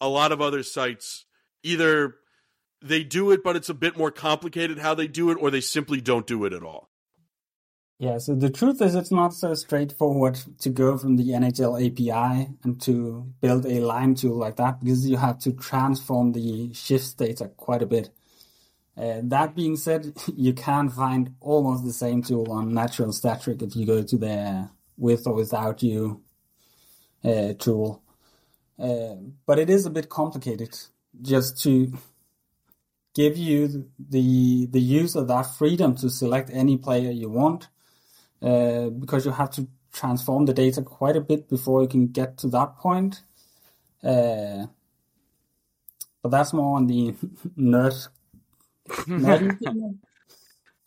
a 0.00 0.08
lot 0.08 0.32
of 0.32 0.40
other 0.40 0.62
sites 0.62 1.24
either 1.62 2.16
they 2.82 3.04
do 3.04 3.30
it 3.30 3.42
but 3.44 3.56
it's 3.56 3.68
a 3.68 3.74
bit 3.74 3.96
more 3.96 4.10
complicated 4.10 4.78
how 4.78 4.94
they 4.94 5.06
do 5.06 5.30
it 5.30 5.38
or 5.40 5.50
they 5.50 5.60
simply 5.60 6.00
don't 6.00 6.26
do 6.26 6.44
it 6.44 6.52
at 6.52 6.62
all. 6.62 6.91
Yeah, 7.98 8.18
so 8.18 8.34
the 8.34 8.50
truth 8.50 8.82
is 8.82 8.94
it's 8.94 9.12
not 9.12 9.32
so 9.32 9.54
straightforward 9.54 10.38
to 10.60 10.70
go 10.70 10.98
from 10.98 11.16
the 11.16 11.30
NHL 11.30 11.78
API 11.80 12.48
and 12.64 12.80
to 12.82 13.32
build 13.40 13.64
a 13.64 13.80
line 13.80 14.14
tool 14.16 14.36
like 14.36 14.56
that 14.56 14.80
because 14.80 15.08
you 15.08 15.16
have 15.16 15.38
to 15.40 15.52
transform 15.52 16.32
the 16.32 16.74
shifts 16.74 17.14
data 17.14 17.48
quite 17.56 17.80
a 17.82 17.86
bit. 17.86 18.10
Uh, 18.96 19.20
that 19.22 19.54
being 19.54 19.76
said, 19.76 20.12
you 20.36 20.52
can 20.52 20.88
find 20.90 21.34
almost 21.40 21.84
the 21.84 21.92
same 21.92 22.22
tool 22.22 22.50
on 22.50 22.74
Natural 22.74 23.12
Stat 23.12 23.42
Trick 23.42 23.62
if 23.62 23.76
you 23.76 23.86
go 23.86 24.02
to 24.02 24.18
the 24.18 24.68
with 24.98 25.26
or 25.26 25.34
without 25.34 25.82
you 25.82 26.22
uh, 27.24 27.54
tool. 27.58 28.02
Uh, 28.78 29.14
but 29.46 29.58
it 29.58 29.70
is 29.70 29.86
a 29.86 29.90
bit 29.90 30.08
complicated 30.08 30.76
just 31.20 31.62
to 31.62 31.92
give 33.14 33.36
you 33.36 33.88
the 33.98 34.66
the 34.70 34.80
use 34.80 35.14
of 35.14 35.28
that 35.28 35.42
freedom 35.42 35.94
to 35.94 36.08
select 36.08 36.50
any 36.52 36.76
player 36.76 37.10
you 37.10 37.28
want 37.28 37.68
uh, 38.42 38.90
because 38.90 39.24
you 39.24 39.32
have 39.32 39.50
to 39.50 39.68
transform 39.92 40.46
the 40.46 40.54
data 40.54 40.82
quite 40.82 41.16
a 41.16 41.20
bit 41.20 41.48
before 41.48 41.82
you 41.82 41.88
can 41.88 42.08
get 42.08 42.38
to 42.38 42.48
that 42.48 42.76
point. 42.78 43.22
Uh, 44.02 44.66
but 46.22 46.30
that's 46.30 46.52
more 46.52 46.76
on 46.76 46.86
the 46.86 47.12
nerd 47.58 48.08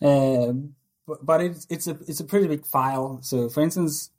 uh, 0.01 0.53
but, 1.07 1.25
but 1.25 1.41
it's 1.41 1.67
it's 1.69 1.87
a 1.87 1.97
it's 2.07 2.19
a 2.19 2.25
pretty 2.25 2.47
big 2.47 2.65
file. 2.65 3.19
So, 3.21 3.49
for 3.49 3.61
instance, 3.61 4.09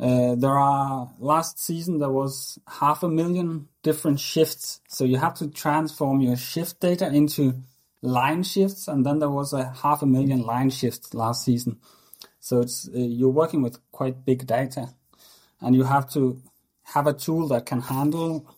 uh, 0.00 0.34
there 0.34 0.58
are 0.58 1.10
last 1.18 1.58
season 1.58 1.98
there 1.98 2.10
was 2.10 2.58
half 2.66 3.02
a 3.02 3.08
million 3.08 3.68
different 3.82 4.20
shifts. 4.20 4.80
So 4.88 5.04
you 5.04 5.18
have 5.18 5.34
to 5.34 5.48
transform 5.48 6.20
your 6.20 6.36
shift 6.36 6.80
data 6.80 7.08
into 7.08 7.62
line 8.02 8.42
shifts, 8.42 8.88
and 8.88 9.04
then 9.04 9.18
there 9.18 9.30
was 9.30 9.52
a 9.52 9.70
half 9.82 10.02
a 10.02 10.06
million 10.06 10.42
line 10.42 10.70
shifts 10.70 11.14
last 11.14 11.44
season. 11.44 11.78
So 12.40 12.60
it's 12.60 12.88
uh, 12.88 12.98
you're 12.98 13.30
working 13.30 13.62
with 13.62 13.78
quite 13.92 14.24
big 14.24 14.46
data, 14.46 14.94
and 15.60 15.74
you 15.74 15.84
have 15.84 16.10
to 16.12 16.42
have 16.94 17.06
a 17.06 17.12
tool 17.12 17.48
that 17.48 17.66
can 17.66 17.80
handle 17.80 18.54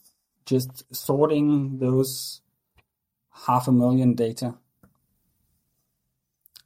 just 0.46 0.84
sorting 0.94 1.78
those 1.78 2.40
half 3.46 3.68
a 3.68 3.72
million 3.72 4.14
data 4.14 4.54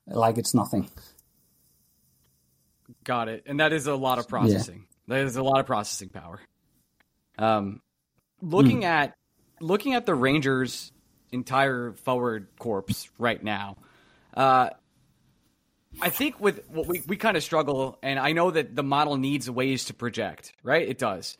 like 0.06 0.38
it's 0.38 0.54
nothing. 0.54 0.90
Got 3.04 3.28
it. 3.28 3.44
And 3.46 3.60
that 3.60 3.72
is 3.72 3.86
a 3.86 3.94
lot 3.94 4.18
of 4.18 4.28
processing. 4.28 4.86
Yeah. 5.06 5.16
That 5.16 5.26
is 5.26 5.36
a 5.36 5.42
lot 5.42 5.60
of 5.60 5.66
processing 5.66 6.08
power. 6.08 6.40
Um, 7.38 7.80
looking 8.40 8.82
mm. 8.82 8.86
at 8.86 9.14
looking 9.60 9.94
at 9.94 10.06
the 10.06 10.14
Rangers' 10.14 10.92
entire 11.30 11.92
forward 11.92 12.48
corpse 12.58 13.08
right 13.18 13.42
now, 13.42 13.76
uh, 14.34 14.70
I 16.00 16.10
think 16.10 16.40
with 16.40 16.64
what 16.68 16.86
we, 16.86 17.02
we 17.06 17.16
kind 17.16 17.36
of 17.36 17.42
struggle, 17.42 17.98
and 18.02 18.18
I 18.18 18.32
know 18.32 18.50
that 18.50 18.74
the 18.74 18.82
model 18.82 19.16
needs 19.16 19.50
ways 19.50 19.86
to 19.86 19.94
project, 19.94 20.52
right? 20.62 20.86
It 20.86 20.98
does. 20.98 21.36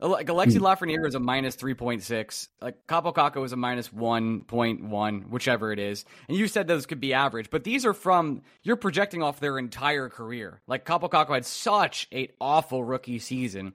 Like 0.00 0.26
Alexi 0.26 0.58
hmm. 0.58 0.64
Lafreniere 0.64 1.06
is 1.06 1.14
a 1.14 1.20
minus 1.20 1.54
3.6. 1.56 2.48
Like 2.60 2.86
Kaapo 2.88 3.14
Kakko 3.14 3.44
is 3.44 3.52
a 3.52 3.56
minus 3.56 3.88
1.1, 3.90 5.28
whichever 5.28 5.72
it 5.72 5.78
is. 5.78 6.04
And 6.28 6.36
you 6.36 6.48
said 6.48 6.66
those 6.66 6.86
could 6.86 7.00
be 7.00 7.14
average, 7.14 7.50
but 7.50 7.62
these 7.62 7.86
are 7.86 7.94
from, 7.94 8.42
you're 8.64 8.76
projecting 8.76 9.22
off 9.22 9.38
their 9.38 9.58
entire 9.58 10.08
career. 10.08 10.60
Like 10.66 10.84
Kaapo 10.84 11.08
Kakko 11.08 11.34
had 11.34 11.46
such 11.46 12.08
a 12.12 12.28
awful 12.40 12.82
rookie 12.82 13.20
season 13.20 13.74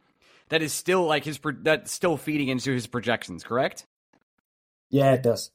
that 0.49 0.61
is 0.61 0.73
still 0.73 1.05
like 1.05 1.23
his, 1.23 1.39
that's 1.61 1.93
still 1.93 2.17
feeding 2.17 2.49
into 2.49 2.73
his 2.73 2.87
projections, 2.87 3.43
correct? 3.45 3.85
Yeah, 4.89 5.13
it 5.13 5.23
does. 5.23 5.51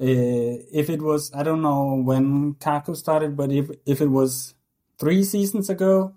Uh, 0.00 0.64
if 0.72 0.88
it 0.88 1.02
was, 1.02 1.32
I 1.34 1.42
don't 1.42 1.62
know 1.62 2.00
when 2.02 2.54
Kakko 2.54 2.96
started, 2.96 3.36
but 3.36 3.52
if, 3.52 3.70
if 3.84 4.00
it 4.00 4.08
was 4.08 4.54
three 4.98 5.22
seasons 5.22 5.68
ago, 5.68 6.14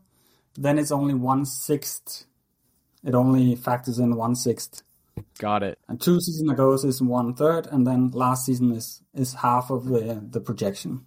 then 0.57 0.79
it's 0.79 0.91
only 0.91 1.13
one 1.13 1.45
sixth 1.45 2.25
it 3.05 3.13
only 3.13 3.55
factors 3.55 3.99
in 3.99 4.15
one 4.15 4.35
sixth. 4.35 4.81
Got 5.37 5.63
it. 5.63 5.77
And 5.87 6.01
two 6.01 6.19
seasons 6.19 6.51
ago 6.51 6.73
is 6.73 7.01
one 7.01 7.35
third, 7.35 7.67
and 7.67 7.87
then 7.87 8.09
last 8.11 8.45
season 8.45 8.71
is 8.71 9.01
is 9.13 9.33
half 9.33 9.69
of 9.69 9.85
the 9.85 10.21
the 10.29 10.41
projection. 10.41 11.05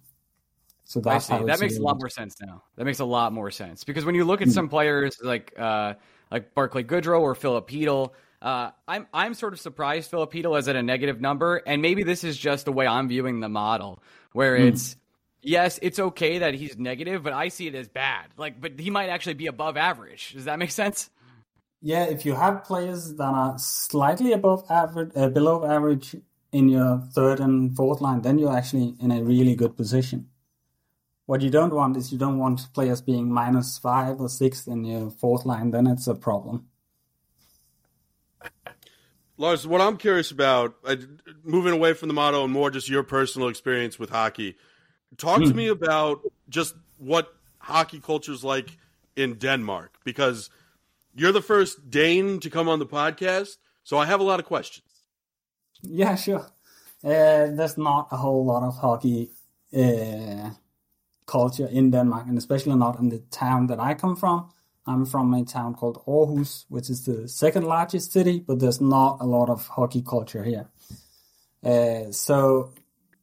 So 0.85 1.01
that's 1.01 1.27
how 1.27 1.45
that 1.45 1.59
makes 1.59 1.77
a 1.77 1.81
lot 1.81 1.99
more 1.99 2.09
sense 2.09 2.37
now. 2.41 2.63
That 2.77 2.85
makes 2.85 2.99
a 2.99 3.05
lot 3.05 3.33
more 3.33 3.51
sense 3.51 3.83
because 3.83 4.05
when 4.05 4.15
you 4.15 4.25
look 4.25 4.41
at 4.41 4.47
mm. 4.47 4.53
some 4.53 4.69
players 4.69 5.17
like 5.21 5.53
uh, 5.59 5.95
like 6.31 6.55
Barclay 6.55 6.83
Goodrow 6.83 7.19
or 7.19 7.35
Filip 7.35 7.69
Chytil, 7.69 8.11
uh, 8.41 8.71
I'm 8.87 9.07
I'm 9.13 9.33
sort 9.33 9.53
of 9.53 9.59
surprised 9.59 10.09
Filip 10.09 10.31
Chytil 10.31 10.57
is 10.57 10.67
at 10.67 10.75
a 10.75 10.83
negative 10.83 11.19
number, 11.19 11.57
and 11.57 11.81
maybe 11.81 12.03
this 12.03 12.23
is 12.23 12.37
just 12.37 12.65
the 12.65 12.71
way 12.71 12.87
I'm 12.87 13.07
viewing 13.07 13.39
the 13.39 13.49
model, 13.49 14.01
where 14.31 14.57
mm. 14.57 14.67
it's 14.67 14.95
yes, 15.41 15.79
it's 15.81 15.99
okay 15.99 16.39
that 16.39 16.53
he's 16.53 16.77
negative, 16.77 17.23
but 17.23 17.33
I 17.33 17.49
see 17.49 17.67
it 17.67 17.75
as 17.75 17.89
bad. 17.89 18.27
Like, 18.37 18.61
but 18.61 18.79
he 18.79 18.89
might 18.89 19.09
actually 19.09 19.33
be 19.33 19.47
above 19.47 19.77
average. 19.77 20.33
Does 20.33 20.45
that 20.45 20.57
make 20.59 20.71
sense? 20.71 21.09
Yeah, 21.81 22.05
if 22.05 22.25
you 22.25 22.33
have 22.33 22.63
players 22.63 23.15
that 23.15 23.23
are 23.23 23.57
slightly 23.57 24.33
above 24.33 24.65
average, 24.69 25.11
uh, 25.15 25.29
below 25.29 25.65
average 25.65 26.15
in 26.51 26.67
your 26.67 26.97
third 27.13 27.39
and 27.39 27.75
fourth 27.75 28.01
line, 28.01 28.21
then 28.21 28.37
you're 28.37 28.55
actually 28.55 28.95
in 29.01 29.11
a 29.11 29.23
really 29.23 29.55
good 29.55 29.77
position. 29.77 30.27
What 31.25 31.41
you 31.41 31.49
don't 31.49 31.73
want 31.73 31.95
is 31.95 32.11
you 32.11 32.17
don't 32.17 32.39
want 32.39 32.73
players 32.73 33.01
being 33.01 33.31
minus 33.31 33.77
five 33.77 34.19
or 34.19 34.29
six 34.29 34.65
in 34.65 34.83
your 34.83 35.11
fourth 35.11 35.45
line. 35.45 35.71
Then 35.71 35.87
it's 35.87 36.07
a 36.07 36.15
problem. 36.15 36.68
Lars, 39.37 39.65
what 39.65 39.81
I'm 39.81 39.97
curious 39.97 40.31
about, 40.31 40.75
uh, 40.85 40.95
moving 41.43 41.73
away 41.73 41.93
from 41.93 42.07
the 42.09 42.13
motto 42.13 42.43
and 42.43 42.51
more 42.53 42.69
just 42.69 42.89
your 42.89 43.03
personal 43.03 43.47
experience 43.47 43.97
with 43.99 44.09
hockey, 44.09 44.55
talk 45.17 45.45
to 45.45 45.53
Hmm. 45.53 45.57
me 45.57 45.67
about 45.69 46.19
just 46.49 46.75
what 46.97 47.33
hockey 47.59 47.99
culture 47.99 48.31
is 48.33 48.43
like 48.43 48.77
in 49.15 49.35
Denmark 49.35 49.95
because 50.03 50.49
you're 51.15 51.31
the 51.31 51.41
first 51.41 51.89
Dane 51.89 52.39
to 52.39 52.49
come 52.49 52.67
on 52.69 52.79
the 52.79 52.85
podcast, 52.85 53.57
so 53.83 53.97
I 53.97 54.05
have 54.05 54.19
a 54.19 54.23
lot 54.23 54.39
of 54.39 54.45
questions. 54.45 54.85
Yeah, 55.81 56.15
sure. 56.15 56.45
Uh, 57.03 57.47
there's 57.55 57.77
not 57.77 58.07
a 58.11 58.17
whole 58.17 58.45
lot 58.45 58.63
of 58.63 58.77
hockey 58.77 59.29
uh, 59.73 60.49
culture 61.25 61.67
in 61.67 61.91
Denmark, 61.91 62.27
and 62.27 62.37
especially 62.37 62.75
not 62.75 62.99
in 62.99 63.09
the 63.09 63.19
town 63.31 63.67
that 63.67 63.79
I 63.79 63.93
come 63.93 64.15
from. 64.15 64.49
I'm 64.87 65.05
from 65.05 65.33
a 65.33 65.43
town 65.43 65.75
called 65.75 66.03
Aarhus, 66.05 66.65
which 66.69 66.89
is 66.89 67.05
the 67.05 67.27
second 67.27 67.65
largest 67.65 68.11
city, 68.11 68.39
but 68.39 68.59
there's 68.59 68.81
not 68.81 69.17
a 69.21 69.25
lot 69.25 69.49
of 69.49 69.67
hockey 69.67 70.01
culture 70.01 70.43
here. 70.43 70.67
Uh, 71.63 72.11
so 72.11 72.73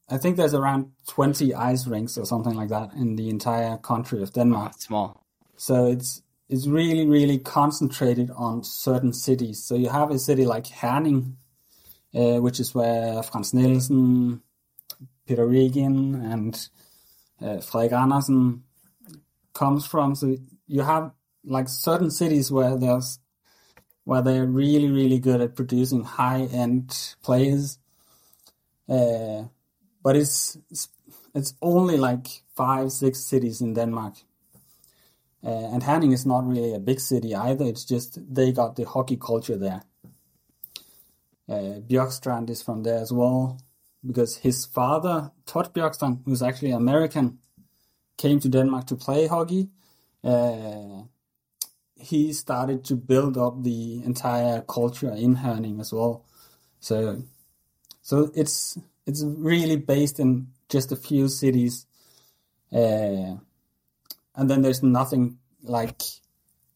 I 0.08 0.18
think 0.18 0.36
there's 0.36 0.54
around 0.54 0.92
20 1.08 1.54
ice 1.54 1.86
rinks 1.86 2.16
or 2.16 2.24
something 2.24 2.54
like 2.54 2.68
that 2.68 2.92
in 2.94 3.16
the 3.16 3.28
entire 3.28 3.76
country 3.78 4.22
of 4.22 4.32
Denmark. 4.32 4.74
Small. 4.78 5.24
So 5.56 5.86
it's 5.86 6.22
it's 6.48 6.66
really 6.68 7.06
really 7.06 7.38
concentrated 7.38 8.30
on 8.36 8.62
certain 8.62 9.12
cities. 9.12 9.64
So 9.64 9.74
you 9.74 9.88
have 9.88 10.10
a 10.10 10.18
city 10.18 10.44
like 10.44 10.66
Herning, 10.66 11.36
uh, 12.14 12.40
which 12.40 12.60
is 12.60 12.74
where 12.74 13.22
Frans 13.22 13.52
Nielsen, 13.52 14.42
Peter 15.26 15.46
Regin, 15.46 16.14
and 16.14 16.68
uh, 17.42 17.60
Frederik 17.60 17.92
Andersen 17.92 18.62
comes 19.54 19.86
from. 19.86 20.14
So 20.14 20.36
you 20.68 20.82
have 20.82 21.10
like 21.46 21.68
certain 21.68 22.10
cities 22.10 22.50
where 22.50 22.76
there's 22.76 23.18
where 24.04 24.22
they're 24.22 24.46
really 24.46 24.90
really 24.90 25.18
good 25.18 25.40
at 25.40 25.56
producing 25.56 26.04
high 26.04 26.42
end 26.42 27.14
players. 27.22 27.78
Uh, 28.88 29.44
but 30.02 30.16
it's 30.16 30.58
it's 31.34 31.54
only 31.62 31.96
like 31.96 32.26
five 32.54 32.92
six 32.92 33.20
cities 33.20 33.60
in 33.60 33.74
Denmark. 33.74 34.14
Uh, 35.44 35.72
and 35.72 35.82
Herning 35.82 36.12
is 36.12 36.26
not 36.26 36.46
really 36.46 36.74
a 36.74 36.80
big 36.80 36.98
city 36.98 37.34
either. 37.34 37.64
It's 37.64 37.84
just 37.84 38.18
they 38.34 38.52
got 38.52 38.76
the 38.76 38.84
hockey 38.84 39.16
culture 39.16 39.56
there. 39.56 39.82
Uh, 41.48 41.80
Björkstrand 41.88 42.50
is 42.50 42.62
from 42.62 42.82
there 42.82 42.98
as 42.98 43.12
well 43.12 43.60
because 44.04 44.38
his 44.38 44.66
father, 44.66 45.30
Todd 45.44 45.72
Björkstrand, 45.72 46.22
who's 46.24 46.42
actually 46.42 46.72
American, 46.72 47.38
came 48.16 48.40
to 48.40 48.48
Denmark 48.48 48.86
to 48.86 48.96
play 48.96 49.26
hockey. 49.26 49.68
Uh, 50.24 51.02
he 51.98 52.32
started 52.32 52.84
to 52.84 52.94
build 52.94 53.36
up 53.38 53.62
the 53.62 54.02
entire 54.04 54.60
culture 54.62 55.12
in 55.12 55.36
Herning 55.36 55.80
as 55.80 55.92
well. 55.92 56.24
So, 56.80 57.22
so 58.02 58.30
it's 58.34 58.78
it's 59.06 59.24
really 59.24 59.76
based 59.76 60.20
in 60.20 60.48
just 60.68 60.92
a 60.92 60.96
few 60.96 61.28
cities. 61.28 61.86
Uh, 62.72 63.36
and 64.34 64.50
then 64.50 64.62
there's 64.62 64.82
nothing 64.82 65.38
like 65.62 66.02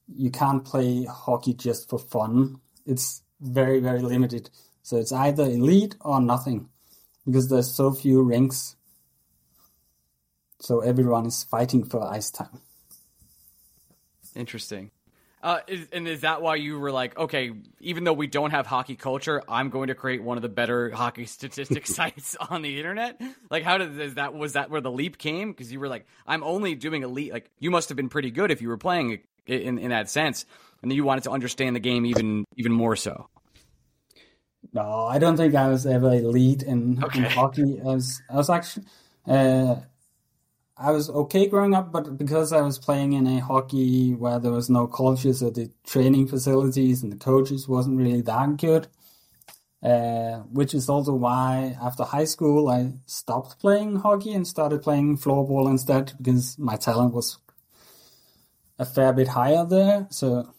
you 0.08 0.30
can't 0.30 0.64
play 0.64 1.04
hockey 1.04 1.54
just 1.54 1.88
for 1.88 1.98
fun. 1.98 2.60
It's 2.86 3.22
very 3.40 3.80
very 3.80 4.00
limited. 4.00 4.50
So 4.82 4.96
it's 4.96 5.12
either 5.12 5.44
elite 5.44 5.96
or 6.00 6.20
nothing 6.20 6.68
because 7.26 7.48
there's 7.48 7.72
so 7.72 7.92
few 7.92 8.22
rinks. 8.22 8.76
So 10.60 10.80
everyone 10.80 11.26
is 11.26 11.44
fighting 11.44 11.84
for 11.84 12.02
ice 12.02 12.30
time. 12.30 12.60
Interesting. 14.34 14.90
Uh, 15.42 15.60
is, 15.66 15.88
and 15.92 16.06
is 16.06 16.20
that 16.20 16.42
why 16.42 16.54
you 16.56 16.78
were 16.78 16.92
like, 16.92 17.16
okay, 17.18 17.50
even 17.80 18.04
though 18.04 18.12
we 18.12 18.26
don't 18.26 18.50
have 18.50 18.66
hockey 18.66 18.94
culture, 18.94 19.42
I'm 19.48 19.70
going 19.70 19.88
to 19.88 19.94
create 19.94 20.22
one 20.22 20.36
of 20.36 20.42
the 20.42 20.50
better 20.50 20.90
hockey 20.90 21.24
statistics 21.26 21.94
sites 21.94 22.36
on 22.50 22.62
the 22.62 22.76
internet? 22.76 23.20
Like, 23.50 23.62
how 23.62 23.78
did 23.78 23.98
is 23.98 24.14
that? 24.14 24.34
Was 24.34 24.52
that 24.52 24.70
where 24.70 24.82
the 24.82 24.90
leap 24.90 25.16
came? 25.16 25.52
Because 25.52 25.72
you 25.72 25.80
were 25.80 25.88
like, 25.88 26.06
I'm 26.26 26.42
only 26.42 26.74
doing 26.74 27.02
elite. 27.02 27.32
Like, 27.32 27.50
you 27.58 27.70
must 27.70 27.88
have 27.88 27.96
been 27.96 28.10
pretty 28.10 28.30
good 28.30 28.50
if 28.50 28.60
you 28.60 28.68
were 28.68 28.78
playing 28.78 29.20
in 29.46 29.78
in 29.78 29.90
that 29.90 30.10
sense, 30.10 30.44
and 30.82 30.90
then 30.90 30.96
you 30.96 31.04
wanted 31.04 31.24
to 31.24 31.30
understand 31.30 31.74
the 31.74 31.80
game 31.80 32.04
even 32.04 32.44
even 32.56 32.72
more 32.72 32.96
so. 32.96 33.28
No, 34.72 35.06
I 35.06 35.18
don't 35.18 35.36
think 35.36 35.54
I 35.54 35.68
was 35.68 35.86
ever 35.86 36.12
elite 36.12 36.62
in, 36.62 37.02
in 37.14 37.22
hockey. 37.24 37.80
I 37.80 37.84
was, 37.84 38.22
I 38.30 38.36
was 38.36 38.50
actually, 38.50 38.84
uh, 39.26 39.76
I 40.82 40.92
was 40.92 41.10
okay 41.10 41.46
growing 41.46 41.74
up, 41.74 41.92
but 41.92 42.16
because 42.16 42.54
I 42.54 42.62
was 42.62 42.78
playing 42.78 43.12
in 43.12 43.26
a 43.26 43.40
hockey 43.40 44.14
where 44.14 44.38
there 44.38 44.50
was 44.52 44.70
no 44.70 44.86
culture, 44.86 45.34
so 45.34 45.50
the 45.50 45.70
training 45.84 46.26
facilities 46.26 47.02
and 47.02 47.12
the 47.12 47.18
coaches 47.18 47.68
wasn't 47.68 47.98
really 47.98 48.22
that 48.22 48.56
good. 48.56 48.86
Uh, 49.82 50.38
which 50.52 50.74
is 50.74 50.88
also 50.88 51.14
why 51.14 51.76
after 51.82 52.04
high 52.04 52.24
school 52.24 52.68
I 52.68 52.92
stopped 53.06 53.58
playing 53.58 53.96
hockey 53.96 54.32
and 54.34 54.46
started 54.46 54.82
playing 54.82 55.16
floorball 55.16 55.70
instead 55.70 56.12
because 56.18 56.58
my 56.58 56.76
talent 56.76 57.14
was 57.14 57.38
a 58.78 58.84
fair 58.84 59.12
bit 59.14 59.28
higher 59.28 59.64
there. 59.66 60.06
So 60.10 60.54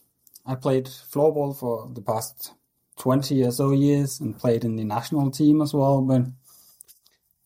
I 0.46 0.54
played 0.56 0.86
floorball 0.86 1.56
for 1.56 1.88
the 1.92 2.02
past 2.02 2.52
20 2.98 3.44
or 3.44 3.52
so 3.52 3.72
years 3.72 4.20
and 4.20 4.38
played 4.38 4.64
in 4.64 4.76
the 4.76 4.84
national 4.84 5.30
team 5.32 5.62
as 5.62 5.72
well. 5.74 6.00
But 6.00 6.22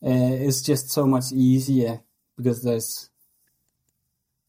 uh, 0.02 0.32
it's 0.46 0.62
just 0.62 0.90
so 0.90 1.06
much 1.06 1.32
easier 1.32 2.02
because 2.36 2.62
there's 2.62 3.10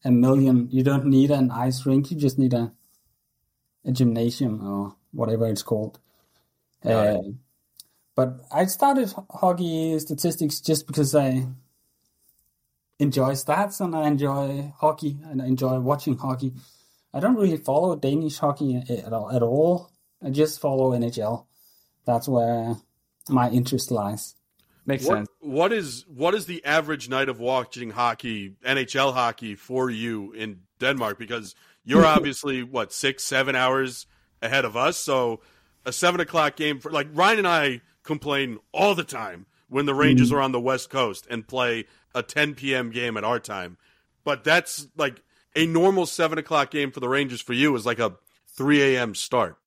a 0.04 0.10
million. 0.10 0.68
You 0.70 0.82
don't 0.82 1.06
need 1.06 1.30
an 1.30 1.50
ice 1.50 1.84
rink. 1.86 2.10
You 2.10 2.16
just 2.16 2.38
need 2.38 2.54
a 2.54 2.72
a 3.84 3.92
gymnasium 3.92 4.66
or 4.66 4.96
whatever 5.12 5.46
it's 5.46 5.62
called. 5.62 5.98
Uh, 6.84 7.18
but 8.14 8.40
I 8.52 8.66
started 8.66 9.12
hockey 9.30 9.98
statistics 9.98 10.60
just 10.60 10.86
because 10.86 11.14
I 11.14 11.46
enjoy 12.98 13.30
stats 13.30 13.80
and 13.80 13.94
I 13.96 14.06
enjoy 14.08 14.72
hockey 14.78 15.18
and 15.24 15.40
I 15.40 15.46
enjoy 15.46 15.78
watching 15.80 16.16
hockey. 16.16 16.52
I 17.14 17.20
don't 17.20 17.36
really 17.36 17.56
follow 17.56 17.96
Danish 17.96 18.38
hockey 18.38 18.76
at 18.76 19.12
all. 19.12 19.30
At 19.30 19.42
all. 19.42 19.90
I 20.22 20.30
just 20.30 20.60
follow 20.60 20.90
NHL. 20.90 21.46
That's 22.04 22.28
where 22.28 22.76
my 23.28 23.50
interest 23.50 23.90
lies. 23.90 24.34
Makes 24.88 25.04
What, 25.04 25.16
sense. 25.18 25.28
what 25.40 25.70
is 25.70 26.06
what 26.08 26.34
is 26.34 26.46
the 26.46 26.64
average 26.64 27.10
night 27.10 27.28
of 27.28 27.38
watching 27.38 27.90
hockey, 27.90 28.54
NHL 28.64 29.12
hockey 29.12 29.54
for 29.54 29.90
you 29.90 30.32
in 30.32 30.60
Denmark? 30.80 31.18
Because 31.18 31.54
you're 31.84 32.06
obviously 32.16 32.62
what 32.62 32.90
six, 32.90 33.22
seven 33.22 33.54
hours 33.54 34.06
ahead 34.40 34.64
of 34.64 34.78
us. 34.78 34.96
So 34.96 35.40
a 35.84 35.92
seven 35.92 36.22
o'clock 36.22 36.56
game 36.56 36.80
for 36.80 36.90
like 36.90 37.06
Ryan 37.12 37.40
and 37.40 37.48
I 37.48 37.82
complain 38.02 38.60
all 38.72 38.94
the 38.94 39.04
time 39.04 39.44
when 39.68 39.84
the 39.84 39.94
Rangers 39.94 40.28
mm-hmm. 40.28 40.38
are 40.38 40.40
on 40.40 40.52
the 40.52 40.60
West 40.60 40.88
Coast 40.88 41.26
and 41.28 41.46
play 41.46 41.84
a 42.14 42.22
10 42.22 42.54
p.m. 42.54 42.88
game 42.88 43.18
at 43.18 43.24
our 43.24 43.38
time. 43.38 43.76
But 44.24 44.42
that's 44.42 44.88
like 44.96 45.22
a 45.54 45.66
normal 45.66 46.06
seven 46.06 46.38
o'clock 46.38 46.70
game 46.70 46.92
for 46.92 47.00
the 47.00 47.10
Rangers. 47.10 47.42
For 47.42 47.52
you 47.52 47.76
is 47.76 47.84
like 47.84 47.98
a 47.98 48.14
3 48.56 48.96
a.m. 48.96 49.14
start. 49.14 49.58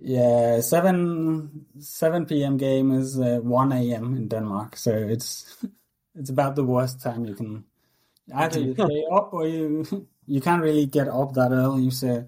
Yeah, 0.00 0.60
seven 0.60 1.66
seven 1.78 2.24
p.m. 2.24 2.56
game 2.56 2.90
is 2.92 3.18
uh, 3.20 3.40
one 3.42 3.72
a.m. 3.72 4.16
in 4.16 4.28
Denmark, 4.28 4.76
so 4.76 4.92
it's 4.92 5.64
it's 6.14 6.30
about 6.30 6.56
the 6.56 6.64
worst 6.64 7.02
time 7.02 7.26
you 7.26 7.34
can 7.34 7.64
either 8.34 8.60
you 8.60 8.72
stay 8.74 9.04
up 9.12 9.32
or 9.34 9.46
you 9.46 9.84
you 10.26 10.40
can't 10.40 10.62
really 10.62 10.86
get 10.86 11.08
up 11.08 11.34
that 11.34 11.52
early. 11.52 11.90
So 11.90 12.26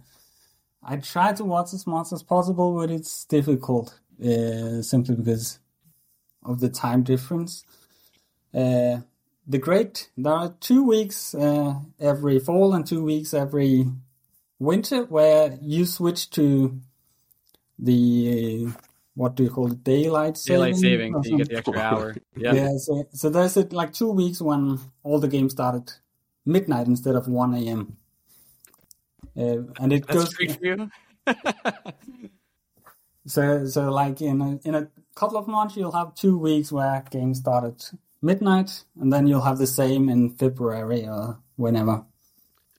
I 0.83 0.97
try 0.97 1.33
to 1.33 1.45
watch 1.45 1.73
as 1.73 1.87
much 1.87 2.13
as 2.13 2.23
possible, 2.23 2.75
but 2.77 2.91
it's 2.91 3.25
difficult 3.25 3.99
uh, 4.23 4.83
simply 4.83 5.17
because 5.17 5.59
of 6.45 6.61
the 6.61 6.69
time 6.69 7.03
difference. 7.05 7.65
Uh, 8.55 8.99
the 9.47 9.59
great 9.59 10.11
there 10.17 10.33
are 10.33 10.55
two 10.61 10.85
weeks 10.85 11.35
uh, 11.35 11.75
every 11.99 12.39
fall 12.39 12.75
and 12.75 12.87
two 12.87 13.03
weeks 13.03 13.35
every 13.35 13.87
winter 14.59 15.05
where 15.05 15.59
you 15.61 15.85
switch 15.87 16.31
to 16.31 16.79
the 17.83 18.69
what 19.15 19.35
do 19.35 19.43
you 19.43 19.51
call 19.51 19.71
it 19.71 19.85
daylight 19.85 20.39
saving 20.39 20.61
Daylight 20.61 20.77
saving 20.77 21.23
so 21.23 21.31
you 21.31 21.37
get 21.39 21.49
the 21.49 21.57
extra 21.57 21.79
hour. 21.79 22.17
Yeah. 22.37 22.55
yeah 22.55 22.77
so, 22.79 23.05
so 23.13 23.29
there's 23.29 23.57
uh, 23.57 23.65
like 23.71 23.93
two 23.93 24.11
weeks 24.11 24.41
when 24.41 24.79
all 25.03 25.19
the 25.19 25.29
games 25.29 25.53
started 25.53 25.93
midnight 26.47 26.87
instead 26.87 27.15
of 27.15 27.29
1 27.29 27.55
a.m 27.55 27.97
uh, 29.37 29.59
and 29.81 29.93
it 29.93 30.07
That's 30.07 30.19
goes 30.19 30.33
for 30.35 30.43
you. 30.45 30.91
so 33.27 33.67
so 33.67 33.91
like 33.91 34.21
in 34.21 34.41
a, 34.41 34.69
in 34.69 34.75
a 34.75 34.89
couple 35.15 35.37
of 35.37 35.47
months 35.47 35.77
you'll 35.77 35.93
have 35.93 36.15
two 36.15 36.39
weeks 36.39 36.73
where 36.73 37.05
games 37.11 37.39
start 37.39 37.65
at 37.65 37.91
midnight 38.23 38.85
and 39.01 39.13
then 39.13 39.27
you'll 39.27 39.43
have 39.43 39.59
the 39.59 39.67
same 39.67 40.09
in 40.09 40.31
february 40.31 41.07
or 41.07 41.39
whenever 41.57 42.05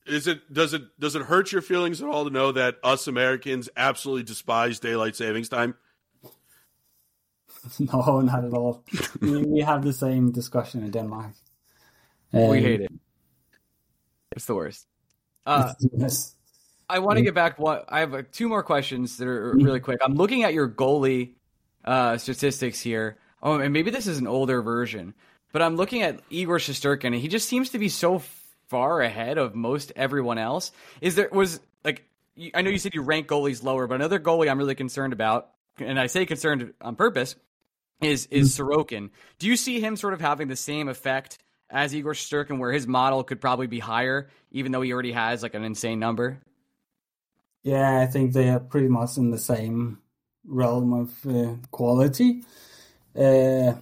Is 0.06 0.28
it 0.28 0.52
does 0.52 0.74
it 0.74 0.82
does 1.00 1.16
it 1.16 1.24
hurt 1.24 1.52
your 1.52 1.62
feelings 1.62 2.02
at 2.02 2.10
all 2.10 2.26
to 2.26 2.30
know 2.30 2.52
that 2.52 2.76
us 2.84 3.08
Americans 3.08 3.70
absolutely 3.78 4.24
despise 4.24 4.80
daylight 4.80 5.16
savings 5.16 5.48
time? 5.50 5.76
no 7.80 8.20
not 8.20 8.44
at 8.44 8.52
all 8.52 8.84
we, 9.22 9.42
we 9.44 9.62
have 9.62 9.84
the 9.84 9.94
same 9.94 10.32
discussion 10.32 10.84
in 10.84 10.92
denmark 10.92 11.32
We 12.34 12.40
Um, 12.42 12.54
hate 12.56 12.82
it. 12.82 12.92
It's 14.36 14.46
the 14.46 14.56
worst. 14.56 14.88
Uh, 15.46 15.74
yes. 15.98 16.36
I 16.90 17.00
want 17.00 17.18
to 17.18 17.24
get 17.24 17.34
back. 17.34 17.60
What 17.60 17.86
I 17.90 18.00
have 18.00 18.14
uh, 18.14 18.24
two 18.32 18.50
more 18.50 18.64
questions 18.64 19.18
that 19.18 19.28
are 19.28 19.54
really 19.54 19.80
quick. 19.80 20.00
I'm 20.04 20.16
looking 20.16 20.44
at 20.44 20.54
your 20.54 20.68
goalie 20.68 21.36
uh, 21.86 22.18
statistics 22.18 22.82
here. 22.82 23.18
Oh, 23.42 23.60
and 23.60 23.74
maybe 23.74 23.92
this 23.92 24.08
is 24.08 24.18
an 24.18 24.28
older 24.28 24.62
version, 24.62 25.14
but 25.52 25.62
I'm 25.62 25.76
looking 25.76 26.02
at 26.02 26.20
Igor 26.30 26.58
Shesterkin, 26.58 27.06
and 27.06 27.16
he 27.16 27.28
just 27.28 27.48
seems 27.48 27.70
to 27.72 27.80
be 27.80 27.90
so 27.90 28.20
far 28.74 29.02
ahead 29.02 29.38
of 29.38 29.54
most 29.54 29.92
everyone 29.96 30.40
else. 30.40 30.72
Is 31.00 31.14
there 31.14 31.30
was 31.32 31.60
like 31.86 32.04
I 32.56 32.64
know 32.64 32.72
you 32.72 32.80
said 32.80 32.96
you 32.96 33.04
rank 33.04 33.28
goalies 33.28 33.62
lower, 33.62 33.86
but 33.86 33.94
another 33.94 34.20
goalie 34.20 34.50
I'm 34.50 34.58
really 34.58 34.74
concerned 34.74 35.14
about, 35.14 35.52
and 35.78 36.00
I 36.00 36.08
say 36.08 36.26
concerned 36.26 36.74
on 36.82 36.96
purpose, 36.96 37.36
is 38.02 38.26
is 38.32 38.58
Sorokin. 38.58 39.12
Do 39.38 39.46
you 39.46 39.56
see 39.56 39.80
him 39.80 39.96
sort 39.96 40.16
of 40.16 40.22
having 40.22 40.48
the 40.48 40.56
same 40.56 40.90
effect 40.90 41.38
as 41.70 41.94
Igor 41.94 42.14
Shesterkin, 42.14 42.58
where 42.58 42.72
his 42.72 42.88
model 42.88 43.24
could 43.24 43.40
probably 43.40 43.68
be 43.68 43.78
higher, 43.78 44.30
even 44.52 44.72
though 44.72 44.82
he 44.82 44.92
already 44.92 45.12
has 45.12 45.44
like 45.44 45.54
an 45.54 45.64
insane 45.64 46.00
number? 46.00 46.40
Yeah, 47.62 48.02
I 48.02 48.08
think 48.08 48.34
they 48.34 48.50
are 48.50 48.60
pretty 48.60 48.88
much 48.88 49.18
in 49.18 49.30
the 49.30 49.38
same 49.38 50.00
realm 50.48 50.94
of 50.94 51.28
uh, 51.28 51.58
quality. 51.70 52.44
Uh, 53.16 53.74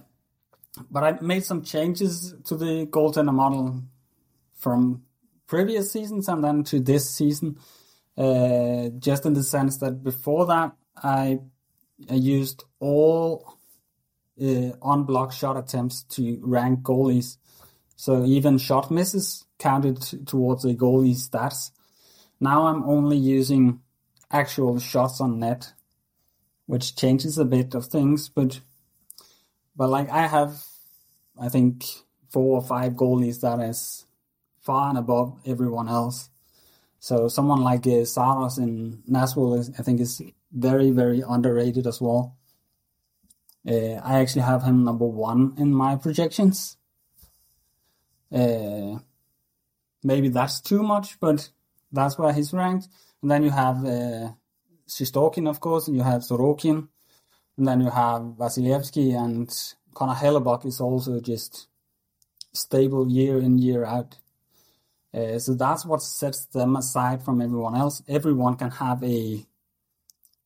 but 0.90 1.02
I 1.02 1.20
made 1.22 1.44
some 1.44 1.62
changes 1.62 2.34
to 2.44 2.56
the 2.56 2.86
goaltender 2.86 3.32
model 3.32 3.82
from 4.62 5.02
previous 5.46 5.92
seasons 5.92 6.28
and 6.28 6.42
then 6.42 6.62
to 6.64 6.80
this 6.80 7.10
season. 7.10 7.58
Uh, 8.16 8.90
just 8.98 9.26
in 9.26 9.34
the 9.34 9.42
sense 9.42 9.78
that 9.78 10.02
before 10.02 10.46
that, 10.46 10.72
I, 11.02 11.40
I 12.08 12.14
used 12.14 12.64
all 12.78 13.58
uh, 14.40 14.70
on 14.80 15.04
block 15.04 15.32
shot 15.32 15.56
attempts 15.56 16.04
to 16.04 16.38
rank 16.42 16.80
goalies. 16.82 17.38
So 17.96 18.24
even 18.24 18.58
shot 18.58 18.90
misses 18.90 19.44
counted 19.58 20.26
towards 20.26 20.62
the 20.62 20.74
goalie 20.74 21.16
stats. 21.16 21.70
Now 22.40 22.66
I'm 22.66 22.84
only 22.84 23.16
using 23.16 23.80
actual 24.30 24.78
shots 24.78 25.20
on 25.20 25.38
net, 25.40 25.72
which 26.66 26.96
changes 26.96 27.38
a 27.38 27.44
bit 27.44 27.74
of 27.74 27.86
things, 27.86 28.28
but 28.28 28.60
but 29.74 29.88
like 29.88 30.10
I 30.10 30.26
have, 30.26 30.62
I 31.40 31.48
think 31.48 31.84
four 32.30 32.56
or 32.56 32.62
five 32.62 32.92
goalies 32.92 33.40
that 33.40 33.60
is 33.60 34.06
far 34.62 34.88
and 34.88 34.98
above 34.98 35.38
everyone 35.44 35.88
else. 35.88 36.30
So 36.98 37.28
someone 37.28 37.60
like 37.60 37.86
uh, 37.86 38.04
Saros 38.04 38.58
in 38.58 39.02
Nashville, 39.06 39.54
is, 39.54 39.70
I 39.78 39.82
think, 39.82 40.00
is 40.00 40.22
very 40.52 40.90
very 40.90 41.22
underrated 41.26 41.86
as 41.86 42.00
well. 42.00 42.36
Uh, 43.68 43.94
I 44.02 44.20
actually 44.20 44.42
have 44.42 44.62
him 44.62 44.84
number 44.84 45.06
one 45.06 45.54
in 45.58 45.72
my 45.72 45.96
projections. 45.96 46.76
Uh, 48.32 48.98
maybe 50.02 50.28
that's 50.28 50.60
too 50.60 50.82
much, 50.82 51.20
but 51.20 51.50
that's 51.92 52.18
where 52.18 52.32
he's 52.32 52.52
ranked. 52.52 52.88
And 53.20 53.30
then 53.30 53.42
you 53.42 53.50
have 53.50 53.84
uh, 53.84 54.32
Shesterkin, 54.88 55.48
of 55.48 55.60
course, 55.60 55.86
and 55.86 55.96
you 55.96 56.02
have 56.02 56.22
Sorokin, 56.22 56.88
and 57.56 57.68
then 57.68 57.80
you 57.80 57.90
have 57.90 58.22
Vasilevskiy 58.22 59.14
and 59.14 59.48
Connor 59.94 60.14
Hellebuyck 60.14 60.66
is 60.66 60.80
also 60.80 61.20
just 61.20 61.68
stable 62.52 63.08
year 63.08 63.38
in 63.38 63.58
year 63.58 63.84
out. 63.84 64.18
Uh, 65.14 65.38
so 65.38 65.54
that's 65.54 65.84
what 65.84 66.02
sets 66.02 66.46
them 66.46 66.76
aside 66.76 67.22
from 67.22 67.42
everyone 67.42 67.76
else. 67.76 68.02
Everyone 68.08 68.56
can 68.56 68.70
have 68.70 69.02
a 69.04 69.44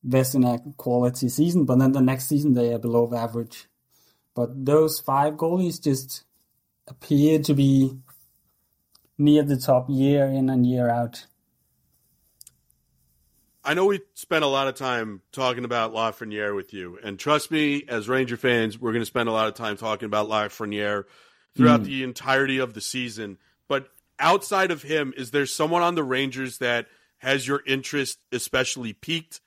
Vezina 0.07 0.77
quality 0.77 1.29
season, 1.29 1.65
but 1.65 1.79
then 1.79 1.93
the 1.93 2.01
next 2.01 2.29
season 2.29 2.55
they 2.55 2.73
are 2.73 2.79
below 2.79 3.13
average. 3.15 3.67
But 4.35 4.65
those 4.65 5.01
five 5.01 5.35
goalies 5.35 5.83
just 5.83 6.25
appear 6.87 7.39
to 7.41 7.55
be 7.55 7.99
near 9.19 9.43
the 9.43 9.57
top 9.57 9.87
year 9.89 10.27
in 10.27 10.51
and 10.51 10.67
year 10.67 10.91
out. 10.91 11.27
I 13.65 13.75
know 13.75 13.87
we 13.87 14.01
spent 14.15 14.45
a 14.45 14.49
lot 14.49 14.69
of 14.69 14.77
time 14.77 15.23
talking 15.33 15.65
about 15.65 15.93
Lafreniere 15.93 16.55
with 16.55 16.73
you, 16.73 17.01
and 17.03 17.19
trust 17.19 17.51
me, 17.51 17.85
as 17.89 18.09
Ranger 18.09 18.37
fans, 18.37 18.79
we're 18.79 18.93
going 18.93 19.03
to 19.03 19.07
spend 19.07 19.29
a 19.29 19.33
lot 19.33 19.49
of 19.49 19.55
time 19.55 19.77
talking 19.77 20.07
about 20.07 20.29
Lafreniere 20.29 21.05
throughout 21.57 21.81
mm. 21.81 21.87
the 21.87 22.05
entirety 22.05 22.59
of 22.59 22.75
the 22.75 22.81
season. 22.81 23.39
Outside 24.19 24.71
of 24.71 24.83
him, 24.83 25.13
is 25.17 25.31
there 25.31 25.47
someone 25.47 25.83
on 25.83 25.95
the 25.95 26.05
Rangers 26.05 26.59
that 26.59 26.87
has 27.19 27.47
your 27.47 27.63
interest 27.67 28.19
especially 28.33 28.93
peaked 28.93 29.41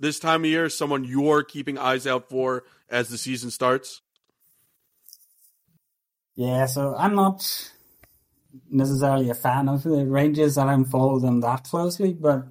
this 0.00 0.18
time 0.18 0.42
of 0.44 0.50
year? 0.50 0.68
Someone 0.68 1.04
you're 1.04 1.42
keeping 1.42 1.78
eyes 1.78 2.06
out 2.06 2.28
for 2.28 2.64
as 2.88 3.08
the 3.08 3.18
season 3.18 3.50
starts? 3.50 4.02
Yeah, 6.34 6.66
so 6.66 6.94
I'm 6.96 7.14
not 7.14 7.70
necessarily 8.70 9.30
a 9.30 9.34
fan 9.34 9.68
of 9.68 9.82
the 9.82 10.06
Rangers. 10.06 10.58
I 10.58 10.66
don't 10.66 10.84
follow 10.84 11.18
them 11.18 11.40
that 11.40 11.64
closely, 11.64 12.12
but 12.12 12.46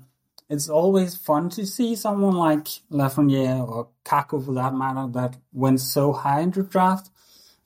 it's 0.50 0.70
always 0.70 1.16
fun 1.16 1.50
to 1.52 1.66
see 1.66 1.96
someone 1.96 2.36
like 2.36 2.68
Lafreniere 2.92 3.68
or 3.68 3.90
Kakko 4.04 4.46
for 4.46 4.54
that 4.54 4.74
matter 4.74 5.08
that 5.14 5.38
went 5.52 5.82
so 5.82 6.14
high 6.14 6.42
in 6.42 6.52
the 6.52 6.64
draft 6.64 7.10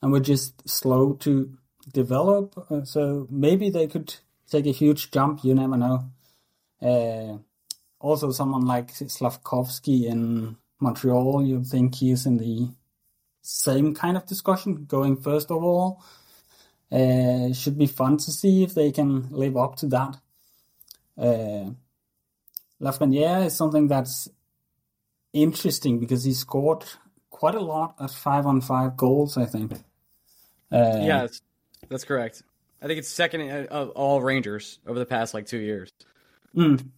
and 0.02 0.12
were 0.12 0.20
just 0.20 0.68
slow 0.68 1.14
to 1.14 1.56
develop. 1.92 2.66
Uh, 2.70 2.84
so 2.84 3.26
maybe 3.30 3.70
they 3.70 3.86
could 3.86 4.14
take 4.50 4.66
a 4.66 4.72
huge 4.72 5.10
jump. 5.10 5.44
You 5.44 5.54
never 5.54 5.76
know. 5.76 6.10
Uh, 6.82 7.38
also, 8.00 8.30
someone 8.30 8.66
like 8.66 8.90
Slavkovsky 8.90 10.06
in 10.06 10.56
Montreal, 10.80 11.44
you 11.44 11.62
think 11.62 11.96
he's 11.96 12.24
in 12.26 12.38
the 12.38 12.68
same 13.42 13.94
kind 13.94 14.16
of 14.16 14.26
discussion, 14.26 14.86
going 14.86 15.16
first 15.16 15.50
of 15.50 15.62
all. 15.62 16.02
Uh, 16.90 17.52
should 17.52 17.78
be 17.78 17.86
fun 17.86 18.16
to 18.16 18.32
see 18.32 18.64
if 18.64 18.74
they 18.74 18.90
can 18.90 19.28
live 19.30 19.56
up 19.56 19.76
to 19.76 19.86
that. 19.86 20.16
Uh, 21.16 21.70
Lafreniere 22.80 23.46
is 23.46 23.56
something 23.56 23.86
that's 23.86 24.28
interesting 25.32 26.00
because 26.00 26.24
he 26.24 26.32
scored 26.32 26.84
quite 27.28 27.54
a 27.54 27.60
lot 27.60 27.94
at 28.00 28.10
five 28.10 28.46
on 28.46 28.60
five 28.60 28.96
goals, 28.96 29.36
I 29.36 29.44
think. 29.44 29.72
Uh, 30.72 31.00
yeah, 31.02 31.20
that's, 31.22 31.42
that's, 31.88 32.04
correct. 32.04 32.42
I 32.82 32.86
think 32.86 32.98
it's 32.98 33.08
second 33.08 33.66
of 33.68 33.90
all 33.90 34.20
Rangers 34.20 34.78
over 34.86 34.98
the 34.98 35.06
past 35.06 35.34
like 35.34 35.46
two 35.46 35.58
years. 35.58 35.90
Mm. 36.56 36.88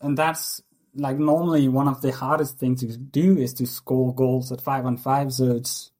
And 0.00 0.16
that's 0.16 0.62
like 0.94 1.18
normally 1.18 1.68
one 1.68 1.88
of 1.88 2.02
the 2.02 2.12
hardest 2.12 2.58
things 2.58 2.80
to 2.80 2.96
do 2.96 3.36
is 3.36 3.54
to 3.54 3.66
score 3.66 4.14
goals 4.14 4.52
at 4.52 4.60
five 4.60 4.86
on 4.86 4.96
five. 4.96 5.32
So 5.32 5.52
it's 5.52 5.90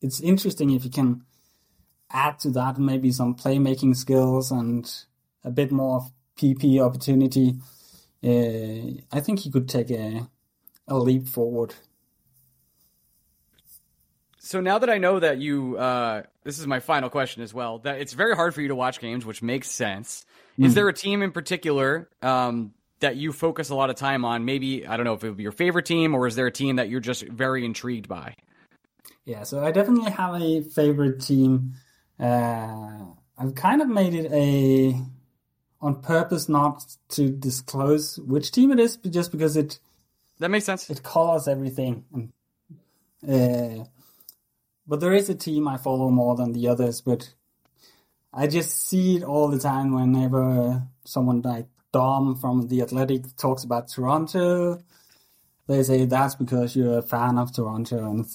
it's 0.00 0.20
interesting 0.20 0.70
if 0.70 0.84
you 0.84 0.90
can 0.90 1.22
add 2.10 2.38
to 2.40 2.50
that 2.50 2.78
maybe 2.78 3.10
some 3.10 3.34
playmaking 3.34 3.96
skills 3.96 4.50
and 4.50 4.90
a 5.42 5.50
bit 5.50 5.72
more 5.72 6.06
PP 6.36 6.80
opportunity 6.80 7.54
uh, 8.24 9.02
I 9.12 9.20
think 9.20 9.40
he 9.40 9.50
could 9.50 9.68
take 9.68 9.90
a, 9.90 10.26
a 10.88 10.96
leap 10.96 11.28
forward. 11.28 11.74
So 14.44 14.60
now 14.60 14.78
that 14.78 14.90
I 14.90 14.98
know 14.98 15.18
that 15.20 15.38
you, 15.38 15.78
uh, 15.78 16.22
this 16.42 16.58
is 16.58 16.66
my 16.66 16.78
final 16.78 17.08
question 17.08 17.42
as 17.42 17.54
well. 17.54 17.78
That 17.78 18.02
it's 18.02 18.12
very 18.12 18.36
hard 18.36 18.54
for 18.54 18.60
you 18.60 18.68
to 18.68 18.74
watch 18.74 19.00
games, 19.00 19.24
which 19.24 19.40
makes 19.40 19.70
sense. 19.70 20.26
Mm. 20.58 20.66
Is 20.66 20.74
there 20.74 20.86
a 20.86 20.92
team 20.92 21.22
in 21.22 21.32
particular 21.32 22.10
um, 22.20 22.74
that 23.00 23.16
you 23.16 23.32
focus 23.32 23.70
a 23.70 23.74
lot 23.74 23.88
of 23.88 23.96
time 23.96 24.22
on? 24.22 24.44
Maybe 24.44 24.86
I 24.86 24.98
don't 24.98 25.04
know 25.04 25.14
if 25.14 25.24
it 25.24 25.28
would 25.28 25.38
be 25.38 25.44
your 25.44 25.52
favorite 25.52 25.86
team, 25.86 26.14
or 26.14 26.26
is 26.26 26.36
there 26.36 26.46
a 26.46 26.52
team 26.52 26.76
that 26.76 26.90
you're 26.90 27.00
just 27.00 27.26
very 27.26 27.64
intrigued 27.64 28.06
by? 28.06 28.36
Yeah, 29.24 29.44
so 29.44 29.64
I 29.64 29.72
definitely 29.72 30.10
have 30.10 30.34
a 30.34 30.60
favorite 30.60 31.22
team. 31.22 31.72
Uh, 32.20 32.98
I've 33.38 33.54
kind 33.54 33.80
of 33.80 33.88
made 33.88 34.12
it 34.12 34.30
a 34.30 35.00
on 35.80 36.02
purpose 36.02 36.50
not 36.50 36.84
to 37.10 37.30
disclose 37.30 38.18
which 38.18 38.52
team 38.52 38.72
it 38.72 38.78
is, 38.78 38.98
but 38.98 39.10
just 39.10 39.32
because 39.32 39.56
it 39.56 39.78
that 40.38 40.50
makes 40.50 40.66
sense. 40.66 40.90
It 40.90 41.02
colors 41.02 41.48
everything. 41.48 42.04
Uh, 43.26 43.84
but 44.86 45.00
there 45.00 45.12
is 45.12 45.28
a 45.28 45.34
team 45.34 45.68
I 45.68 45.76
follow 45.76 46.10
more 46.10 46.34
than 46.34 46.52
the 46.52 46.68
others, 46.68 47.00
but 47.00 47.32
I 48.32 48.46
just 48.46 48.88
see 48.88 49.16
it 49.16 49.22
all 49.22 49.48
the 49.48 49.58
time 49.58 49.92
whenever 49.92 50.82
someone 51.04 51.42
like 51.42 51.66
Dom 51.92 52.36
from 52.36 52.68
the 52.68 52.82
Athletic 52.82 53.36
talks 53.36 53.64
about 53.64 53.88
Toronto. 53.88 54.82
They 55.66 55.82
say 55.82 56.04
that's 56.04 56.34
because 56.34 56.76
you're 56.76 56.98
a 56.98 57.02
fan 57.02 57.38
of 57.38 57.54
Toronto, 57.54 58.10
and 58.10 58.26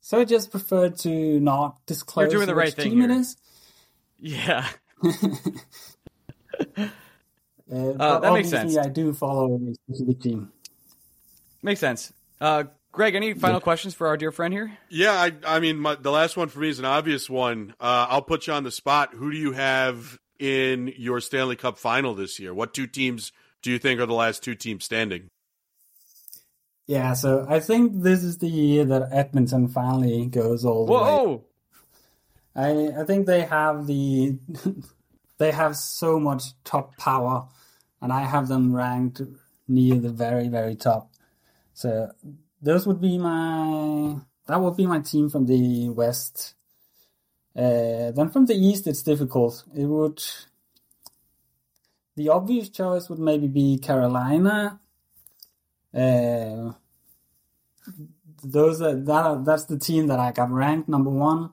so 0.00 0.18
I 0.18 0.24
just 0.24 0.50
prefer 0.50 0.88
to 0.90 1.40
not 1.40 1.84
disclose 1.86 2.32
you're 2.32 2.38
doing 2.40 2.48
the 2.48 2.54
which 2.54 2.64
right 2.64 2.74
thing 2.74 2.90
team 2.90 3.00
here. 3.00 3.10
it 3.10 3.16
is. 3.16 3.36
Yeah. 4.18 4.68
Uh, 7.68 7.90
uh, 7.98 8.20
that 8.20 8.32
makes 8.32 8.48
sense. 8.48 8.76
I 8.78 8.88
do 8.88 9.12
follow 9.12 9.56
a 9.56 9.74
specific 9.74 10.20
team. 10.20 10.52
Makes 11.62 11.80
sense. 11.80 12.12
Uh, 12.40 12.64
Greg, 12.96 13.14
any 13.14 13.34
final 13.34 13.60
questions 13.60 13.92
for 13.92 14.06
our 14.06 14.16
dear 14.16 14.32
friend 14.32 14.54
here? 14.54 14.76
Yeah, 14.88 15.12
I, 15.12 15.32
I 15.46 15.60
mean, 15.60 15.78
my, 15.78 15.96
the 15.96 16.10
last 16.10 16.34
one 16.34 16.48
for 16.48 16.60
me 16.60 16.70
is 16.70 16.78
an 16.78 16.86
obvious 16.86 17.28
one. 17.28 17.74
Uh, 17.78 18.06
I'll 18.08 18.22
put 18.22 18.46
you 18.46 18.54
on 18.54 18.64
the 18.64 18.70
spot. 18.70 19.12
Who 19.12 19.30
do 19.30 19.36
you 19.36 19.52
have 19.52 20.18
in 20.38 20.90
your 20.96 21.20
Stanley 21.20 21.56
Cup 21.56 21.76
final 21.76 22.14
this 22.14 22.40
year? 22.40 22.54
What 22.54 22.72
two 22.72 22.86
teams 22.86 23.32
do 23.60 23.70
you 23.70 23.78
think 23.78 24.00
are 24.00 24.06
the 24.06 24.14
last 24.14 24.42
two 24.42 24.54
teams 24.54 24.86
standing? 24.86 25.28
Yeah, 26.86 27.12
so 27.12 27.44
I 27.46 27.60
think 27.60 28.02
this 28.02 28.24
is 28.24 28.38
the 28.38 28.48
year 28.48 28.86
that 28.86 29.10
Edmonton 29.12 29.68
finally 29.68 30.24
goes 30.24 30.64
all 30.64 30.86
the 30.86 30.92
Whoa! 30.92 31.44
way. 32.54 32.94
I 32.94 33.02
I 33.02 33.04
think 33.04 33.26
they 33.26 33.42
have 33.42 33.86
the 33.86 34.38
they 35.38 35.52
have 35.52 35.76
so 35.76 36.18
much 36.18 36.44
top 36.64 36.96
power 36.96 37.46
and 38.00 38.10
I 38.10 38.22
have 38.22 38.48
them 38.48 38.74
ranked 38.74 39.20
near 39.68 39.96
the 39.96 40.08
very 40.08 40.48
very 40.48 40.76
top. 40.76 41.10
So 41.74 42.12
those 42.66 42.84
would 42.86 43.00
be 43.00 43.16
my 43.16 44.16
that 44.48 44.60
would 44.60 44.76
be 44.76 44.86
my 44.86 45.00
team 45.00 45.30
from 45.30 45.46
the 45.46 45.88
west. 45.90 46.54
Uh, 47.56 48.10
then 48.10 48.28
from 48.28 48.46
the 48.46 48.54
east, 48.54 48.86
it's 48.86 49.02
difficult. 49.02 49.64
It 49.74 49.86
would 49.86 50.20
the 52.16 52.28
obvious 52.28 52.68
choice 52.68 53.08
would 53.08 53.20
maybe 53.20 53.46
be 53.46 53.78
Carolina. 53.78 54.80
Uh, 55.94 56.72
those 58.42 58.82
are, 58.82 58.96
that 58.96 59.44
that's 59.44 59.66
the 59.66 59.78
team 59.78 60.08
that 60.08 60.18
I 60.18 60.32
got 60.32 60.50
ranked 60.50 60.88
number 60.88 61.10
one. 61.10 61.50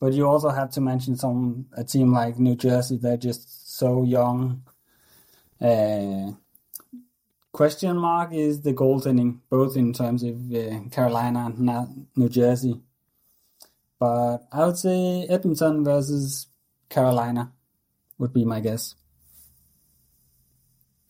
But 0.00 0.12
you 0.12 0.26
also 0.26 0.50
have 0.50 0.70
to 0.72 0.80
mention 0.80 1.16
some 1.16 1.66
a 1.76 1.84
team 1.84 2.12
like 2.12 2.38
New 2.38 2.56
Jersey. 2.56 2.98
They're 3.00 3.16
just 3.16 3.78
so 3.78 4.02
young. 4.02 4.62
Uh, 5.60 6.32
question 7.58 7.96
mark 7.96 8.32
is 8.32 8.60
the 8.60 8.72
goaltending, 8.72 9.40
both 9.50 9.76
in 9.76 9.92
terms 9.92 10.22
of 10.22 10.36
uh, 10.54 10.88
Carolina 10.92 11.46
and 11.46 12.06
New 12.14 12.28
Jersey. 12.28 12.80
But 13.98 14.46
I 14.52 14.64
would 14.64 14.76
say 14.76 15.26
Edmonton 15.28 15.82
versus 15.82 16.46
Carolina 16.88 17.50
would 18.16 18.32
be 18.32 18.44
my 18.44 18.60
guess. 18.60 18.94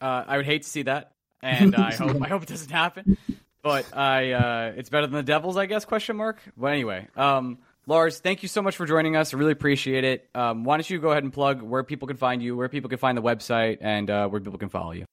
Uh, 0.00 0.24
I 0.26 0.38
would 0.38 0.46
hate 0.46 0.62
to 0.62 0.68
see 0.70 0.84
that, 0.84 1.12
and 1.42 1.76
I 1.76 1.92
hope 1.94 2.22
I 2.22 2.28
hope 2.28 2.44
it 2.44 2.48
doesn't 2.48 2.70
happen. 2.70 3.18
But 3.62 3.94
I, 3.94 4.32
uh, 4.32 4.72
it's 4.74 4.88
better 4.88 5.06
than 5.06 5.16
the 5.16 5.22
Devils, 5.22 5.58
I 5.58 5.66
guess? 5.66 5.84
Question 5.84 6.16
mark. 6.16 6.40
But 6.56 6.68
anyway, 6.68 7.08
um, 7.14 7.58
Lars, 7.86 8.20
thank 8.20 8.42
you 8.42 8.48
so 8.48 8.62
much 8.62 8.74
for 8.74 8.86
joining 8.86 9.16
us. 9.16 9.34
I 9.34 9.36
really 9.36 9.52
appreciate 9.52 10.04
it. 10.04 10.30
Um, 10.34 10.64
why 10.64 10.78
don't 10.78 10.88
you 10.88 10.98
go 10.98 11.10
ahead 11.10 11.24
and 11.24 11.32
plug 11.32 11.60
where 11.60 11.82
people 11.82 12.08
can 12.08 12.16
find 12.16 12.42
you, 12.42 12.56
where 12.56 12.70
people 12.70 12.88
can 12.88 12.98
find 12.98 13.18
the 13.18 13.22
website, 13.22 13.78
and 13.82 14.08
uh, 14.08 14.28
where 14.28 14.40
people 14.40 14.58
can 14.58 14.70
follow 14.70 14.92
you. 14.92 15.04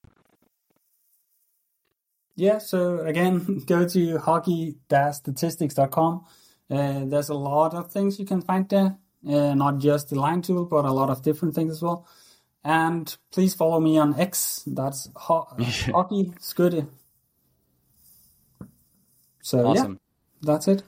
Yeah, 2.35 2.57
so 2.57 2.99
again, 2.99 3.63
go 3.65 3.87
to 3.87 4.17
hockey-statistics.com. 4.17 6.25
Uh, 6.69 7.05
there's 7.05 7.29
a 7.29 7.33
lot 7.33 7.73
of 7.73 7.91
things 7.91 8.19
you 8.19 8.25
can 8.25 8.41
find 8.41 8.67
there, 8.69 8.97
uh, 9.27 9.53
not 9.53 9.77
just 9.77 10.09
the 10.09 10.19
line 10.19 10.41
tool, 10.41 10.65
but 10.65 10.85
a 10.85 10.91
lot 10.91 11.09
of 11.09 11.21
different 11.21 11.53
things 11.55 11.71
as 11.71 11.81
well. 11.81 12.07
And 12.63 13.15
please 13.31 13.53
follow 13.53 13.79
me 13.79 13.97
on 13.99 14.19
X. 14.19 14.63
That's 14.65 15.09
ho- 15.15 15.47
Hockey 15.59 16.33
Skytte. 16.39 16.87
So 19.41 19.67
awesome. 19.67 19.99
yeah, 20.41 20.53
that's 20.53 20.67
it. 20.67 20.83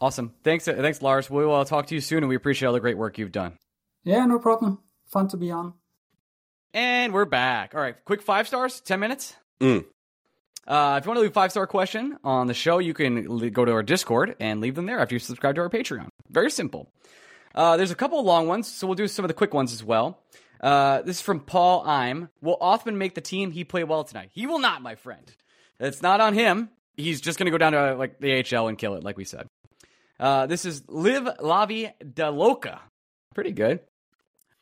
Awesome. 0.00 0.32
Thanks, 0.42 0.66
uh, 0.66 0.74
thanks, 0.74 1.02
Lars. 1.02 1.28
We 1.28 1.44
will 1.44 1.64
talk 1.64 1.86
to 1.88 1.94
you 1.94 2.00
soon, 2.00 2.18
and 2.18 2.28
we 2.28 2.36
appreciate 2.36 2.66
all 2.66 2.72
the 2.72 2.80
great 2.80 2.96
work 2.96 3.18
you've 3.18 3.32
done. 3.32 3.58
Yeah, 4.04 4.24
no 4.24 4.38
problem. 4.38 4.78
Fun 5.06 5.28
to 5.28 5.36
be 5.36 5.50
on. 5.50 5.74
And 6.72 7.12
we're 7.12 7.24
back. 7.26 7.74
All 7.74 7.80
right, 7.80 7.96
quick 8.04 8.22
five 8.22 8.46
stars, 8.48 8.80
ten 8.80 9.00
minutes. 9.00 9.34
Mm. 9.60 9.84
Uh, 10.68 10.98
if 10.98 11.06
you 11.06 11.08
want 11.08 11.16
to 11.16 11.22
leave 11.22 11.30
a 11.30 11.32
five 11.32 11.50
star 11.50 11.66
question 11.66 12.18
on 12.22 12.46
the 12.46 12.54
show, 12.54 12.78
you 12.78 12.92
can 12.92 13.50
go 13.50 13.64
to 13.64 13.72
our 13.72 13.82
Discord 13.82 14.36
and 14.38 14.60
leave 14.60 14.74
them 14.74 14.84
there 14.84 15.00
after 15.00 15.14
you 15.14 15.18
subscribe 15.18 15.54
to 15.54 15.62
our 15.62 15.70
Patreon. 15.70 16.08
Very 16.28 16.50
simple. 16.50 16.92
Uh, 17.54 17.78
there's 17.78 17.90
a 17.90 17.94
couple 17.94 18.20
of 18.20 18.26
long 18.26 18.46
ones, 18.46 18.68
so 18.68 18.86
we'll 18.86 18.94
do 18.94 19.08
some 19.08 19.24
of 19.24 19.28
the 19.28 19.34
quick 19.34 19.54
ones 19.54 19.72
as 19.72 19.82
well. 19.82 20.20
Uh, 20.60 21.00
this 21.02 21.16
is 21.16 21.22
from 21.22 21.40
Paul 21.40 21.82
I'm. 21.86 22.28
Will 22.42 22.58
Othmann 22.60 22.96
make 22.96 23.14
the 23.14 23.22
team? 23.22 23.50
He 23.50 23.64
play 23.64 23.82
well 23.82 24.04
tonight. 24.04 24.28
He 24.32 24.46
will 24.46 24.58
not, 24.58 24.82
my 24.82 24.94
friend. 24.94 25.22
It's 25.80 26.02
not 26.02 26.20
on 26.20 26.34
him. 26.34 26.68
He's 26.96 27.20
just 27.20 27.38
going 27.38 27.46
to 27.46 27.50
go 27.50 27.58
down 27.58 27.72
to 27.72 27.94
like 27.94 28.18
the 28.20 28.44
AHL 28.44 28.68
and 28.68 28.76
kill 28.76 28.94
it, 28.94 29.02
like 29.02 29.16
we 29.16 29.24
said. 29.24 29.48
Uh, 30.20 30.46
this 30.46 30.64
is 30.64 30.82
Live 30.88 31.24
Lavi 31.40 31.92
Loca. 32.18 32.80
Pretty 33.34 33.52
good. 33.52 33.80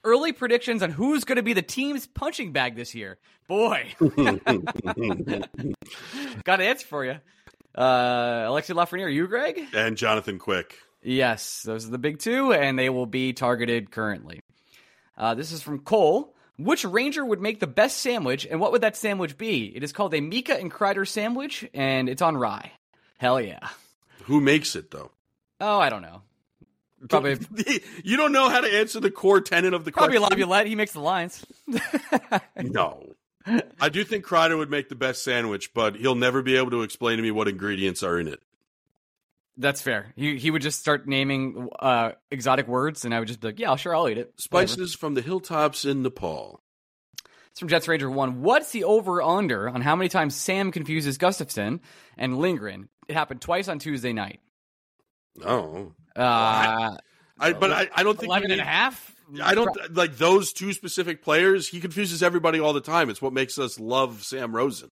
Early 0.06 0.32
predictions 0.32 0.84
on 0.84 0.90
who's 0.90 1.24
going 1.24 1.34
to 1.34 1.42
be 1.42 1.52
the 1.52 1.62
team's 1.62 2.06
punching 2.06 2.52
bag 2.52 2.76
this 2.76 2.94
year. 2.94 3.18
Boy, 3.48 3.92
got 3.98 4.14
an 6.60 6.66
answer 6.66 6.86
for 6.86 7.04
you. 7.04 7.16
Uh, 7.74 8.46
Alexi 8.46 8.72
Lafreniere, 8.72 9.12
you, 9.12 9.26
Greg, 9.26 9.60
and 9.74 9.96
Jonathan 9.96 10.38
Quick. 10.38 10.78
Yes, 11.02 11.64
those 11.64 11.88
are 11.88 11.90
the 11.90 11.98
big 11.98 12.20
two, 12.20 12.52
and 12.52 12.78
they 12.78 12.88
will 12.88 13.06
be 13.06 13.32
targeted 13.32 13.90
currently. 13.90 14.38
Uh, 15.18 15.34
this 15.34 15.50
is 15.50 15.60
from 15.60 15.80
Cole. 15.80 16.36
Which 16.56 16.84
Ranger 16.84 17.24
would 17.24 17.40
make 17.40 17.58
the 17.58 17.66
best 17.66 17.98
sandwich, 17.98 18.46
and 18.48 18.60
what 18.60 18.70
would 18.70 18.82
that 18.82 18.96
sandwich 18.96 19.36
be? 19.36 19.76
It 19.76 19.82
is 19.82 19.92
called 19.92 20.14
a 20.14 20.20
Mika 20.20 20.56
and 20.56 20.72
Kreider 20.72 21.06
sandwich, 21.06 21.68
and 21.74 22.08
it's 22.08 22.22
on 22.22 22.36
rye. 22.36 22.70
Hell 23.18 23.40
yeah. 23.40 23.70
Who 24.22 24.40
makes 24.40 24.76
it, 24.76 24.92
though? 24.92 25.10
Oh, 25.60 25.80
I 25.80 25.90
don't 25.90 26.02
know. 26.02 26.22
Probably. 27.08 27.38
you 28.04 28.16
don't 28.16 28.32
know 28.32 28.48
how 28.48 28.60
to 28.60 28.68
answer 28.68 29.00
the 29.00 29.10
core 29.10 29.40
tenet 29.40 29.74
of 29.74 29.84
the 29.84 29.92
question. 29.92 30.12
Probably 30.12 30.18
question. 30.18 30.40
Laviolette. 30.40 30.66
He 30.66 30.74
makes 30.74 30.92
the 30.92 31.00
lines. 31.00 31.44
no. 32.56 33.14
I 33.80 33.88
do 33.90 34.02
think 34.02 34.24
Kreider 34.24 34.58
would 34.58 34.70
make 34.70 34.88
the 34.88 34.96
best 34.96 35.22
sandwich, 35.22 35.72
but 35.72 35.96
he'll 35.96 36.16
never 36.16 36.42
be 36.42 36.56
able 36.56 36.70
to 36.70 36.82
explain 36.82 37.16
to 37.18 37.22
me 37.22 37.30
what 37.30 37.48
ingredients 37.48 38.02
are 38.02 38.18
in 38.18 38.26
it. 38.28 38.40
That's 39.56 39.80
fair. 39.80 40.12
He 40.16 40.36
he 40.36 40.50
would 40.50 40.62
just 40.62 40.80
start 40.80 41.06
naming 41.08 41.68
uh, 41.78 42.12
exotic 42.30 42.68
words, 42.68 43.04
and 43.04 43.14
I 43.14 43.18
would 43.20 43.28
just 43.28 43.40
be 43.40 43.48
like, 43.48 43.58
"Yeah, 43.58 43.74
sure, 43.76 43.96
I'll 43.96 44.08
eat 44.08 44.18
it." 44.18 44.34
Spices 44.36 44.76
Whatever. 44.76 44.98
from 44.98 45.14
the 45.14 45.22
hilltops 45.22 45.84
in 45.84 46.02
Nepal. 46.02 46.60
It's 47.52 47.60
from 47.60 47.68
Jets 47.68 47.88
Ranger 47.88 48.10
One. 48.10 48.42
What's 48.42 48.72
the 48.72 48.84
over 48.84 49.22
under 49.22 49.70
on 49.70 49.80
how 49.80 49.96
many 49.96 50.10
times 50.10 50.34
Sam 50.34 50.72
confuses 50.72 51.16
Gustafsson 51.16 51.80
and 52.18 52.36
Lindgren? 52.36 52.90
It 53.08 53.14
happened 53.14 53.40
twice 53.40 53.68
on 53.68 53.78
Tuesday 53.78 54.12
night. 54.12 54.40
Oh, 55.42 55.92
uh, 56.16 56.20
I, 56.20 56.96
I 57.38 57.52
but 57.52 57.72
I, 57.72 57.88
I 57.94 58.02
don't 58.02 58.18
think 58.18 58.28
11 58.28 58.50
and 58.50 58.60
a 58.60 58.64
half. 58.64 59.14
I 59.42 59.54
don't 59.54 59.94
like 59.94 60.16
those 60.16 60.52
two 60.52 60.72
specific 60.72 61.22
players. 61.22 61.68
He 61.68 61.80
confuses 61.80 62.22
everybody 62.22 62.60
all 62.60 62.72
the 62.72 62.80
time. 62.80 63.10
It's 63.10 63.20
what 63.20 63.32
makes 63.32 63.58
us 63.58 63.80
love 63.80 64.22
Sam 64.22 64.54
Rosen. 64.54 64.90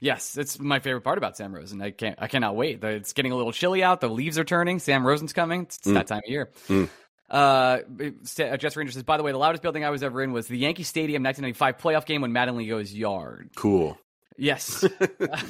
Yes, 0.00 0.32
that's 0.32 0.58
my 0.58 0.80
favorite 0.80 1.02
part 1.02 1.18
about 1.18 1.36
Sam 1.36 1.54
Rosen. 1.54 1.80
I 1.80 1.90
can't, 1.90 2.16
I 2.18 2.26
cannot 2.26 2.56
wait. 2.56 2.82
It's 2.82 3.12
getting 3.12 3.32
a 3.32 3.36
little 3.36 3.52
chilly 3.52 3.82
out. 3.82 4.00
The 4.00 4.08
leaves 4.08 4.38
are 4.38 4.44
turning. 4.44 4.78
Sam 4.78 5.06
Rosen's 5.06 5.32
coming. 5.32 5.62
It's, 5.62 5.78
it's 5.78 5.88
mm. 5.88 5.94
that 5.94 6.06
time 6.06 6.20
of 6.24 6.30
year. 6.30 6.50
Mm. 6.68 6.88
Uh, 7.30 7.78
Jets 8.56 8.76
Ranger 8.76 8.92
says, 8.92 9.02
by 9.02 9.16
the 9.16 9.22
way, 9.22 9.32
the 9.32 9.38
loudest 9.38 9.62
building 9.62 9.84
I 9.84 9.90
was 9.90 10.02
ever 10.02 10.22
in 10.22 10.32
was 10.32 10.46
the 10.46 10.58
Yankee 10.58 10.82
Stadium 10.82 11.22
1995 11.22 11.78
playoff 11.78 12.06
game 12.06 12.20
when 12.20 12.32
Mattingly 12.32 12.68
goes 12.68 12.92
yard. 12.92 13.50
Cool. 13.56 13.98
Yes. 14.36 14.84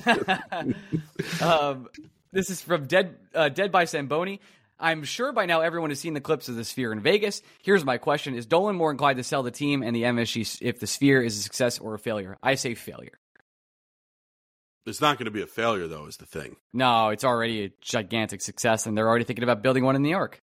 um, 1.43 1.89
this 2.33 2.51
is 2.51 2.61
from 2.61 2.87
Dead 2.87 3.17
uh, 3.35 3.49
Dead 3.49 3.73
by 3.73 3.87
Zamboni. 3.87 4.41
I'm 4.85 5.03
sure 5.03 5.33
by 5.33 5.47
now 5.47 5.63
everyone 5.63 5.89
has 5.89 5.99
seen 5.99 6.13
the 6.13 6.21
clips 6.21 6.51
of 6.51 6.57
the 6.57 6.65
Sphere 6.65 6.93
in 6.93 7.01
Vegas. 7.01 7.41
Here's 7.63 7.87
my 7.87 7.97
question: 7.97 8.35
Is 8.35 8.45
Dolan 8.45 8.77
more 8.77 8.91
inclined 8.91 9.17
to 9.17 9.25
sell 9.25 9.43
the 9.43 9.51
team 9.51 9.83
and 9.83 9.97
the 9.97 10.03
MSG 10.03 10.59
if 10.61 10.79
the 10.79 10.87
Sphere 10.87 11.23
is 11.23 11.39
a 11.39 11.41
success 11.41 11.79
or 11.79 11.95
a 11.95 11.99
failure? 11.99 12.37
I 12.43 12.57
say 12.57 12.75
failure. 12.75 13.19
It's 14.85 15.01
not 15.01 15.17
going 15.17 15.25
to 15.25 15.31
be 15.31 15.41
a 15.41 15.47
failure, 15.47 15.89
though, 15.89 16.05
is 16.05 16.19
the 16.19 16.27
thing. 16.27 16.57
No, 16.75 17.09
it's 17.09 17.25
already 17.25 17.65
a 17.65 17.73
gigantic 17.81 18.43
success, 18.43 18.85
and 18.85 18.97
they're 18.97 19.09
already 19.09 19.25
thinking 19.25 19.43
about 19.43 19.63
building 19.63 19.85
one 19.85 19.97
in 19.97 20.03
New 20.03 20.11
York. 20.11 20.41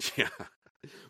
Yeah. 0.16 0.28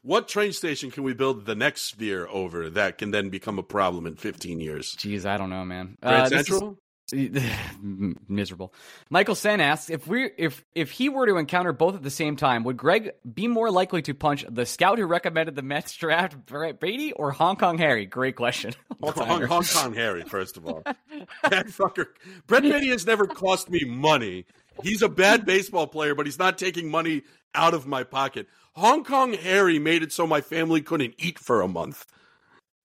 What 0.02 0.26
train 0.26 0.52
station 0.52 0.90
can 0.90 1.04
we 1.04 1.14
build 1.14 1.46
the 1.46 1.54
next 1.54 1.82
sphere 1.82 2.26
over 2.26 2.70
that 2.70 2.98
can 2.98 3.12
then 3.12 3.28
become 3.28 3.56
a 3.56 3.62
problem 3.62 4.04
in 4.04 4.16
15 4.16 4.58
years? 4.58 4.96
Jeez, 4.96 5.24
I 5.24 5.36
don't 5.36 5.48
know, 5.48 5.64
man. 5.64 5.96
Grand 6.02 6.22
uh, 6.22 6.28
Central? 6.28 6.78
miserable. 8.28 8.74
Michael 9.08 9.34
Sen 9.34 9.60
asks 9.60 9.90
if 9.90 10.06
we 10.06 10.30
if 10.36 10.64
if 10.74 10.90
he 10.90 11.08
were 11.08 11.26
to 11.26 11.36
encounter 11.36 11.72
both 11.72 11.94
at 11.94 12.02
the 12.02 12.10
same 12.10 12.36
time, 12.36 12.64
would 12.64 12.76
Greg 12.76 13.12
be 13.32 13.48
more 13.48 13.70
likely 13.70 14.02
to 14.02 14.14
punch 14.14 14.44
the 14.48 14.66
scout 14.66 14.98
who 14.98 15.06
recommended 15.06 15.54
the 15.54 15.62
Mets 15.62 15.94
draft 15.96 16.46
Brett 16.46 16.80
Baty 16.80 17.12
or 17.12 17.30
Hong 17.30 17.56
Kong 17.56 17.78
Harry? 17.78 18.06
Great 18.06 18.36
question. 18.36 18.74
Hong, 19.02 19.46
Hong, 19.46 19.64
Kong 19.64 19.94
Harry, 19.94 20.22
first 20.22 20.56
of 20.56 20.66
all. 20.66 20.82
that 21.42 21.66
fucker. 21.68 22.06
Brett 22.46 22.62
Baty 22.62 22.88
has 22.88 23.06
never 23.06 23.26
cost 23.26 23.70
me 23.70 23.84
money. 23.84 24.46
He's 24.82 25.02
a 25.02 25.08
bad 25.08 25.44
baseball 25.44 25.86
player, 25.86 26.14
but 26.14 26.26
he's 26.26 26.38
not 26.38 26.58
taking 26.58 26.90
money 26.90 27.22
out 27.54 27.74
of 27.74 27.86
my 27.86 28.04
pocket. 28.04 28.46
Hong 28.74 29.04
Kong 29.04 29.32
Harry 29.34 29.78
made 29.78 30.02
it 30.02 30.12
so 30.12 30.26
my 30.26 30.40
family 30.40 30.80
couldn't 30.80 31.14
eat 31.18 31.38
for 31.38 31.60
a 31.60 31.68
month. 31.68 32.06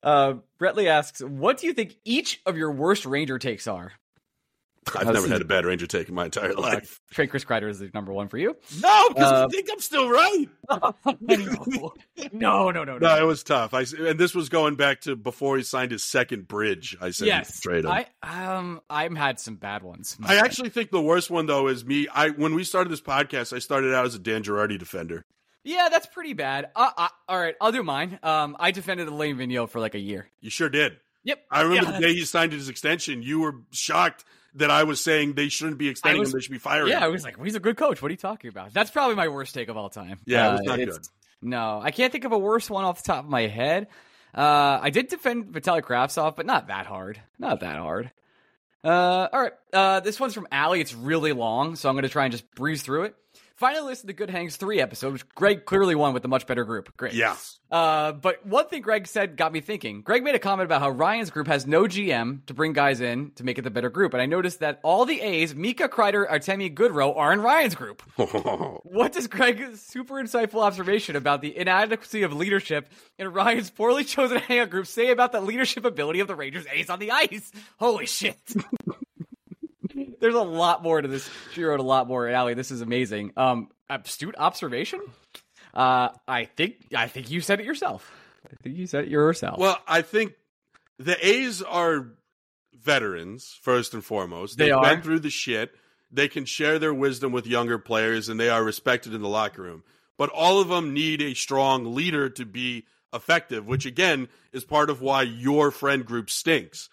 Uh, 0.02 0.36
Bretley 0.60 0.88
asks, 0.88 1.22
"What 1.22 1.58
do 1.58 1.68
you 1.68 1.74
think 1.74 1.96
each 2.04 2.42
of 2.46 2.58
your 2.58 2.72
worst 2.72 3.06
Ranger 3.06 3.40
takes 3.40 3.68
are?" 3.68 3.94
I've 4.94 5.08
never 5.08 5.28
had 5.28 5.42
a 5.42 5.46
bad 5.46 5.66
Ranger 5.66 5.88
take 5.88 6.10
in 6.10 6.16
my 6.16 6.26
entire 6.26 6.54
life. 6.54 7.02
Trade 7.12 7.28
Chris 7.28 7.44
Kreider 7.44 7.70
is 7.70 7.80
the 7.80 7.90
number 7.94 8.14
one 8.14 8.28
for 8.28 8.38
you. 8.38 8.56
No, 8.82 9.10
because 9.10 9.32
uh, 9.32 9.46
I 9.46 9.48
think 9.52 9.70
I'm 9.72 9.80
still 9.80 10.10
right. 10.10 10.48
no, 10.70 10.96
no, 12.32 12.72
no, 12.72 12.84
no. 12.84 12.98
No, 12.98 13.18
it 13.18 13.26
was 13.26 13.44
tough. 13.44 13.74
I 13.74 13.86
and 13.98 14.20
this 14.20 14.36
was 14.36 14.50
going 14.50 14.76
back 14.76 15.02
to 15.02 15.16
before 15.16 15.58
he 15.58 15.64
signed 15.64 15.92
his 15.92 16.04
second 16.04 16.48
bridge. 16.48 16.96
I 17.02 17.12
said 17.12 17.28
yes, 17.28 17.60
trade 17.60 17.86
him. 17.86 17.92
I 17.92 18.08
um 18.22 18.82
I've 18.90 19.16
had 19.16 19.40
some 19.40 19.56
bad 19.56 19.82
ones. 19.82 20.18
I 20.24 20.38
actually 20.38 20.70
think 20.70 20.92
the 20.92 21.02
worst 21.02 21.30
one 21.30 21.46
though 21.46 21.68
is 21.68 21.84
me. 21.86 22.08
I 22.14 22.30
when 22.30 22.54
we 22.54 22.64
started 22.64 22.92
this 22.92 23.02
podcast, 23.02 23.54
I 23.54 23.60
started 23.60 23.94
out 23.94 24.06
as 24.06 24.16
a 24.16 24.20
Dan 24.20 24.44
Girardi 24.44 24.78
defender. 24.78 25.26
Yeah, 25.64 25.90
that's 25.90 26.06
pretty 26.06 26.34
bad. 26.34 26.70
Uh, 26.76 26.92
uh, 26.96 27.08
all 27.28 27.40
right, 27.40 27.56
I'll 27.60 27.72
do 27.72 27.82
mine. 27.82 28.20
Um, 28.22 28.56
I 28.60 28.70
defended 28.70 29.08
Alain 29.08 29.36
Vigneault 29.36 29.72
for 29.72 29.80
like 29.80 29.96
a 29.96 30.00
year. 30.00 30.30
You 30.40 30.52
sure 30.52 30.70
did. 30.70 30.98
Yep. 31.24 31.44
I 31.50 31.62
remember 31.62 31.92
yeah. 31.92 32.00
the 32.00 32.08
day 32.08 32.14
he 32.14 32.24
signed 32.24 32.54
his 32.54 32.70
extension. 32.70 33.24
You 33.24 33.40
were 33.40 33.56
shocked 33.72 34.24
that 34.56 34.72
I 34.72 34.84
was 34.84 35.02
saying 35.02 35.34
they 35.34 35.50
shouldn't 35.50 35.78
be 35.78 35.90
extending 35.90 36.20
was, 36.20 36.30
him; 36.30 36.38
they 36.38 36.42
should 36.44 36.52
be 36.52 36.58
firing. 36.58 36.90
Yeah, 36.90 36.98
him. 36.98 37.04
I 37.04 37.08
was 37.08 37.24
like, 37.24 37.38
well, 37.38 37.46
he's 37.46 37.56
a 37.56 37.60
good 37.60 37.78
coach. 37.78 38.02
What 38.02 38.10
are 38.10 38.14
you 38.14 38.18
talking 38.18 38.50
about? 38.50 38.74
That's 38.74 38.92
probably 38.92 39.16
my 39.16 39.28
worst 39.28 39.54
take 39.54 39.70
of 39.70 39.78
all 39.78 39.90
time. 39.90 40.20
Yeah, 40.26 40.48
uh, 40.48 40.50
it 40.50 40.52
was 40.54 40.66
not 40.66 40.78
good. 40.78 41.08
No, 41.42 41.80
I 41.82 41.92
can't 41.92 42.12
think 42.12 42.26
of 42.26 42.32
a 42.32 42.38
worse 42.38 42.70
one 42.70 42.86
off 42.86 43.04
the 43.04 43.08
top 43.08 43.24
of 43.24 43.30
my 43.30 43.48
head. 43.48 43.88
Uh, 44.34 44.80
I 44.82 44.90
did 44.90 45.08
defend 45.08 45.54
Vitaly 45.54 45.82
Kravtsov, 45.82 46.36
but 46.36 46.46
not 46.46 46.68
that 46.68 46.86
hard. 46.86 47.22
Not 47.40 47.62
that 47.62 47.78
hard. 47.78 48.12
Uh, 48.84 49.28
all 49.32 49.42
right. 49.42 49.54
Uh, 49.74 50.00
this 50.02 50.20
one's 50.20 50.34
from 50.34 50.48
Allie. 50.52 50.82
It's 50.82 50.94
really 50.94 51.32
long, 51.32 51.76
so 51.76 51.90
I'm 51.90 51.96
going 51.96 52.04
to 52.04 52.10
try 52.10 52.26
and 52.26 52.32
just 52.32 52.50
breeze 52.54 52.84
through 52.84 53.04
it. 53.04 53.16
Finally 53.56 53.86
listened 53.86 54.10
to 54.10 54.14
Good 54.14 54.30
Hangs 54.30 54.58
3 54.58 54.82
episode, 54.82 55.14
which 55.14 55.30
Greg 55.30 55.64
clearly 55.64 55.96
won 55.96 56.14
with 56.14 56.24
the 56.24 56.28
much 56.28 56.46
better 56.46 56.66
group. 56.66 56.96
Great. 56.98 57.14
Yeah. 57.14 57.38
Uh, 57.72 58.12
but 58.12 58.46
one 58.46 58.68
thing 58.68 58.82
Greg 58.82 59.08
said 59.08 59.38
got 59.38 59.54
me 59.54 59.62
thinking. 59.62 60.02
Greg 60.02 60.24
made 60.24 60.36
a 60.36 60.40
comment 60.40 60.66
about 60.66 60.82
how 60.82 60.90
Ryan's 60.90 61.30
group 61.30 61.48
has 61.48 61.66
no 61.66 61.84
GM 61.84 62.46
to 62.48 62.54
bring 62.54 62.74
guys 62.74 63.00
in 63.00 63.32
to 63.36 63.46
make 63.46 63.58
it 63.58 63.62
the 63.62 63.72
better 63.72 63.90
group. 63.90 64.14
And 64.14 64.22
I 64.22 64.26
noticed 64.26 64.60
that 64.60 64.82
all 64.84 65.06
the 65.06 65.22
A's, 65.22 65.56
Mika 65.56 65.88
Kreider, 65.88 66.30
Artemi 66.30 66.74
Goodrow, 66.74 67.16
are 67.16 67.32
in 67.32 67.40
Ryan's 67.40 67.76
group. 67.76 68.02
what 68.84 69.14
does 69.14 69.28
Greg's 69.28 69.82
super 69.82 70.16
insightful 70.16 70.62
observation 70.62 71.16
about 71.16 71.42
the 71.42 71.58
inadequacy 71.58 72.24
of 72.24 72.34
leadership 72.34 72.90
in 73.18 73.32
Ryan's 73.32 73.70
poorly 73.70 74.04
chosen 74.04 74.38
hangout 74.40 74.70
group 74.70 74.86
say 74.86 75.12
about 75.12 75.32
the 75.32 75.40
leadership 75.40 75.86
ability 75.86 76.20
of 76.20 76.28
the 76.28 76.36
Rangers 76.36 76.66
A's 76.70 76.90
on 76.90 77.00
the 77.00 77.12
ice? 77.12 77.54
Holy 77.80 78.06
shit. 78.06 78.38
There's 80.26 80.34
a 80.34 80.42
lot 80.42 80.82
more 80.82 81.00
to 81.00 81.08
this. 81.08 81.30
She 81.54 81.64
wrote 81.64 81.80
a 81.80 81.84
lot 81.84 82.08
more. 82.08 82.28
Allie, 82.28 82.56
this 82.56 82.72
is 82.72 82.82
amazing. 82.82 83.32
Um, 83.38 83.70
astute 83.88 84.34
observation. 84.36 85.00
Uh, 85.72 86.10
I 86.28 86.46
think 86.46 86.78
I 86.96 87.08
think 87.08 87.30
you 87.30 87.42
said 87.42 87.60
it 87.60 87.66
yourself. 87.68 88.12
I 88.52 88.56
think 88.64 88.76
you 88.76 88.88
said 88.88 89.04
it 89.04 89.12
yourself. 89.12 89.60
well, 89.60 89.80
I 89.88 90.02
think 90.02 90.34
the 90.98 91.16
A's 91.24 91.62
are 91.62 92.08
veterans 92.74 93.60
first 93.62 93.94
and 93.94 94.04
foremost. 94.04 94.58
They 94.58 94.66
They've 94.66 94.74
are. 94.74 94.96
been 94.96 95.04
through 95.04 95.20
the 95.20 95.30
shit. 95.30 95.76
They 96.12 96.28
can 96.28 96.46
share 96.46 96.80
their 96.80 96.94
wisdom 96.94 97.32
with 97.32 97.46
younger 97.46 97.78
players, 97.78 98.28
and 98.28 98.40
they 98.40 98.50
are 98.50 98.64
respected 98.64 99.14
in 99.14 99.22
the 99.22 99.30
locker 99.30 99.62
room. 99.62 99.84
But 100.18 100.32
all 100.32 100.60
of 100.60 100.70
them 100.70 100.92
need 100.92 101.22
a 101.22 101.36
strong 101.36 101.94
leader 101.94 102.32
to 102.32 102.46
be 102.48 102.88
effective, 103.14 103.68
which 103.68 103.86
again 103.86 104.28
is 104.52 104.66
part 104.66 104.90
of 104.90 105.02
why 105.02 105.22
your 105.22 105.70
friend 105.70 106.04
group 106.04 106.32
stinks. 106.32 106.90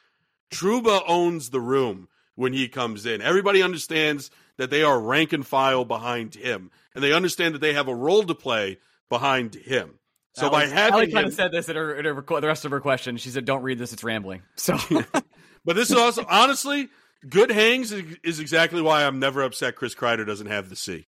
Trouba 0.53 1.03
owns 1.09 1.49
the 1.49 1.61
room 1.63 2.09
when 2.35 2.53
he 2.53 2.69
comes 2.69 3.07
in. 3.07 3.21
Everybody 3.21 3.63
understands 3.63 4.31
that 4.57 4.71
they 4.71 4.83
are 4.83 5.01
rank 5.01 5.33
and 5.33 5.47
file 5.47 5.85
behind 5.85 6.35
him, 6.35 6.71
and 6.95 7.03
they 7.03 7.13
understand 7.13 7.55
that 7.55 7.61
they 7.61 7.75
have 7.75 7.89
a 7.89 7.95
role 7.95 8.25
to 8.25 8.35
play 8.35 8.79
behind 9.09 9.55
him. 9.55 9.99
So 10.35 10.49
by 10.49 10.63
Allie- 10.63 10.73
having 10.73 10.95
Allie 10.95 11.13
kind 11.13 11.27
of 11.27 11.35
said 11.35 11.53
this 11.53 11.69
in 11.69 11.77
her, 11.77 12.03
her 12.03 12.41
the 12.41 12.47
rest 12.47 12.65
of 12.65 12.71
her 12.71 12.81
question. 12.81 13.17
She 13.19 13.29
said, 13.29 13.45
"Don't 13.45 13.63
read 13.63 13.79
this; 13.79 13.93
it's 13.93 14.05
rambling." 14.05 14.43
So 14.57 14.79
but 15.65 15.77
this 15.77 15.91
is 15.91 15.97
also 15.97 16.25
honestly 16.29 16.89
good 17.29 17.51
hangs 17.51 17.93
is, 17.93 18.17
is 18.25 18.41
exactly 18.41 18.83
why 18.83 19.05
I'm 19.05 19.19
never 19.19 19.43
upset 19.43 19.77
Chris 19.77 19.95
Kreider 19.95 20.27
doesn't 20.27 20.47
have 20.47 20.69
the 20.69 20.77
C. 20.77 21.07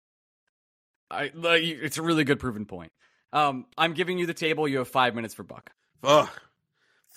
I, 1.12 1.32
like, 1.34 1.64
it's 1.64 1.98
a 1.98 2.02
really 2.02 2.24
good 2.24 2.40
proven 2.40 2.66
point. 2.66 2.92
Um, 3.34 3.66
I'm 3.78 3.94
giving 3.94 4.18
you 4.20 4.26
the 4.26 4.34
table. 4.34 4.68
You 4.68 4.80
have 4.80 4.88
five 4.88 5.16
minutes 5.16 5.34
for 5.34 5.44
Buck. 5.44 5.72
Oh, 6.04 6.32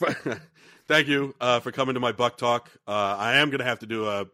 thank 0.92 1.08
you 1.08 1.34
uh, 1.40 1.60
for 1.60 1.72
coming 1.72 1.94
to 1.94 2.00
my 2.00 2.12
Buck 2.12 2.36
talk. 2.36 2.70
Uh, 2.86 2.90
I 3.18 3.36
am 3.36 3.48
going 3.48 3.60
to 3.60 3.64
have 3.64 3.78
to 3.80 3.86
do 3.86 4.06
a 4.06 4.26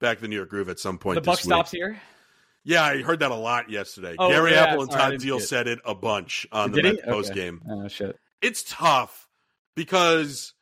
back 0.00 0.18
to 0.18 0.22
the 0.22 0.28
New 0.28 0.36
York 0.36 0.48
Groove 0.48 0.68
at 0.68 0.78
some 0.78 0.98
point. 0.98 1.16
The 1.16 1.20
Buck 1.20 1.38
week. 1.38 1.44
stops 1.44 1.70
here. 1.70 2.00
Yeah, 2.64 2.82
I 2.82 3.02
heard 3.02 3.20
that 3.20 3.30
a 3.30 3.36
lot 3.36 3.70
yesterday. 3.70 4.16
Oh, 4.18 4.28
Gary 4.28 4.52
yeah, 4.52 4.64
Apple 4.64 4.82
and 4.82 4.90
Todd 4.90 5.14
Zeile 5.14 5.40
said 5.40 5.68
it 5.68 5.78
a 5.84 5.94
bunch 5.94 6.46
on 6.50 6.72
the 6.72 6.82
Did 6.82 6.84
he? 6.84 6.92
Mets 6.92 7.06
post 7.06 7.30
Okay. 7.30 7.40
game. 7.40 7.62
Oh 7.68 7.86
shit. 7.88 8.18
It's 8.42 8.64
tough 8.66 9.28
because 9.76 10.54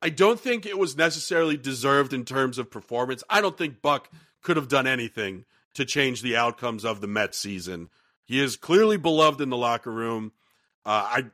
I 0.00 0.08
don't 0.08 0.40
think 0.40 0.64
it 0.64 0.78
was 0.78 0.96
necessarily 0.96 1.56
deserved 1.56 2.12
in 2.12 2.24
terms 2.24 2.56
of 2.56 2.70
performance. 2.70 3.22
I 3.28 3.40
don't 3.40 3.58
think 3.58 3.82
Buck 3.82 4.10
could 4.42 4.56
have 4.56 4.68
done 4.68 4.86
anything 4.86 5.44
to 5.74 5.84
change 5.84 6.22
the 6.22 6.36
outcomes 6.36 6.84
of 6.84 7.00
the 7.00 7.06
Mets 7.08 7.38
season. 7.38 7.88
He 8.24 8.40
is 8.40 8.56
clearly 8.56 8.96
beloved 8.96 9.40
in 9.40 9.50
the 9.50 9.56
locker 9.56 9.92
room. 9.92 10.32
Uh, 10.86 11.20
I 11.20 11.24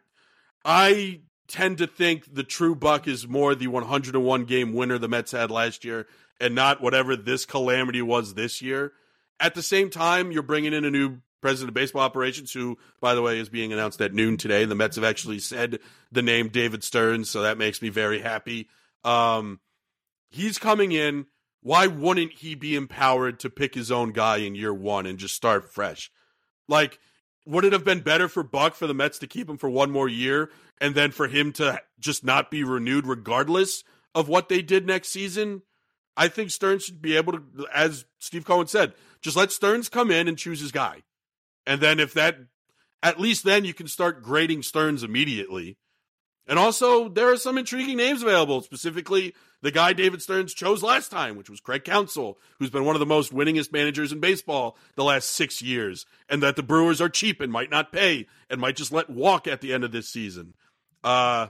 I 0.65 1.21
tend 1.49 1.79
to 1.79 1.87
think 1.87 2.35
the 2.35 2.45
true 2.45 2.75
Buck 2.75 3.09
is 3.09 3.27
more 3.27 3.55
the 3.55 3.67
101 3.67 4.45
game 4.45 4.73
winner 4.73 4.99
the 4.99 5.09
Mets 5.09 5.33
had 5.33 5.51
last 5.51 5.85
year 5.85 6.07
and 6.41 6.55
not 6.55 6.81
whatever 6.81 7.17
this 7.17 7.45
calamity 7.45 8.03
was 8.03 8.35
this 8.35 8.63
year. 8.63 8.93
At 9.41 9.55
the 9.55 9.63
same 9.63 9.91
time, 9.91 10.31
you're 10.31 10.43
bringing 10.43 10.73
in 10.73 10.85
a 10.85 10.91
new 10.91 11.19
president 11.41 11.69
of 11.69 11.75
baseball 11.75 12.03
operations, 12.03 12.53
who, 12.53 12.79
by 13.01 13.15
the 13.15 13.23
way, 13.23 13.39
is 13.39 13.49
being 13.49 13.73
announced 13.73 14.01
at 14.01 14.13
noon 14.13 14.37
today. 14.37 14.65
The 14.65 14.75
Mets 14.75 14.97
have 14.97 15.05
actually 15.05 15.39
said 15.39 15.79
the 16.11 16.23
name 16.23 16.49
David 16.49 16.83
Stearns, 16.83 17.31
so 17.31 17.43
that 17.43 17.59
makes 17.59 17.81
me 17.81 17.89
very 17.89 18.21
happy. 18.21 18.69
Um, 19.05 19.61
he's 20.31 20.59
coming 20.59 20.93
in. 20.93 21.27
Why 21.61 21.87
wouldn't 21.87 22.33
he 22.33 22.55
be 22.55 22.77
empowered 22.77 23.41
to 23.41 23.51
pick 23.51 23.75
his 23.75 23.91
own 23.91 24.13
guy 24.13 24.39
in 24.39 24.55
year 24.55 24.75
one 24.75 25.07
and 25.07 25.19
just 25.19 25.35
start 25.35 25.73
fresh? 25.73 26.11
Like, 26.69 26.99
would 27.49 27.65
it 27.65 27.73
have 27.73 27.85
been 27.85 28.01
better 28.01 28.29
for 28.29 28.43
Buck 28.43 28.75
for 28.75 28.87
the 28.87 28.93
Mets 28.93 29.19
to 29.21 29.27
keep 29.27 29.49
him 29.49 29.57
for 29.57 29.71
one 29.71 29.91
more 29.91 30.09
year 30.09 30.51
and 30.83 30.95
then 30.95 31.11
for 31.11 31.29
him 31.29 31.51
to 31.55 31.81
just 31.99 32.23
not 32.23 32.51
be 32.51 32.63
renewed 32.63 33.07
regardless 33.07 33.85
of 34.15 34.29
what 34.29 34.51
they 34.51 34.61
did 34.61 34.87
next 34.87 35.09
season? 35.09 35.63
I 36.15 36.29
think 36.29 36.51
Stearns 36.51 36.85
should 36.85 37.01
be 37.01 37.17
able 37.17 37.33
to, 37.33 37.43
as 37.75 38.05
Steve 38.19 38.45
Cohen 38.45 38.67
said, 38.67 38.93
just 39.23 39.37
let 39.37 39.51
Stearns 39.51 39.89
come 39.89 40.11
in 40.11 40.29
and 40.29 40.37
choose 40.37 40.61
his 40.61 40.73
guy. 40.73 41.05
And 41.67 41.81
then 41.81 42.01
if 42.01 42.13
that, 42.15 42.37
at 43.03 43.19
least 43.19 43.45
then 43.45 43.65
you 43.65 43.73
can 43.73 43.89
start 43.89 44.23
grading 44.23 44.63
Stearns 44.63 45.03
immediately. 45.03 45.79
And 46.49 46.59
also, 46.59 47.09
there 47.11 47.31
are 47.31 47.37
some 47.37 47.59
intriguing 47.59 47.99
names 47.99 48.23
available, 48.23 48.63
specifically 48.63 49.35
the 49.61 49.71
guy 49.71 49.93
David 49.93 50.23
Stearns 50.23 50.55
chose 50.55 50.83
last 50.83 51.11
time, 51.11 51.37
which 51.37 51.51
was 51.51 51.61
Craig 51.61 51.85
Counsell, 51.85 52.39
who's 52.59 52.71
been 52.71 52.85
one 52.87 52.97
of 52.97 53.01
the 53.01 53.07
most 53.07 53.35
winningest 53.35 53.71
managers 53.73 54.13
in 54.13 54.21
baseball 54.21 54.79
the 54.95 55.05
last 55.05 55.31
six 55.31 55.61
years, 55.61 56.07
and 56.29 56.43
that 56.43 56.57
the 56.57 56.63
Brewers 56.63 57.01
are 57.03 57.09
cheap 57.11 57.41
and 57.43 57.53
might 57.53 57.71
not 57.71 57.93
pay 57.93 58.27
and 58.49 58.61
might 58.61 58.77
just 58.77 58.93
let 58.93 59.11
walk 59.11 59.47
at 59.47 59.61
the 59.61 59.75
end 59.75 59.85
of 59.85 59.93
this 59.93 60.09
season. 60.09 60.55
Uh, 61.05 61.49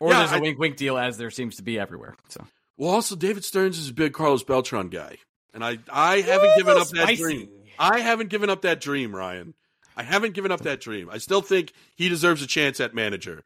Or 0.00 0.12
Yeah, 0.12 0.20
there's 0.20 0.32
a 0.32 0.36
I- 0.36 0.40
wink 0.40 0.58
wink 0.58 0.76
deal, 0.76 0.96
as 0.96 1.18
there 1.18 1.30
seems 1.30 1.56
to 1.56 1.62
be 1.62 1.78
everywhere. 1.78 2.16
So 2.28 2.44
well, 2.76 2.90
also 2.90 3.16
David 3.16 3.44
Stearns 3.44 3.78
is 3.78 3.90
a 3.90 3.92
big 3.92 4.12
Carlos 4.14 4.44
Beltran 4.44 4.88
guy, 4.88 5.16
and 5.52 5.64
I 5.64 5.78
I 5.92 6.20
haven't 6.20 6.56
given 6.56 6.76
up 6.78 6.88
that 6.90 7.16
dream. 7.16 7.48
I 7.78 8.00
haven't 8.00 8.30
given 8.30 8.48
up 8.48 8.62
that 8.62 8.80
dream, 8.80 9.14
Ryan. 9.14 9.54
I 9.96 10.04
haven't 10.04 10.34
given 10.34 10.52
up 10.52 10.60
that 10.60 10.80
dream. 10.80 11.10
I 11.10 11.18
still 11.18 11.42
think 11.42 11.72
he 11.96 12.08
deserves 12.08 12.40
a 12.42 12.46
chance 12.46 12.78
at 12.80 12.94
manager. 12.94 13.42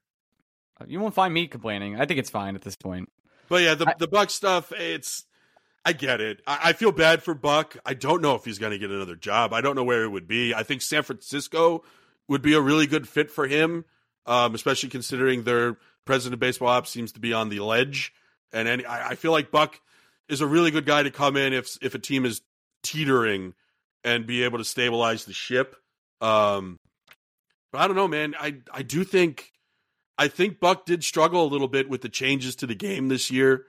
You 0.86 1.00
won't 1.00 1.14
find 1.14 1.32
me 1.32 1.46
complaining. 1.46 2.00
I 2.00 2.06
think 2.06 2.18
it's 2.18 2.30
fine 2.30 2.54
at 2.54 2.62
this 2.62 2.76
point. 2.76 3.10
But 3.48 3.62
yeah, 3.62 3.74
the 3.74 3.88
I- 3.88 3.94
the 3.98 4.08
Buck 4.08 4.30
stuff, 4.30 4.72
it's 4.72 5.24
I 5.84 5.92
get 5.92 6.20
it. 6.20 6.40
I, 6.46 6.58
I 6.64 6.72
feel 6.72 6.92
bad 6.92 7.22
for 7.22 7.34
Buck. 7.34 7.76
I 7.84 7.94
don't 7.94 8.22
know 8.22 8.34
if 8.34 8.44
he's 8.44 8.58
going 8.58 8.72
to 8.72 8.78
get 8.78 8.90
another 8.90 9.16
job. 9.16 9.52
I 9.52 9.60
don't 9.60 9.74
know 9.76 9.84
where 9.84 10.04
it 10.04 10.08
would 10.08 10.28
be. 10.28 10.54
I 10.54 10.62
think 10.62 10.82
San 10.82 11.02
Francisco 11.02 11.82
would 12.28 12.42
be 12.42 12.54
a 12.54 12.60
really 12.60 12.86
good 12.86 13.08
fit 13.08 13.30
for 13.30 13.46
him, 13.46 13.84
um, 14.26 14.54
especially 14.54 14.88
considering 14.88 15.42
their 15.42 15.76
president 16.04 16.34
of 16.34 16.40
baseball 16.40 16.68
ops 16.68 16.90
seems 16.90 17.12
to 17.12 17.20
be 17.20 17.32
on 17.32 17.48
the 17.48 17.60
ledge. 17.60 18.12
And 18.52 18.68
any, 18.68 18.84
I, 18.86 19.10
I 19.10 19.14
feel 19.16 19.32
like 19.32 19.50
Buck 19.50 19.80
is 20.28 20.40
a 20.40 20.46
really 20.46 20.70
good 20.70 20.86
guy 20.86 21.02
to 21.02 21.10
come 21.10 21.36
in 21.36 21.52
if 21.52 21.76
if 21.82 21.94
a 21.94 21.98
team 21.98 22.24
is 22.24 22.42
teetering 22.82 23.54
and 24.04 24.26
be 24.26 24.44
able 24.44 24.58
to 24.58 24.64
stabilize 24.64 25.24
the 25.24 25.32
ship. 25.32 25.76
Um, 26.20 26.78
but 27.72 27.80
I 27.80 27.86
don't 27.86 27.96
know, 27.96 28.08
man. 28.08 28.34
I 28.38 28.56
I 28.72 28.82
do 28.82 29.04
think 29.04 29.51
I 30.18 30.28
think 30.28 30.60
Buck 30.60 30.86
did 30.86 31.04
struggle 31.04 31.44
a 31.44 31.48
little 31.48 31.68
bit 31.68 31.88
with 31.88 32.02
the 32.02 32.08
changes 32.08 32.56
to 32.56 32.66
the 32.66 32.74
game 32.74 33.08
this 33.08 33.30
year. 33.30 33.66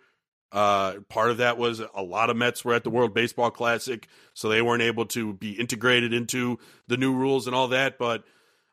Uh, 0.52 1.00
part 1.10 1.32
of 1.32 1.38
that 1.38 1.58
was 1.58 1.82
a 1.96 2.04
lot 2.04 2.30
of 2.30 2.38
Mets 2.38 2.64
were 2.64 2.76
at 2.76 2.84
the 2.84 2.90
World 2.92 3.14
Baseball 3.14 3.50
Classic, 3.50 4.08
so 4.36 4.50
they 4.50 4.62
weren't 4.62 4.84
able 4.84 5.06
to 5.08 5.34
be 5.34 5.54
integrated 5.54 6.14
into 6.14 6.60
the 6.88 6.98
new 6.98 7.14
rules 7.14 7.48
and 7.48 7.56
all 7.56 7.70
that. 7.70 7.98
But 7.98 8.24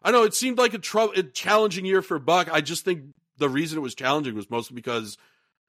I 0.03 0.11
know 0.11 0.25
it 0.25 0.35
seemed 0.35 0.59
like 0.59 0.75
a, 0.75 0.79
tr- 0.79 1.15
a 1.17 1.23
challenging 1.23 1.87
year 1.87 2.03
for 2.03 2.19
Buck. 2.19 2.53
I 2.53 2.61
just 2.61 2.85
think 2.85 3.05
the 3.39 3.49
reason 3.49 3.79
it 3.79 3.83
was 3.83 3.95
challenging 3.95 4.35
was 4.35 4.51
mostly 4.51 4.75
because 4.75 5.17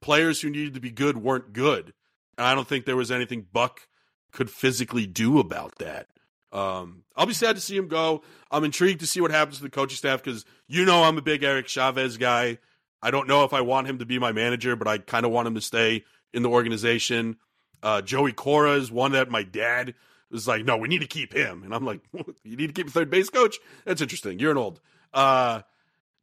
players 0.02 0.42
who 0.42 0.50
needed 0.50 0.74
to 0.74 0.82
be 0.82 0.92
good 0.92 1.16
weren't 1.16 1.54
good, 1.54 1.94
and 2.38 2.46
I 2.46 2.56
don't 2.56 2.68
think 2.68 2.84
there 2.86 2.98
was 2.98 3.12
anything 3.12 3.48
Buck 3.54 3.88
could 4.34 4.50
physically 4.50 5.06
do 5.06 5.40
about 5.40 5.78
that. 5.78 6.08
Um, 6.52 7.04
I'll 7.16 7.26
be 7.26 7.34
sad 7.34 7.56
to 7.56 7.62
see 7.62 7.78
him 7.78 7.88
go. 7.88 8.24
I'm 8.50 8.64
intrigued 8.64 9.00
to 9.02 9.08
see 9.08 9.22
what 9.22 9.32
happens 9.32 9.58
to 9.58 9.64
the 9.64 9.70
coaching 9.70 9.96
staff 9.96 10.22
because 10.24 10.46
you 10.68 10.86
know 10.86 11.04
I'm 11.04 11.18
a 11.18 11.22
big 11.22 11.44
Eric 11.44 11.68
Chavez 11.68 12.18
guy. 12.18 12.58
I 13.02 13.12
don't 13.12 13.28
know 13.28 13.44
if 13.44 13.54
I 13.54 13.62
want 13.62 13.88
him 13.88 14.00
to 14.00 14.06
be 14.06 14.20
my 14.20 14.32
manager, 14.32 14.76
but 14.76 14.88
I 14.88 14.98
kind 14.98 15.26
of 15.26 15.32
want 15.32 15.48
him 15.48 15.56
to 15.56 15.62
stay 15.62 16.04
in 16.34 16.44
the 16.44 16.50
organization. 16.50 17.38
Uh, 17.82 18.02
Joey 18.02 18.32
Cora 18.32 18.74
is 18.74 18.92
one 18.92 19.14
that 19.14 19.30
my 19.30 19.44
dad 19.44 19.96
was 20.30 20.48
like, 20.48 20.66
no, 20.66 20.78
we 20.78 20.88
need 20.88 21.02
to 21.02 21.08
keep 21.08 21.34
him. 21.34 21.64
And 21.64 21.74
I'm 21.74 21.86
like, 21.86 22.02
you 22.44 22.58
need 22.58 22.68
to 22.68 22.74
keep 22.74 22.88
a 22.88 22.92
third 22.92 23.10
base 23.10 23.30
coach? 23.30 23.58
That's 23.86 24.02
interesting. 24.02 24.40
You're 24.40 24.52
an 24.52 24.58
old. 24.58 24.80
Uh, 25.14 25.62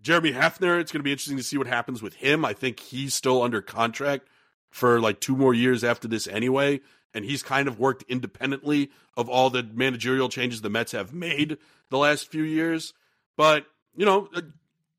Jeremy 0.00 0.32
Hefner, 0.32 0.80
it's 0.80 0.92
going 0.92 1.00
to 1.00 1.04
be 1.04 1.12
interesting 1.12 1.36
to 1.36 1.42
see 1.42 1.58
what 1.58 1.66
happens 1.66 2.00
with 2.00 2.14
him. 2.14 2.44
I 2.44 2.52
think 2.52 2.80
he's 2.80 3.14
still 3.14 3.42
under 3.42 3.60
contract 3.60 4.28
for 4.70 5.00
like 5.00 5.20
two 5.20 5.36
more 5.36 5.54
years 5.54 5.82
after 5.82 6.06
this 6.06 6.26
anyway. 6.26 6.80
And 7.14 7.24
he's 7.24 7.42
kind 7.42 7.68
of 7.68 7.78
worked 7.78 8.04
independently 8.08 8.90
of 9.16 9.28
all 9.28 9.50
the 9.50 9.62
managerial 9.62 10.28
changes 10.28 10.60
the 10.60 10.70
Mets 10.70 10.92
have 10.92 11.14
made 11.14 11.58
the 11.90 11.98
last 11.98 12.30
few 12.30 12.42
years. 12.42 12.92
But, 13.36 13.66
you 13.96 14.04
know, 14.04 14.28
uh, 14.34 14.42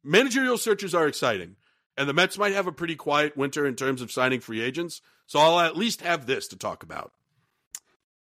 managerial 0.03 0.57
searches 0.57 0.95
are 0.95 1.07
exciting. 1.07 1.55
And 1.95 2.09
the 2.09 2.13
Mets 2.13 2.37
might 2.37 2.53
have 2.53 2.67
a 2.67 2.71
pretty 2.71 2.95
quiet 2.95 3.37
winter 3.37 3.65
in 3.65 3.75
terms 3.75 4.01
of 4.01 4.11
signing 4.11 4.39
free 4.39 4.61
agents. 4.61 5.01
So 5.27 5.39
I'll 5.39 5.59
at 5.59 5.77
least 5.77 6.01
have 6.01 6.25
this 6.25 6.47
to 6.47 6.57
talk 6.57 6.81
about. 6.81 7.11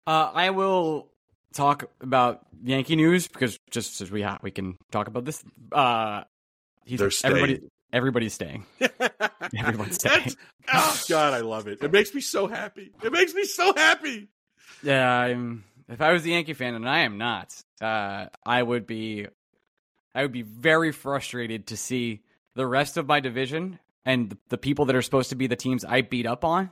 Uh, 0.06 0.30
I 0.34 0.50
will 0.50 1.10
talk 1.54 1.84
about 2.00 2.40
Yankee 2.62 2.96
news 2.96 3.28
because 3.28 3.58
just 3.70 4.00
as 4.00 4.10
we 4.10 4.22
ha- 4.22 4.38
we 4.42 4.50
can 4.50 4.76
talk 4.90 5.06
about 5.06 5.24
this. 5.24 5.42
Uh, 5.72 6.24
he's 6.84 7.00
everybody. 7.24 7.60
Everybody's 7.92 8.34
staying. 8.34 8.66
Everyone's 9.58 9.94
staying. 9.94 10.32
Oh 10.72 11.00
God, 11.08 11.34
I 11.34 11.40
love 11.40 11.68
it. 11.68 11.82
It 11.82 11.90
makes 11.90 12.14
me 12.14 12.20
so 12.20 12.46
happy. 12.46 12.92
It 13.02 13.12
makes 13.12 13.34
me 13.34 13.44
so 13.44 13.72
happy. 13.74 14.28
Yeah, 14.82 15.08
I'm. 15.10 15.64
If 15.88 16.02
I 16.02 16.12
was 16.12 16.24
a 16.24 16.28
Yankee 16.28 16.52
fan, 16.52 16.74
and 16.74 16.86
I 16.86 17.00
am 17.00 17.16
not, 17.16 17.54
uh, 17.80 18.26
I 18.44 18.62
would 18.62 18.86
be. 18.86 19.26
I 20.14 20.22
would 20.22 20.32
be 20.32 20.42
very 20.42 20.92
frustrated 20.92 21.68
to 21.68 21.76
see 21.76 22.22
the 22.54 22.66
rest 22.66 22.96
of 22.96 23.06
my 23.06 23.20
division 23.20 23.78
and 24.04 24.36
the 24.48 24.58
people 24.58 24.86
that 24.86 24.96
are 24.96 25.02
supposed 25.02 25.30
to 25.30 25.36
be 25.36 25.46
the 25.46 25.56
teams 25.56 25.84
I 25.84 26.02
beat 26.02 26.26
up 26.26 26.44
on. 26.44 26.70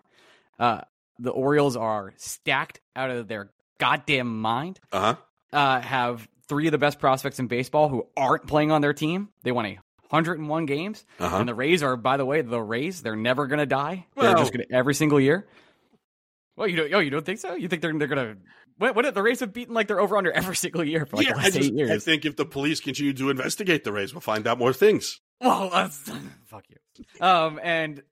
Uh, 0.58 0.80
the 1.18 1.30
Orioles 1.30 1.76
are 1.76 2.12
stacked 2.16 2.80
out 2.94 3.10
of 3.10 3.28
their 3.28 3.50
goddamn 3.78 4.40
mind. 4.40 4.80
Uh 4.92 5.00
huh. 5.00 5.16
Uh, 5.52 5.80
have 5.80 6.28
three 6.48 6.66
of 6.66 6.72
the 6.72 6.78
best 6.78 6.98
prospects 6.98 7.38
in 7.38 7.46
baseball 7.46 7.88
who 7.88 8.06
aren't 8.16 8.46
playing 8.46 8.70
on 8.70 8.82
their 8.82 8.92
team. 8.92 9.28
They 9.42 9.52
won 9.52 9.66
a 9.66 9.78
101 10.10 10.66
games, 10.66 11.04
Uh-huh. 11.18 11.36
and 11.38 11.48
the 11.48 11.54
Rays 11.54 11.82
are, 11.82 11.96
by 11.96 12.16
the 12.16 12.24
way, 12.24 12.42
the 12.42 12.60
Rays. 12.60 13.02
They're 13.02 13.16
never 13.16 13.46
gonna 13.46 13.66
die. 13.66 14.06
they're 14.16 14.34
just 14.36 14.52
gonna 14.52 14.64
every 14.72 14.94
single 14.94 15.20
year. 15.20 15.46
Well, 16.56 16.68
you 16.68 16.76
don't. 16.76 16.94
Oh, 16.94 16.98
you 17.00 17.10
don't 17.10 17.24
think 17.26 17.38
so? 17.38 17.54
You 17.54 17.68
think 17.68 17.82
they're 17.82 17.92
they're 17.92 18.08
gonna? 18.08 18.36
What? 18.78 18.94
What? 18.96 19.12
The 19.14 19.22
Rays 19.22 19.40
have 19.40 19.52
beaten 19.52 19.74
like 19.74 19.88
they're 19.88 20.00
over 20.00 20.16
under 20.16 20.32
every 20.32 20.56
single 20.64 20.82
year 20.84 21.04
for 21.06 21.16
like 21.18 21.26
yeah, 21.26 21.32
the 21.34 21.38
last 21.38 21.52
just, 21.54 21.68
eight 21.68 21.74
years. 21.74 21.90
I 21.90 21.98
think 21.98 22.24
if 22.24 22.36
the 22.36 22.46
police 22.46 22.80
continue 22.80 23.12
to 23.12 23.30
investigate 23.30 23.84
the 23.84 23.92
Rays, 23.92 24.14
we'll 24.14 24.22
find 24.22 24.46
out 24.46 24.58
more 24.58 24.72
things. 24.72 25.20
Well, 25.40 25.68
that's 25.70 25.98
fuck 26.46 26.64
you. 26.70 27.04
Um, 27.20 27.60
and 27.62 28.02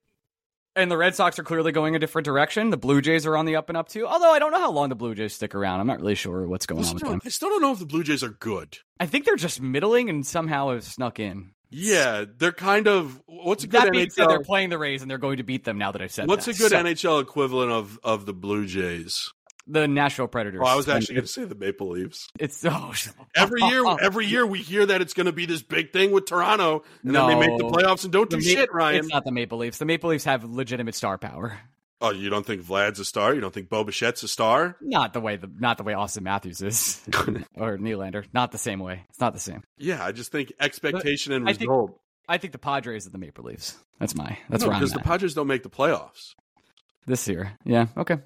and 0.75 0.91
the 0.91 0.97
Red 0.97 1.15
Sox 1.15 1.39
are 1.39 1.43
clearly 1.43 1.71
going 1.71 1.95
a 1.95 1.99
different 1.99 2.25
direction. 2.25 2.69
The 2.69 2.77
Blue 2.77 3.01
Jays 3.01 3.25
are 3.25 3.35
on 3.35 3.45
the 3.45 3.55
up 3.55 3.69
and 3.69 3.77
up 3.77 3.87
too. 3.89 4.05
Although 4.05 4.31
I 4.31 4.37
don't 4.37 4.51
know 4.51 4.59
how 4.59 4.71
long 4.71 4.89
the 4.89 4.95
Blue 4.95 5.15
Jays 5.15 5.33
stick 5.33 5.55
around. 5.55 5.79
I'm 5.79 5.87
not 5.87 5.99
really 5.99 6.13
sure 6.15 6.45
what's 6.47 6.67
going 6.67 6.83
I 6.85 6.87
on 6.89 6.93
with 6.93 7.03
them. 7.03 7.21
I 7.25 7.29
still 7.29 7.49
don't 7.49 7.61
know 7.63 7.71
if 7.71 7.79
the 7.79 7.85
Blue 7.87 8.03
Jays 8.03 8.23
are 8.23 8.29
good. 8.29 8.77
I 8.99 9.07
think 9.07 9.25
they're 9.25 9.37
just 9.37 9.59
middling 9.59 10.07
and 10.09 10.23
somehow 10.23 10.69
have 10.69 10.83
snuck 10.83 11.19
in. 11.19 11.51
Yeah, 11.77 12.23
they're 12.37 12.53
kind 12.53 12.87
of. 12.87 13.21
What's 13.25 13.65
a 13.65 13.67
good 13.67 13.81
That 13.81 13.91
being 13.91 14.09
said, 14.09 14.25
NHL? 14.25 14.29
they're 14.29 14.43
playing 14.43 14.69
the 14.69 14.77
Rays 14.77 15.01
and 15.01 15.11
they're 15.11 15.17
going 15.17 15.37
to 15.37 15.43
beat 15.43 15.65
them 15.65 15.77
now 15.77 15.91
that 15.91 16.01
I've 16.01 16.11
said 16.11 16.27
What's 16.27 16.45
that. 16.45 16.55
a 16.55 16.57
good 16.57 16.71
So, 16.71 16.77
NHL 16.83 17.21
equivalent 17.21 17.71
of 17.71 17.99
of 18.03 18.25
the 18.25 18.33
Blue 18.33 18.65
Jays? 18.65 19.31
The 19.67 19.87
Nashville 19.87 20.27
Predators. 20.27 20.61
Oh, 20.63 20.67
I 20.67 20.75
was 20.75 20.87
actually 20.87 21.15
going 21.15 21.25
to 21.25 21.31
say 21.31 21.43
the 21.43 21.55
Maple 21.55 21.89
Leafs. 21.89 22.27
it's 22.39 22.63
oh, 22.63 22.93
Every 23.35 23.61
year, 23.63 23.83
every 24.01 24.25
year 24.27 24.45
we 24.45 24.59
hear 24.59 24.85
that 24.85 25.01
it's 25.01 25.13
going 25.13 25.25
to 25.25 25.31
be 25.33 25.45
this 25.47 25.63
big 25.63 25.91
thing 25.91 26.11
with 26.11 26.25
Toronto, 26.27 26.83
and 27.03 27.15
then 27.15 27.27
they 27.27 27.35
make 27.47 27.57
the 27.57 27.65
playoffs 27.65 28.03
and 28.03 28.13
don't 28.13 28.29
The 28.29 28.37
do 28.37 28.45
Ma- 28.47 28.59
shit, 28.61 28.71
Ryan. 28.73 28.99
It's 28.99 29.09
not 29.09 29.25
the 29.25 29.31
Maple 29.31 29.57
Leafs. 29.57 29.79
The 29.79 29.85
Maple 29.85 30.11
Leafs 30.11 30.23
have 30.25 30.43
legitimate 30.45 30.93
star 30.95 31.17
power. 31.17 31.57
Oh, 32.01 32.11
you 32.11 32.29
don't 32.29 32.45
think 32.45 32.61
Vlad's 32.61 32.99
a 32.99 33.05
star? 33.05 33.33
You 33.33 33.41
don't 33.41 33.53
think 33.53 33.69
Bo 33.69 33.85
Bichette's 33.85 34.21
a 34.23 34.27
star? 34.27 34.75
Not 34.81 35.13
the 35.13 35.21
way 35.21 35.37
the 35.37 35.49
not 35.59 35.77
the 35.77 35.83
way 35.83 35.93
Auston 35.93 36.23
Matthews 36.23 36.61
is 36.61 37.01
or 37.55 37.77
Nylander. 37.77 38.25
Not 38.33 38.51
the 38.51 38.57
same 38.57 38.79
way. 38.79 39.05
It's 39.09 39.19
not 39.19 39.33
the 39.33 39.39
same. 39.39 39.63
Yeah, 39.77 40.03
I 40.03 40.11
just 40.11 40.31
think 40.31 40.51
expectation 40.59 41.31
and 41.33 41.47
I 41.47 41.53
think- 41.53 41.69
result. 41.69 41.99
I 42.27 42.37
think 42.39 42.53
the 42.53 42.59
Padres 42.59 43.05
are 43.05 43.11
the 43.11 43.19
Maple 43.19 43.43
Leafs. 43.45 43.77
That's 43.99 44.15
my. 44.15 44.37
That's 44.49 44.63
No, 44.63 44.71
because 44.71 44.91
the 44.91 44.99
Padres 44.99 45.35
don't 45.35 45.45
make 45.47 45.61
the 45.63 45.69
playoffs. 45.69 46.33
this 47.05 47.27
year. 47.27 47.53
Yeah. 47.63 47.85
Okay. 47.95 48.17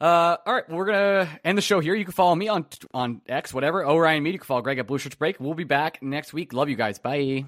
Uh, 0.00 0.36
all 0.46 0.54
right, 0.54 0.68
well, 0.68 0.78
we're 0.78 0.86
gonna 0.86 1.28
end 1.44 1.56
the 1.56 1.62
show 1.62 1.78
here. 1.78 1.94
You 1.94 2.04
can 2.04 2.12
follow 2.14 2.34
me 2.34 2.48
on 2.48 2.66
on 2.92 3.20
X, 3.28 3.54
whatever. 3.54 3.86
Orion 3.86 4.22
Media. 4.24 4.32
You 4.34 4.38
can 4.40 4.46
follow 4.46 4.62
Greg 4.62 4.78
at 4.78 4.86
Blue 4.88 4.98
Shirts 4.98 5.14
Break. 5.14 5.38
We'll 5.38 5.54
be 5.54 5.62
back 5.64 6.02
next 6.02 6.32
week. 6.32 6.52
Love 6.52 6.68
you 6.68 6.74
guys. 6.76 6.98
Bye. 6.98 7.44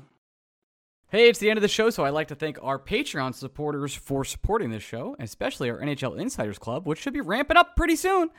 Hey, 1.08 1.28
it's 1.28 1.38
the 1.38 1.48
end 1.48 1.58
of 1.58 1.62
the 1.62 1.68
show, 1.68 1.90
so 1.90 2.04
I'd 2.04 2.10
like 2.10 2.28
to 2.28 2.34
thank 2.34 2.58
our 2.60 2.78
Patreon 2.78 3.34
supporters 3.34 3.94
for 3.94 4.24
supporting 4.24 4.70
this 4.70 4.82
show, 4.82 5.14
especially 5.20 5.70
our 5.70 5.78
NHL 5.78 6.18
Insiders 6.18 6.58
Club, 6.58 6.86
which 6.86 6.98
should 6.98 7.12
be 7.12 7.20
ramping 7.20 7.56
up 7.56 7.76
pretty 7.76 7.94
soon. 7.94 8.30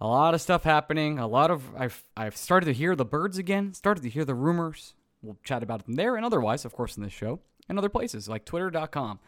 A 0.00 0.06
lot 0.06 0.32
of 0.32 0.40
stuff 0.40 0.64
happening. 0.64 1.18
A 1.18 1.26
lot 1.26 1.50
of 1.50 1.62
I've 1.76 2.02
I've 2.16 2.36
started 2.36 2.66
to 2.66 2.72
hear 2.72 2.96
the 2.96 3.04
birds 3.04 3.36
again. 3.36 3.74
Started 3.74 4.02
to 4.04 4.08
hear 4.08 4.24
the 4.24 4.34
rumors. 4.34 4.94
We'll 5.20 5.36
chat 5.44 5.62
about 5.62 5.84
them 5.84 5.96
there 5.96 6.16
and 6.16 6.24
otherwise, 6.24 6.64
of 6.64 6.72
course, 6.72 6.96
in 6.96 7.02
this 7.02 7.12
show 7.12 7.40
and 7.68 7.76
other 7.76 7.90
places 7.90 8.26
like 8.26 8.46
Twitter.com. 8.46 9.18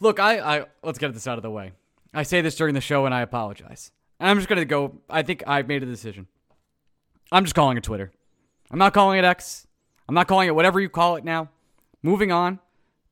Look, 0.00 0.18
I, 0.18 0.38
I 0.38 0.64
let's 0.82 0.98
get 0.98 1.12
this 1.12 1.26
out 1.26 1.36
of 1.38 1.42
the 1.42 1.50
way. 1.50 1.72
I 2.14 2.22
say 2.22 2.40
this 2.40 2.56
during 2.56 2.72
the 2.72 2.80
show 2.80 3.04
and 3.04 3.14
I 3.14 3.20
apologize. 3.20 3.92
I'm 4.18 4.38
just 4.38 4.48
gonna 4.48 4.64
go. 4.64 5.02
I 5.10 5.22
think 5.22 5.42
I've 5.46 5.68
made 5.68 5.82
a 5.82 5.86
decision. 5.86 6.28
I'm 7.30 7.44
just 7.44 7.54
calling 7.54 7.76
it 7.76 7.84
Twitter. 7.84 8.10
I'm 8.70 8.78
not 8.78 8.94
calling 8.94 9.18
it 9.18 9.24
X. 9.24 9.66
I'm 10.08 10.14
not 10.14 10.28
calling 10.28 10.48
it 10.48 10.54
whatever 10.54 10.80
you 10.80 10.88
call 10.88 11.16
it 11.16 11.24
now. 11.24 11.50
Moving 12.06 12.30
on. 12.30 12.60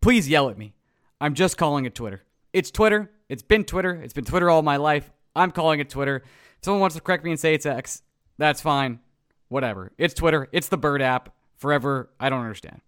Please 0.00 0.28
yell 0.28 0.48
at 0.48 0.56
me. 0.56 0.72
I'm 1.20 1.34
just 1.34 1.56
calling 1.56 1.84
it 1.84 1.96
Twitter. 1.96 2.22
It's 2.52 2.70
Twitter. 2.70 3.10
It's 3.28 3.42
been 3.42 3.64
Twitter. 3.64 4.00
It's 4.00 4.12
been 4.12 4.24
Twitter 4.24 4.48
all 4.48 4.62
my 4.62 4.76
life. 4.76 5.10
I'm 5.34 5.50
calling 5.50 5.80
it 5.80 5.90
Twitter. 5.90 6.18
If 6.58 6.64
someone 6.64 6.80
wants 6.80 6.94
to 6.94 7.02
correct 7.02 7.24
me 7.24 7.32
and 7.32 7.40
say 7.40 7.54
it's 7.54 7.66
X, 7.66 8.02
that's 8.38 8.60
fine. 8.60 9.00
Whatever. 9.48 9.90
It's 9.98 10.14
Twitter. 10.14 10.48
It's 10.52 10.68
the 10.68 10.76
Bird 10.76 11.02
app. 11.02 11.34
Forever. 11.56 12.08
I 12.20 12.28
don't 12.28 12.42
understand. 12.42 12.82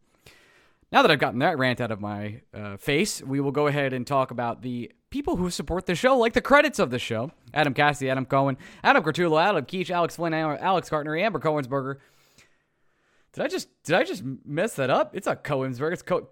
Now 0.93 1.03
that 1.03 1.11
I've 1.11 1.19
gotten 1.19 1.41
that 1.41 1.59
rant 1.59 1.81
out 1.81 1.91
of 1.91 2.01
my 2.01 2.43
uh, 2.55 2.77
face, 2.77 3.21
we 3.21 3.41
will 3.41 3.51
go 3.51 3.67
ahead 3.67 3.93
and 3.93 4.07
talk 4.07 4.31
about 4.31 4.63
the 4.63 4.93
people 5.11 5.35
who 5.35 5.51
support 5.51 5.87
the 5.87 5.97
show, 5.97 6.17
like 6.17 6.35
the 6.35 6.41
credits 6.41 6.79
of 6.79 6.91
the 6.91 7.01
show 7.01 7.33
Adam 7.53 7.75
Cassidy, 7.75 8.11
Adam 8.11 8.27
Cohen, 8.27 8.59
Adam 8.85 9.03
Cortulo, 9.03 9.43
Adam 9.43 9.65
Keach, 9.65 9.91
Alex 9.91 10.15
Flynn, 10.15 10.35
Alex 10.35 10.89
Gartner, 10.89 11.17
Amber 11.17 11.41
Cohensberger. 11.41 11.97
Did 13.37 13.45
I 13.45 13.49
just 13.49 13.69
did 13.83 13.95
I 13.95 14.03
just 14.03 14.25
mess 14.47 14.75
that 14.77 14.89
up? 14.89 15.15
It's 15.15 15.27
not 15.27 15.45
Cohensberger, 15.45 15.93
it's 15.93 16.03
Co-? 16.03 16.29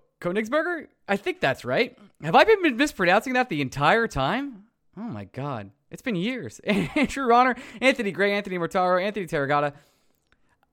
I 1.07 1.17
think 1.19 1.39
that's 1.39 1.67
right. 1.67 1.99
Have 2.23 2.35
I 2.35 2.45
been 2.45 2.79
mispronouncing 2.79 3.35
that 3.35 3.51
the 3.51 3.61
entire 3.61 4.09
time? 4.09 4.65
Oh 4.97 5.03
my 5.03 5.25
god. 5.25 5.71
It's 5.91 6.01
been 6.01 6.17
years. 6.17 6.61
Andrew 6.65 7.27
Ronner, 7.27 7.57
Anthony 7.83 8.11
Gray, 8.11 8.33
Anthony 8.33 8.57
Mortaro, 8.57 9.05
Anthony 9.05 9.27
Terragata. 9.27 9.75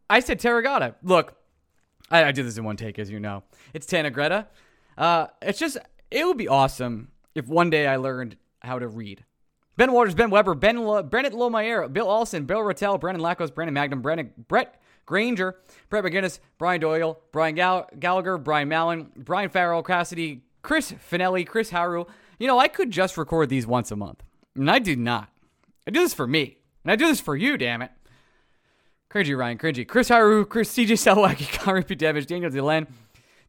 I 0.10 0.22
said 0.22 0.40
Terragata. 0.40 0.96
Look, 1.04 1.36
I, 2.10 2.24
I 2.24 2.32
do 2.32 2.44
this 2.44 2.58
in 2.58 2.64
one 2.64 2.78
take, 2.78 2.98
as 2.98 3.12
you 3.12 3.20
know. 3.20 3.44
It's 3.74 3.86
Tana 3.86 4.10
Greta. 4.10 4.48
Uh, 4.98 5.28
it's 5.42 5.60
just, 5.60 5.78
it 6.10 6.26
would 6.26 6.38
be 6.38 6.48
awesome 6.48 7.10
if 7.36 7.46
one 7.48 7.70
day 7.70 7.88
I 7.88 7.98
learned 7.98 8.38
how 8.62 8.80
to 8.80 8.88
read. 8.88 9.26
Ben 9.76 9.92
Waters, 9.92 10.16
Ben 10.16 10.30
Weber, 10.30 10.56
Ben 10.56 10.78
Lo, 10.78 11.04
Bennett 11.04 11.34
Lomayer, 11.34 11.92
Bill 11.92 12.10
Olson, 12.10 12.46
Bill 12.46 12.60
Rattel, 12.60 13.00
Brennan 13.00 13.22
Lackos, 13.22 13.52
Brandon 13.52 13.74
Magnum, 13.74 14.02
Brennan, 14.02 14.32
Brett 14.48 14.81
Granger, 15.12 15.58
Brett 15.90 16.06
McGinnis, 16.06 16.40
Brian 16.58 16.80
Doyle, 16.80 17.20
Brian 17.34 17.54
Gall- 17.54 17.90
Gallagher, 18.00 18.38
Brian 18.38 18.70
Mallon, 18.70 19.12
Brian 19.18 19.50
Farrell, 19.50 19.84
Cassidy, 19.84 20.46
Chris 20.62 20.94
Finelli, 20.94 21.46
Chris 21.46 21.70
Haru. 21.70 22.06
You 22.40 22.48
know, 22.48 22.58
I 22.58 22.70
could 22.70 22.92
just 22.92 23.18
record 23.18 23.50
these 23.50 23.68
once 23.68 23.92
a 23.92 23.98
month. 23.98 24.24
And 24.56 24.72
I 24.72 24.80
do 24.80 24.96
not. 24.96 25.28
I 25.86 25.92
do 25.92 26.00
this 26.00 26.14
for 26.14 26.26
me. 26.26 26.60
And 26.86 26.94
I 26.94 26.96
do 26.96 27.08
this 27.08 27.20
for 27.20 27.36
you, 27.36 27.58
damn 27.58 27.82
it. 27.82 27.92
Cringy 29.10 29.38
Ryan, 29.38 29.58
cringy. 29.58 29.86
Chris 29.86 30.08
Haru, 30.08 30.46
Chris 30.46 30.74
CJ 30.74 30.92
Selwacki, 30.94 31.86
P. 31.88 31.96
Devich, 31.98 32.26
Daniel 32.28 32.50
Delan, 32.50 32.88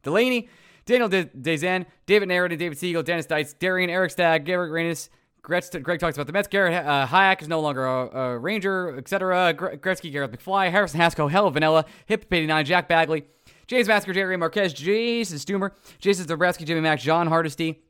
Delaney, 0.03 0.49
Daniel 0.85 1.07
De- 1.07 1.23
Dezan, 1.25 1.85
David 2.05 2.27
Narrett, 2.27 2.59
David 2.59 2.77
Siegel, 2.77 3.03
Dennis 3.03 3.25
Dice, 3.25 3.53
Darian, 3.53 3.89
Eric 3.89 4.11
Stagg, 4.11 4.43
Garrett 4.43 4.69
Reynes, 4.73 5.09
Gretz, 5.43 5.69
Greg 5.69 5.99
talks 5.99 6.15
about 6.15 6.25
the 6.27 6.31
Mets. 6.31 6.47
Garrett 6.47 6.73
uh, 6.73 7.05
Hayek 7.05 7.41
is 7.41 7.49
no 7.49 7.59
longer 7.59 7.85
a, 7.85 8.07
a 8.17 8.37
Ranger, 8.37 8.97
etc. 8.97 9.53
Gre- 9.53 9.75
Gretzky, 9.75 10.09
Garrett 10.09 10.31
McFly, 10.31 10.71
Harrison 10.71 11.01
Haskell, 11.01 11.27
Hell 11.27 11.49
Vanilla, 11.49 11.83
Hip 12.05 12.25
89, 12.31 12.63
Jack 12.65 12.87
Bagley, 12.87 13.25
James 13.67 13.89
Masker, 13.89 14.13
Jerry 14.13 14.37
Marquez, 14.37 14.71
Jason 14.71 15.37
Stumer, 15.37 15.71
Jason 15.99 16.25
Zabrowski, 16.25 16.65
Jimmy 16.65 16.79
Max, 16.79 17.03
John 17.03 17.27
Hardesty. 17.27 17.83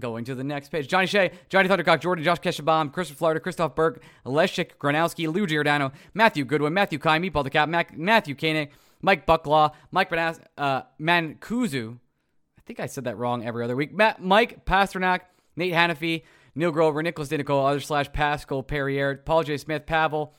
Going 0.00 0.24
to 0.24 0.34
the 0.34 0.44
next 0.44 0.70
page. 0.70 0.88
Johnny 0.88 1.06
Shea, 1.06 1.32
Johnny 1.50 1.68
Thundercock, 1.68 2.00
Jordan, 2.00 2.24
Josh 2.24 2.40
Keshabaum, 2.40 2.92
Christopher 2.92 3.18
Florida, 3.18 3.40
Christoph 3.40 3.74
Berg, 3.74 4.02
Leszek 4.24 4.72
Granowski, 4.78 5.30
Lou 5.32 5.46
Giordano, 5.46 5.92
Matthew 6.14 6.44
Goodwin, 6.44 6.72
Matthew 6.74 6.98
Kai, 6.98 7.18
Meatball 7.18 7.44
the 7.44 7.50
Cap, 7.50 7.68
Mac, 7.68 7.96
Matthew 7.96 8.34
Koenig, 8.34 8.70
Mike 9.02 9.26
Bucklaw, 9.26 9.72
Mike 9.90 10.10
Banas, 10.10 10.40
uh, 10.58 10.82
Mancuzu. 11.00 11.98
I 12.58 12.62
think 12.66 12.80
I 12.80 12.86
said 12.86 13.04
that 13.04 13.16
wrong 13.16 13.46
every 13.46 13.64
other 13.64 13.76
week. 13.76 13.94
Matt, 13.94 14.22
Mike 14.22 14.64
Pasternak, 14.66 15.20
Nate 15.56 15.72
Hannafy, 15.72 16.22
Neil 16.56 16.70
Grover, 16.70 17.02
Nicholas 17.02 17.28
Dinico, 17.28 17.68
other 17.68 17.80
slash 17.80 18.10
Pascal 18.12 18.62
Perrier, 18.62 19.16
Paul 19.24 19.42
J. 19.42 19.58
Smith, 19.58 19.84
Pavel, 19.84 20.34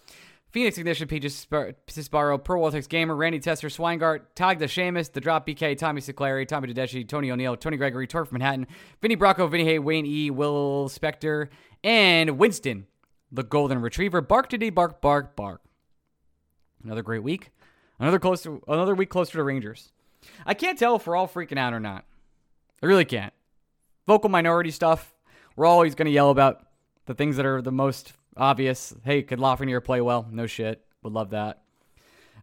Phoenix 0.49 0.77
Ignition, 0.77 1.07
PJ 1.07 1.47
Cisbaro, 1.87 2.43
Pro 2.43 2.59
Voltex 2.59 2.89
Gamer, 2.89 3.15
Randy 3.15 3.39
Tester, 3.39 3.67
Swingart, 3.67 4.21
Tag 4.33 4.57
the 4.57 4.65
Seamus, 4.65 5.11
The 5.11 5.21
Drop 5.21 5.45
BK, 5.45 5.77
Tommy 5.77 6.01
Siclari, 6.01 6.47
Tommy 6.47 6.73
Tedeschi, 6.73 7.07
Tony 7.07 7.29
O'Neill, 7.29 7.55
Tony 7.55 7.77
Gregory, 7.77 8.07
Torf 8.07 8.31
Manhattan, 8.31 8.65
Vinny 8.99 9.15
Bracco, 9.15 9.49
Vinny 9.49 9.65
Hay, 9.65 9.77
Wayne 9.77 10.07
E, 10.07 10.31
Will 10.31 10.89
Spector, 10.89 11.49
and 11.83 12.39
Winston, 12.39 12.87
the 13.31 13.43
Golden 13.43 13.79
Retriever. 13.81 14.21
Bark 14.21 14.49
today, 14.49 14.71
bark, 14.71 14.99
bark, 15.01 15.35
bark. 15.35 15.61
Another 16.83 17.03
great 17.03 17.23
week. 17.23 17.51
Another 17.99 18.17
close 18.17 18.41
to, 18.43 18.63
another 18.67 18.95
week 18.95 19.09
closer 19.09 19.33
to 19.33 19.43
Rangers. 19.43 19.91
I 20.45 20.55
can't 20.55 20.79
tell 20.79 20.95
if 20.95 21.05
we're 21.05 21.15
all 21.15 21.27
freaking 21.27 21.59
out 21.59 21.73
or 21.73 21.79
not. 21.79 22.05
I 22.81 22.85
really 22.87 23.05
can't. 23.05 23.33
Vocal 24.07 24.29
minority 24.29 24.71
stuff. 24.71 25.13
We're 25.57 25.65
always 25.65 25.95
going 25.95 26.05
to 26.05 26.11
yell 26.11 26.29
about 26.29 26.65
the 27.07 27.15
things 27.15 27.35
that 27.37 27.45
are 27.45 27.61
the 27.61 27.71
most 27.71 28.13
obvious. 28.37 28.93
Hey, 29.03 29.23
could 29.23 29.39
Lafreniere 29.39 29.83
play 29.83 29.99
well? 29.99 30.25
No 30.31 30.45
shit. 30.45 30.81
Would 31.03 31.13
love 31.13 31.31
that. 31.31 31.63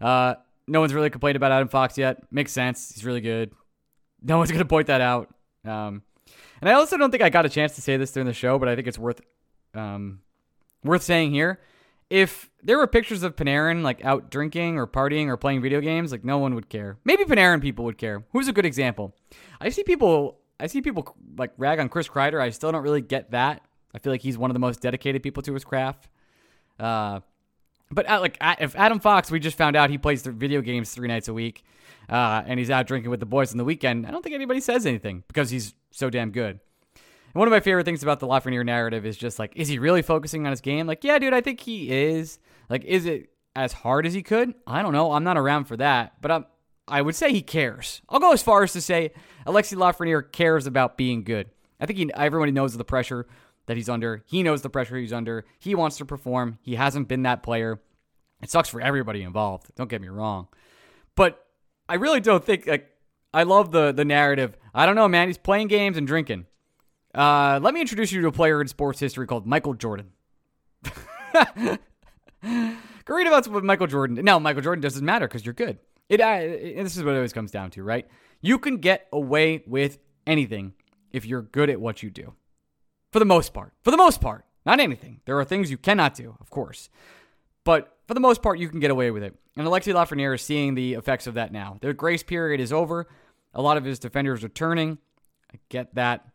Uh, 0.01 0.35
no 0.67 0.81
one's 0.81 0.93
really 0.93 1.11
complained 1.11 1.37
about 1.37 1.53
Adam 1.53 1.69
Fox 1.69 1.97
yet. 1.97 2.31
Makes 2.33 2.53
sense. 2.53 2.93
He's 2.93 3.05
really 3.05 3.21
good. 3.21 3.53
No 4.21 4.39
one's 4.39 4.51
going 4.51 4.59
to 4.59 4.69
point 4.69 4.89
that 4.89 5.01
out. 5.01 5.33
Um, 5.65 6.03
and 6.61 6.69
I 6.69 6.73
also 6.73 6.97
don't 6.97 7.11
think 7.11 7.23
I 7.23 7.31
got 7.31 7.47
a 7.47 7.49
chance 7.49 7.77
to 7.77 7.81
say 7.81 7.97
this 7.97 8.11
during 8.11 8.27
the 8.27 8.33
show, 8.35 8.59
but 8.59 8.69
I 8.69 8.75
think 8.75 8.89
it's 8.89 8.99
worth 8.99 9.21
um, 9.75 10.21
worth 10.83 11.03
saying 11.03 11.31
here. 11.33 11.61
if 12.11 12.51
there 12.63 12.79
were 12.79 12.87
pictures 12.87 13.23
of 13.23 13.37
Panarin 13.37 13.83
like 13.83 14.05
out 14.05 14.31
drinking 14.31 14.79
or 14.79 14.87
partying 14.87 15.29
or 15.29 15.37
playing 15.37 15.63
video 15.63 15.81
games, 15.81 16.11
like 16.13 16.25
no 16.25 16.39
one 16.39 16.55
would 16.55 16.69
care. 16.69 16.99
Maybe 17.05 17.25
Panarin 17.25 17.61
people 17.63 17.85
would 17.85 17.99
care. 17.99 18.25
Who's 18.33 18.49
a 18.49 18.53
good 18.53 18.67
example? 18.67 19.15
I 19.61 19.69
see 19.69 19.85
people. 19.85 20.41
I 20.61 20.67
see 20.67 20.83
people 20.83 21.17
like 21.37 21.53
rag 21.57 21.81
on 21.81 21.89
Chris 21.89 22.09
Kreider. 22.09 22.41
I 22.41 22.51
still 22.51 22.73
don't 22.73 22.83
really 22.83 23.01
get 23.01 23.33
that. 23.33 23.63
I 23.95 23.99
feel 23.99 24.13
like 24.13 24.23
he's 24.23 24.39
one 24.39 24.51
of 24.51 24.55
the 24.55 24.61
most 24.61 24.81
dedicated 24.81 25.23
people 25.23 25.43
to 25.45 25.55
his 25.55 25.65
craft. 25.65 26.09
Uh, 26.79 27.21
but 27.91 28.09
uh, 28.09 28.21
like 28.21 28.39
if 28.61 28.75
Adam 28.77 28.99
Fox, 28.99 29.31
we 29.31 29.39
just 29.39 29.57
found 29.57 29.77
out 29.77 29.91
he 29.91 29.99
plays 29.99 30.23
video 30.23 30.61
games 30.61 30.93
three 30.93 31.09
nights 31.09 31.29
a 31.29 31.35
week, 31.35 31.65
uh, 32.09 32.43
and 32.47 32.59
he's 32.59 32.71
out 32.71 32.87
drinking 32.87 33.11
with 33.11 33.21
the 33.21 33.27
boys 33.27 33.53
on 33.53 33.59
the 33.59 33.65
weekend. 33.65 34.07
I 34.07 34.11
don't 34.11 34.23
think 34.23 34.35
anybody 34.35 34.61
says 34.61 34.87
anything 34.87 35.23
because 35.29 35.51
he's 35.51 35.75
so 35.91 36.11
damn 36.11 36.31
good. 36.31 36.59
And 36.95 37.41
one 37.41 37.47
of 37.47 37.53
my 37.53 37.61
favorite 37.61 37.85
things 37.85 38.03
about 38.03 38.21
the 38.21 38.27
Lafreniere 38.27 38.65
narrative 38.65 39.07
is 39.07 39.17
just 39.17 39.39
like, 39.39 39.53
is 39.57 39.69
he 39.69 39.79
really 39.79 40.03
focusing 40.03 40.47
on 40.47 40.51
his 40.51 40.61
game? 40.61 40.87
Like, 40.87 41.05
yeah, 41.05 41.19
dude, 41.19 41.35
I 41.35 41.41
think 41.41 41.61
he 41.61 41.91
is. 41.91 42.39
Like, 42.69 42.85
is 42.85 43.07
it 43.07 43.31
as 43.55 43.73
hard 43.73 44.07
as 44.07 44.15
he 44.15 44.23
could? 44.23 44.55
I 44.67 44.83
don't 44.83 44.93
know. 44.93 45.13
I'm 45.13 45.25
not 45.25 45.37
around 45.37 45.65
for 45.67 45.77
that, 45.77 46.15
but 46.21 46.31
I'm. 46.31 46.47
I 46.87 47.03
would 47.03 47.15
say 47.15 47.33
he 47.33 47.43
cares. 47.43 48.03
I'll 48.09 48.21
go 48.21 48.33
as 48.33 48.43
far 48.43 48.63
as 48.63 48.73
to 48.73 48.81
say 48.81 49.13
Alexi 49.47 49.77
Lafreniere 49.77 50.31
cares 50.31 50.67
about 50.67 50.97
being 50.97 51.25
good. 51.25 51.49
I 51.81 51.87
think 51.87 51.99
he, 51.99 52.11
everyone 52.15 52.53
knows 52.53 52.77
the 52.77 52.85
pressure 52.85 53.27
that 53.67 53.77
he's 53.77 53.89
under. 53.89 54.23
He 54.27 54.43
knows 54.43 54.63
the 54.63 54.71
pressure 54.71 54.97
he's 54.97 55.13
under. 55.13 55.45
He 55.59 55.75
wants 55.75 55.97
to 55.99 56.05
perform. 56.05 56.59
He 56.63 56.75
hasn't 56.75 57.09
been 57.09 57.23
that 57.23 57.43
player. 57.43 57.81
It 58.43 58.51
sucks 58.51 58.69
for 58.69 58.81
everybody 58.81 59.23
involved. 59.23 59.75
Don't 59.75 59.89
get 59.89 60.03
me 60.03 60.09
wrong, 60.09 60.49
but 61.17 61.47
I 61.89 61.95
really 61.95 62.21
don't 62.21 62.45
think 62.45 62.67
like 62.67 62.91
I 63.33 63.45
love 63.45 63.71
the 63.71 63.93
the 63.93 64.05
narrative. 64.05 64.57
I 64.75 64.85
don't 64.85 64.97
know, 64.97 65.09
man. 65.09 65.29
He's 65.29 65.39
playing 65.39 65.69
games 65.69 65.97
and 65.97 66.07
drinking. 66.07 66.47
Uh, 67.15 67.61
let 67.63 67.73
me 67.73 67.81
introduce 67.81 68.13
you 68.13 68.21
to 68.23 68.29
a 68.29 68.33
player 68.33 68.61
in 68.61 68.69
sports 68.69 69.01
history 69.01 69.27
called 69.27 69.47
Michael 69.47 69.75
Jordan. 69.75 70.11
Go 72.45 73.15
read 73.15 73.27
about 73.27 73.65
Michael 73.65 73.87
Jordan. 73.87 74.23
No, 74.25 74.41
Michael 74.41 74.63
Jordan 74.63 74.83
doesn't 74.83 75.05
matter 75.05 75.27
because 75.27 75.47
you're 75.47 75.55
good. 75.55 75.79
It, 76.09 76.19
this 76.19 76.97
is 76.97 77.03
what 77.03 77.13
it 77.13 77.17
always 77.17 77.33
comes 77.33 77.51
down 77.51 77.71
to, 77.73 77.83
right? 77.83 78.07
You 78.41 78.59
can 78.59 78.79
get 78.79 79.07
away 79.13 79.63
with 79.67 79.99
anything 80.27 80.75
if 81.13 81.25
you're 81.25 81.43
good 81.43 81.71
at 81.71 81.81
what 81.81 82.03
you 82.03 82.11
do. 82.11 82.35
For 83.13 83.19
the 83.19 83.25
most 83.25 83.55
part. 83.55 83.73
For 83.83 83.91
the 83.91 83.97
most 83.97 84.21
part. 84.21 84.45
Not 84.67 84.81
anything. 84.81 85.21
There 85.25 85.39
are 85.39 85.45
things 85.45 85.71
you 85.71 85.79
cannot 85.79 86.15
do, 86.15 86.37
of 86.41 86.51
course. 86.51 86.89
But 87.65 87.97
for 88.07 88.15
the 88.15 88.21
most 88.21 88.43
part, 88.43 88.59
you 88.59 88.69
can 88.69 88.81
get 88.81 88.91
away 88.91 89.11
with 89.11 89.23
it. 89.23 89.35
And 89.57 89.67
Alexis 89.67 89.95
Lafreniere 89.95 90.35
is 90.35 90.43
seeing 90.43 90.75
the 90.75 90.95
effects 90.95 91.27
of 91.27 91.35
that 91.35 91.53
now. 91.53 91.79
Their 91.81 91.93
grace 91.93 92.23
period 92.23 92.61
is 92.61 92.73
over. 92.73 93.07
A 93.55 93.63
lot 93.63 93.77
of 93.77 93.85
his 93.85 93.99
defenders 93.99 94.43
are 94.43 94.49
turning. 94.49 94.99
I 95.53 95.59
get 95.69 95.95
that. 95.95 96.27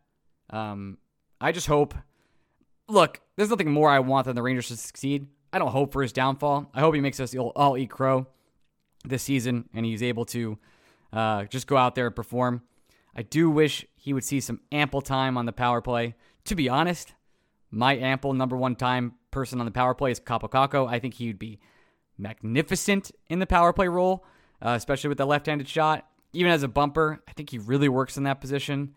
Um, 0.50 0.98
I 1.42 1.52
just 1.52 1.68
hope. 1.68 1.94
Look, 2.88 3.20
there's 3.36 3.50
nothing 3.50 3.72
more 3.72 3.90
I 3.90 4.00
want 4.00 4.26
than 4.26 4.36
the 4.36 4.42
Rangers 4.42 4.70
to 4.70 4.78
succeed. 4.78 5.28
I 5.52 5.60
don't 5.60 5.72
hope 5.72 5.92
for 5.92 6.02
his 6.02 6.14
downfall. 6.14 6.72
I 6.74 6.80
hope 6.80 6.96
he 6.96 7.02
makes 7.02 7.20
us 7.20 7.36
all 7.36 7.78
eat 7.78 7.90
crow 7.90 8.28
this 9.06 9.24
season 9.24 9.70
and 9.74 9.86
he's 9.86 10.04
able 10.04 10.26
to 10.26 10.58
uh, 11.14 11.46
just 11.46 11.68
go 11.68 11.78
out 11.78 11.96
there 11.96 12.08
and 12.08 12.16
perform. 12.16 12.62
I 13.16 13.24
do 13.24 13.50
wish 13.50 13.86
he 13.96 14.14
would 14.14 14.24
see 14.24 14.40
some 14.40 14.62
ample 14.72 15.02
time 15.02 15.38
on 15.38 15.46
the 15.46 15.52
power 15.52 15.82
play. 15.82 16.16
To 16.46 16.56
be 16.56 16.70
honest, 16.70 17.14
my 17.72 17.96
ample 17.98 18.34
number 18.34 18.56
one 18.56 18.76
time 18.76 19.16
person 19.32 19.60
on 19.60 19.66
the 19.66 19.72
power 19.72 19.94
play 19.94 20.12
is 20.12 20.20
Kaapo 20.20 20.50
Kakko. 20.50 20.88
I 20.88 21.00
think 21.00 21.16
he 21.16 21.28
would 21.28 21.40
be 21.40 21.60
magnificent 22.18 23.12
in 23.30 23.40
the 23.40 23.48
power 23.48 23.74
play 23.74 23.88
role, 23.88 24.26
uh, 24.62 24.72
especially 24.72 25.10
with 25.10 25.18
the 25.18 25.26
left 25.26 25.48
handed 25.48 25.68
shot. 25.68 26.06
Even 26.34 26.52
as 26.52 26.64
a 26.64 26.68
bumper, 26.68 27.22
I 27.28 27.34
think 27.34 27.50
he 27.50 27.58
really 27.58 27.90
works 27.90 28.18
in 28.18 28.24
that 28.24 28.42
position. 28.42 28.94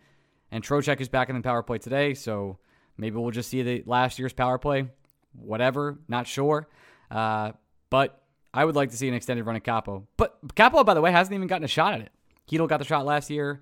And 0.51 0.63
Trocheck 0.63 1.01
is 1.01 1.09
back 1.09 1.29
in 1.29 1.35
the 1.35 1.41
power 1.41 1.63
play 1.63 1.79
today, 1.79 2.13
so 2.13 2.59
maybe 2.97 3.15
we'll 3.17 3.31
just 3.31 3.49
see 3.49 3.63
the 3.63 3.83
last 3.87 4.19
year's 4.19 4.33
power 4.33 4.59
play. 4.59 4.87
Whatever, 5.33 5.97
not 6.07 6.27
sure. 6.27 6.69
Uh, 7.09 7.53
but 7.89 8.22
I 8.53 8.65
would 8.65 8.75
like 8.75 8.91
to 8.91 8.97
see 8.97 9.07
an 9.07 9.13
extended 9.13 9.45
run 9.45 9.55
of 9.55 9.63
Kaapo. 9.63 10.03
But 10.17 10.55
Kaapo, 10.55 10.85
by 10.85 10.93
the 10.93 11.01
way, 11.01 11.11
hasn't 11.11 11.33
even 11.33 11.47
gotten 11.47 11.63
a 11.63 11.67
shot 11.67 11.93
at 11.93 12.01
it. 12.01 12.11
Chytil 12.49 12.67
got 12.67 12.77
the 12.77 12.85
shot 12.85 13.05
last 13.05 13.29
year. 13.29 13.61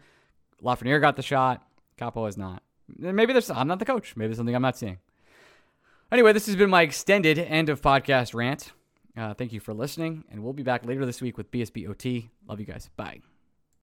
Lafreniere 0.62 1.00
got 1.00 1.16
the 1.16 1.22
shot. 1.22 1.66
Kaapo 1.98 2.26
has 2.26 2.38
not. 2.38 2.62
Maybe 2.98 3.34
there's. 3.34 3.50
I'm 3.50 3.68
not 3.68 3.80
the 3.80 3.86
coach. 3.86 4.16
Maybe 4.16 4.28
there's 4.28 4.38
something 4.38 4.56
I'm 4.56 4.62
not 4.62 4.78
seeing. 4.78 4.98
Anyway, 6.12 6.34
this 6.34 6.46
has 6.48 6.58
been 6.58 6.70
my 6.70 6.82
extended 6.82 7.40
end 7.40 7.70
of 7.70 7.82
podcast 7.82 8.34
rant. 8.34 8.74
Uh, 9.16 9.34
thank 9.34 9.54
you 9.54 9.60
for 9.60 9.74
listening, 9.74 10.24
and 10.30 10.44
we'll 10.44 10.54
be 10.54 10.64
back 10.64 10.86
later 10.86 11.06
this 11.06 11.22
week 11.22 11.38
with 11.38 11.52
BSB 11.52 11.90
OT. 11.90 12.30
Love 12.48 12.60
you 12.60 12.66
guys. 12.66 12.90
Bye. 12.98 13.22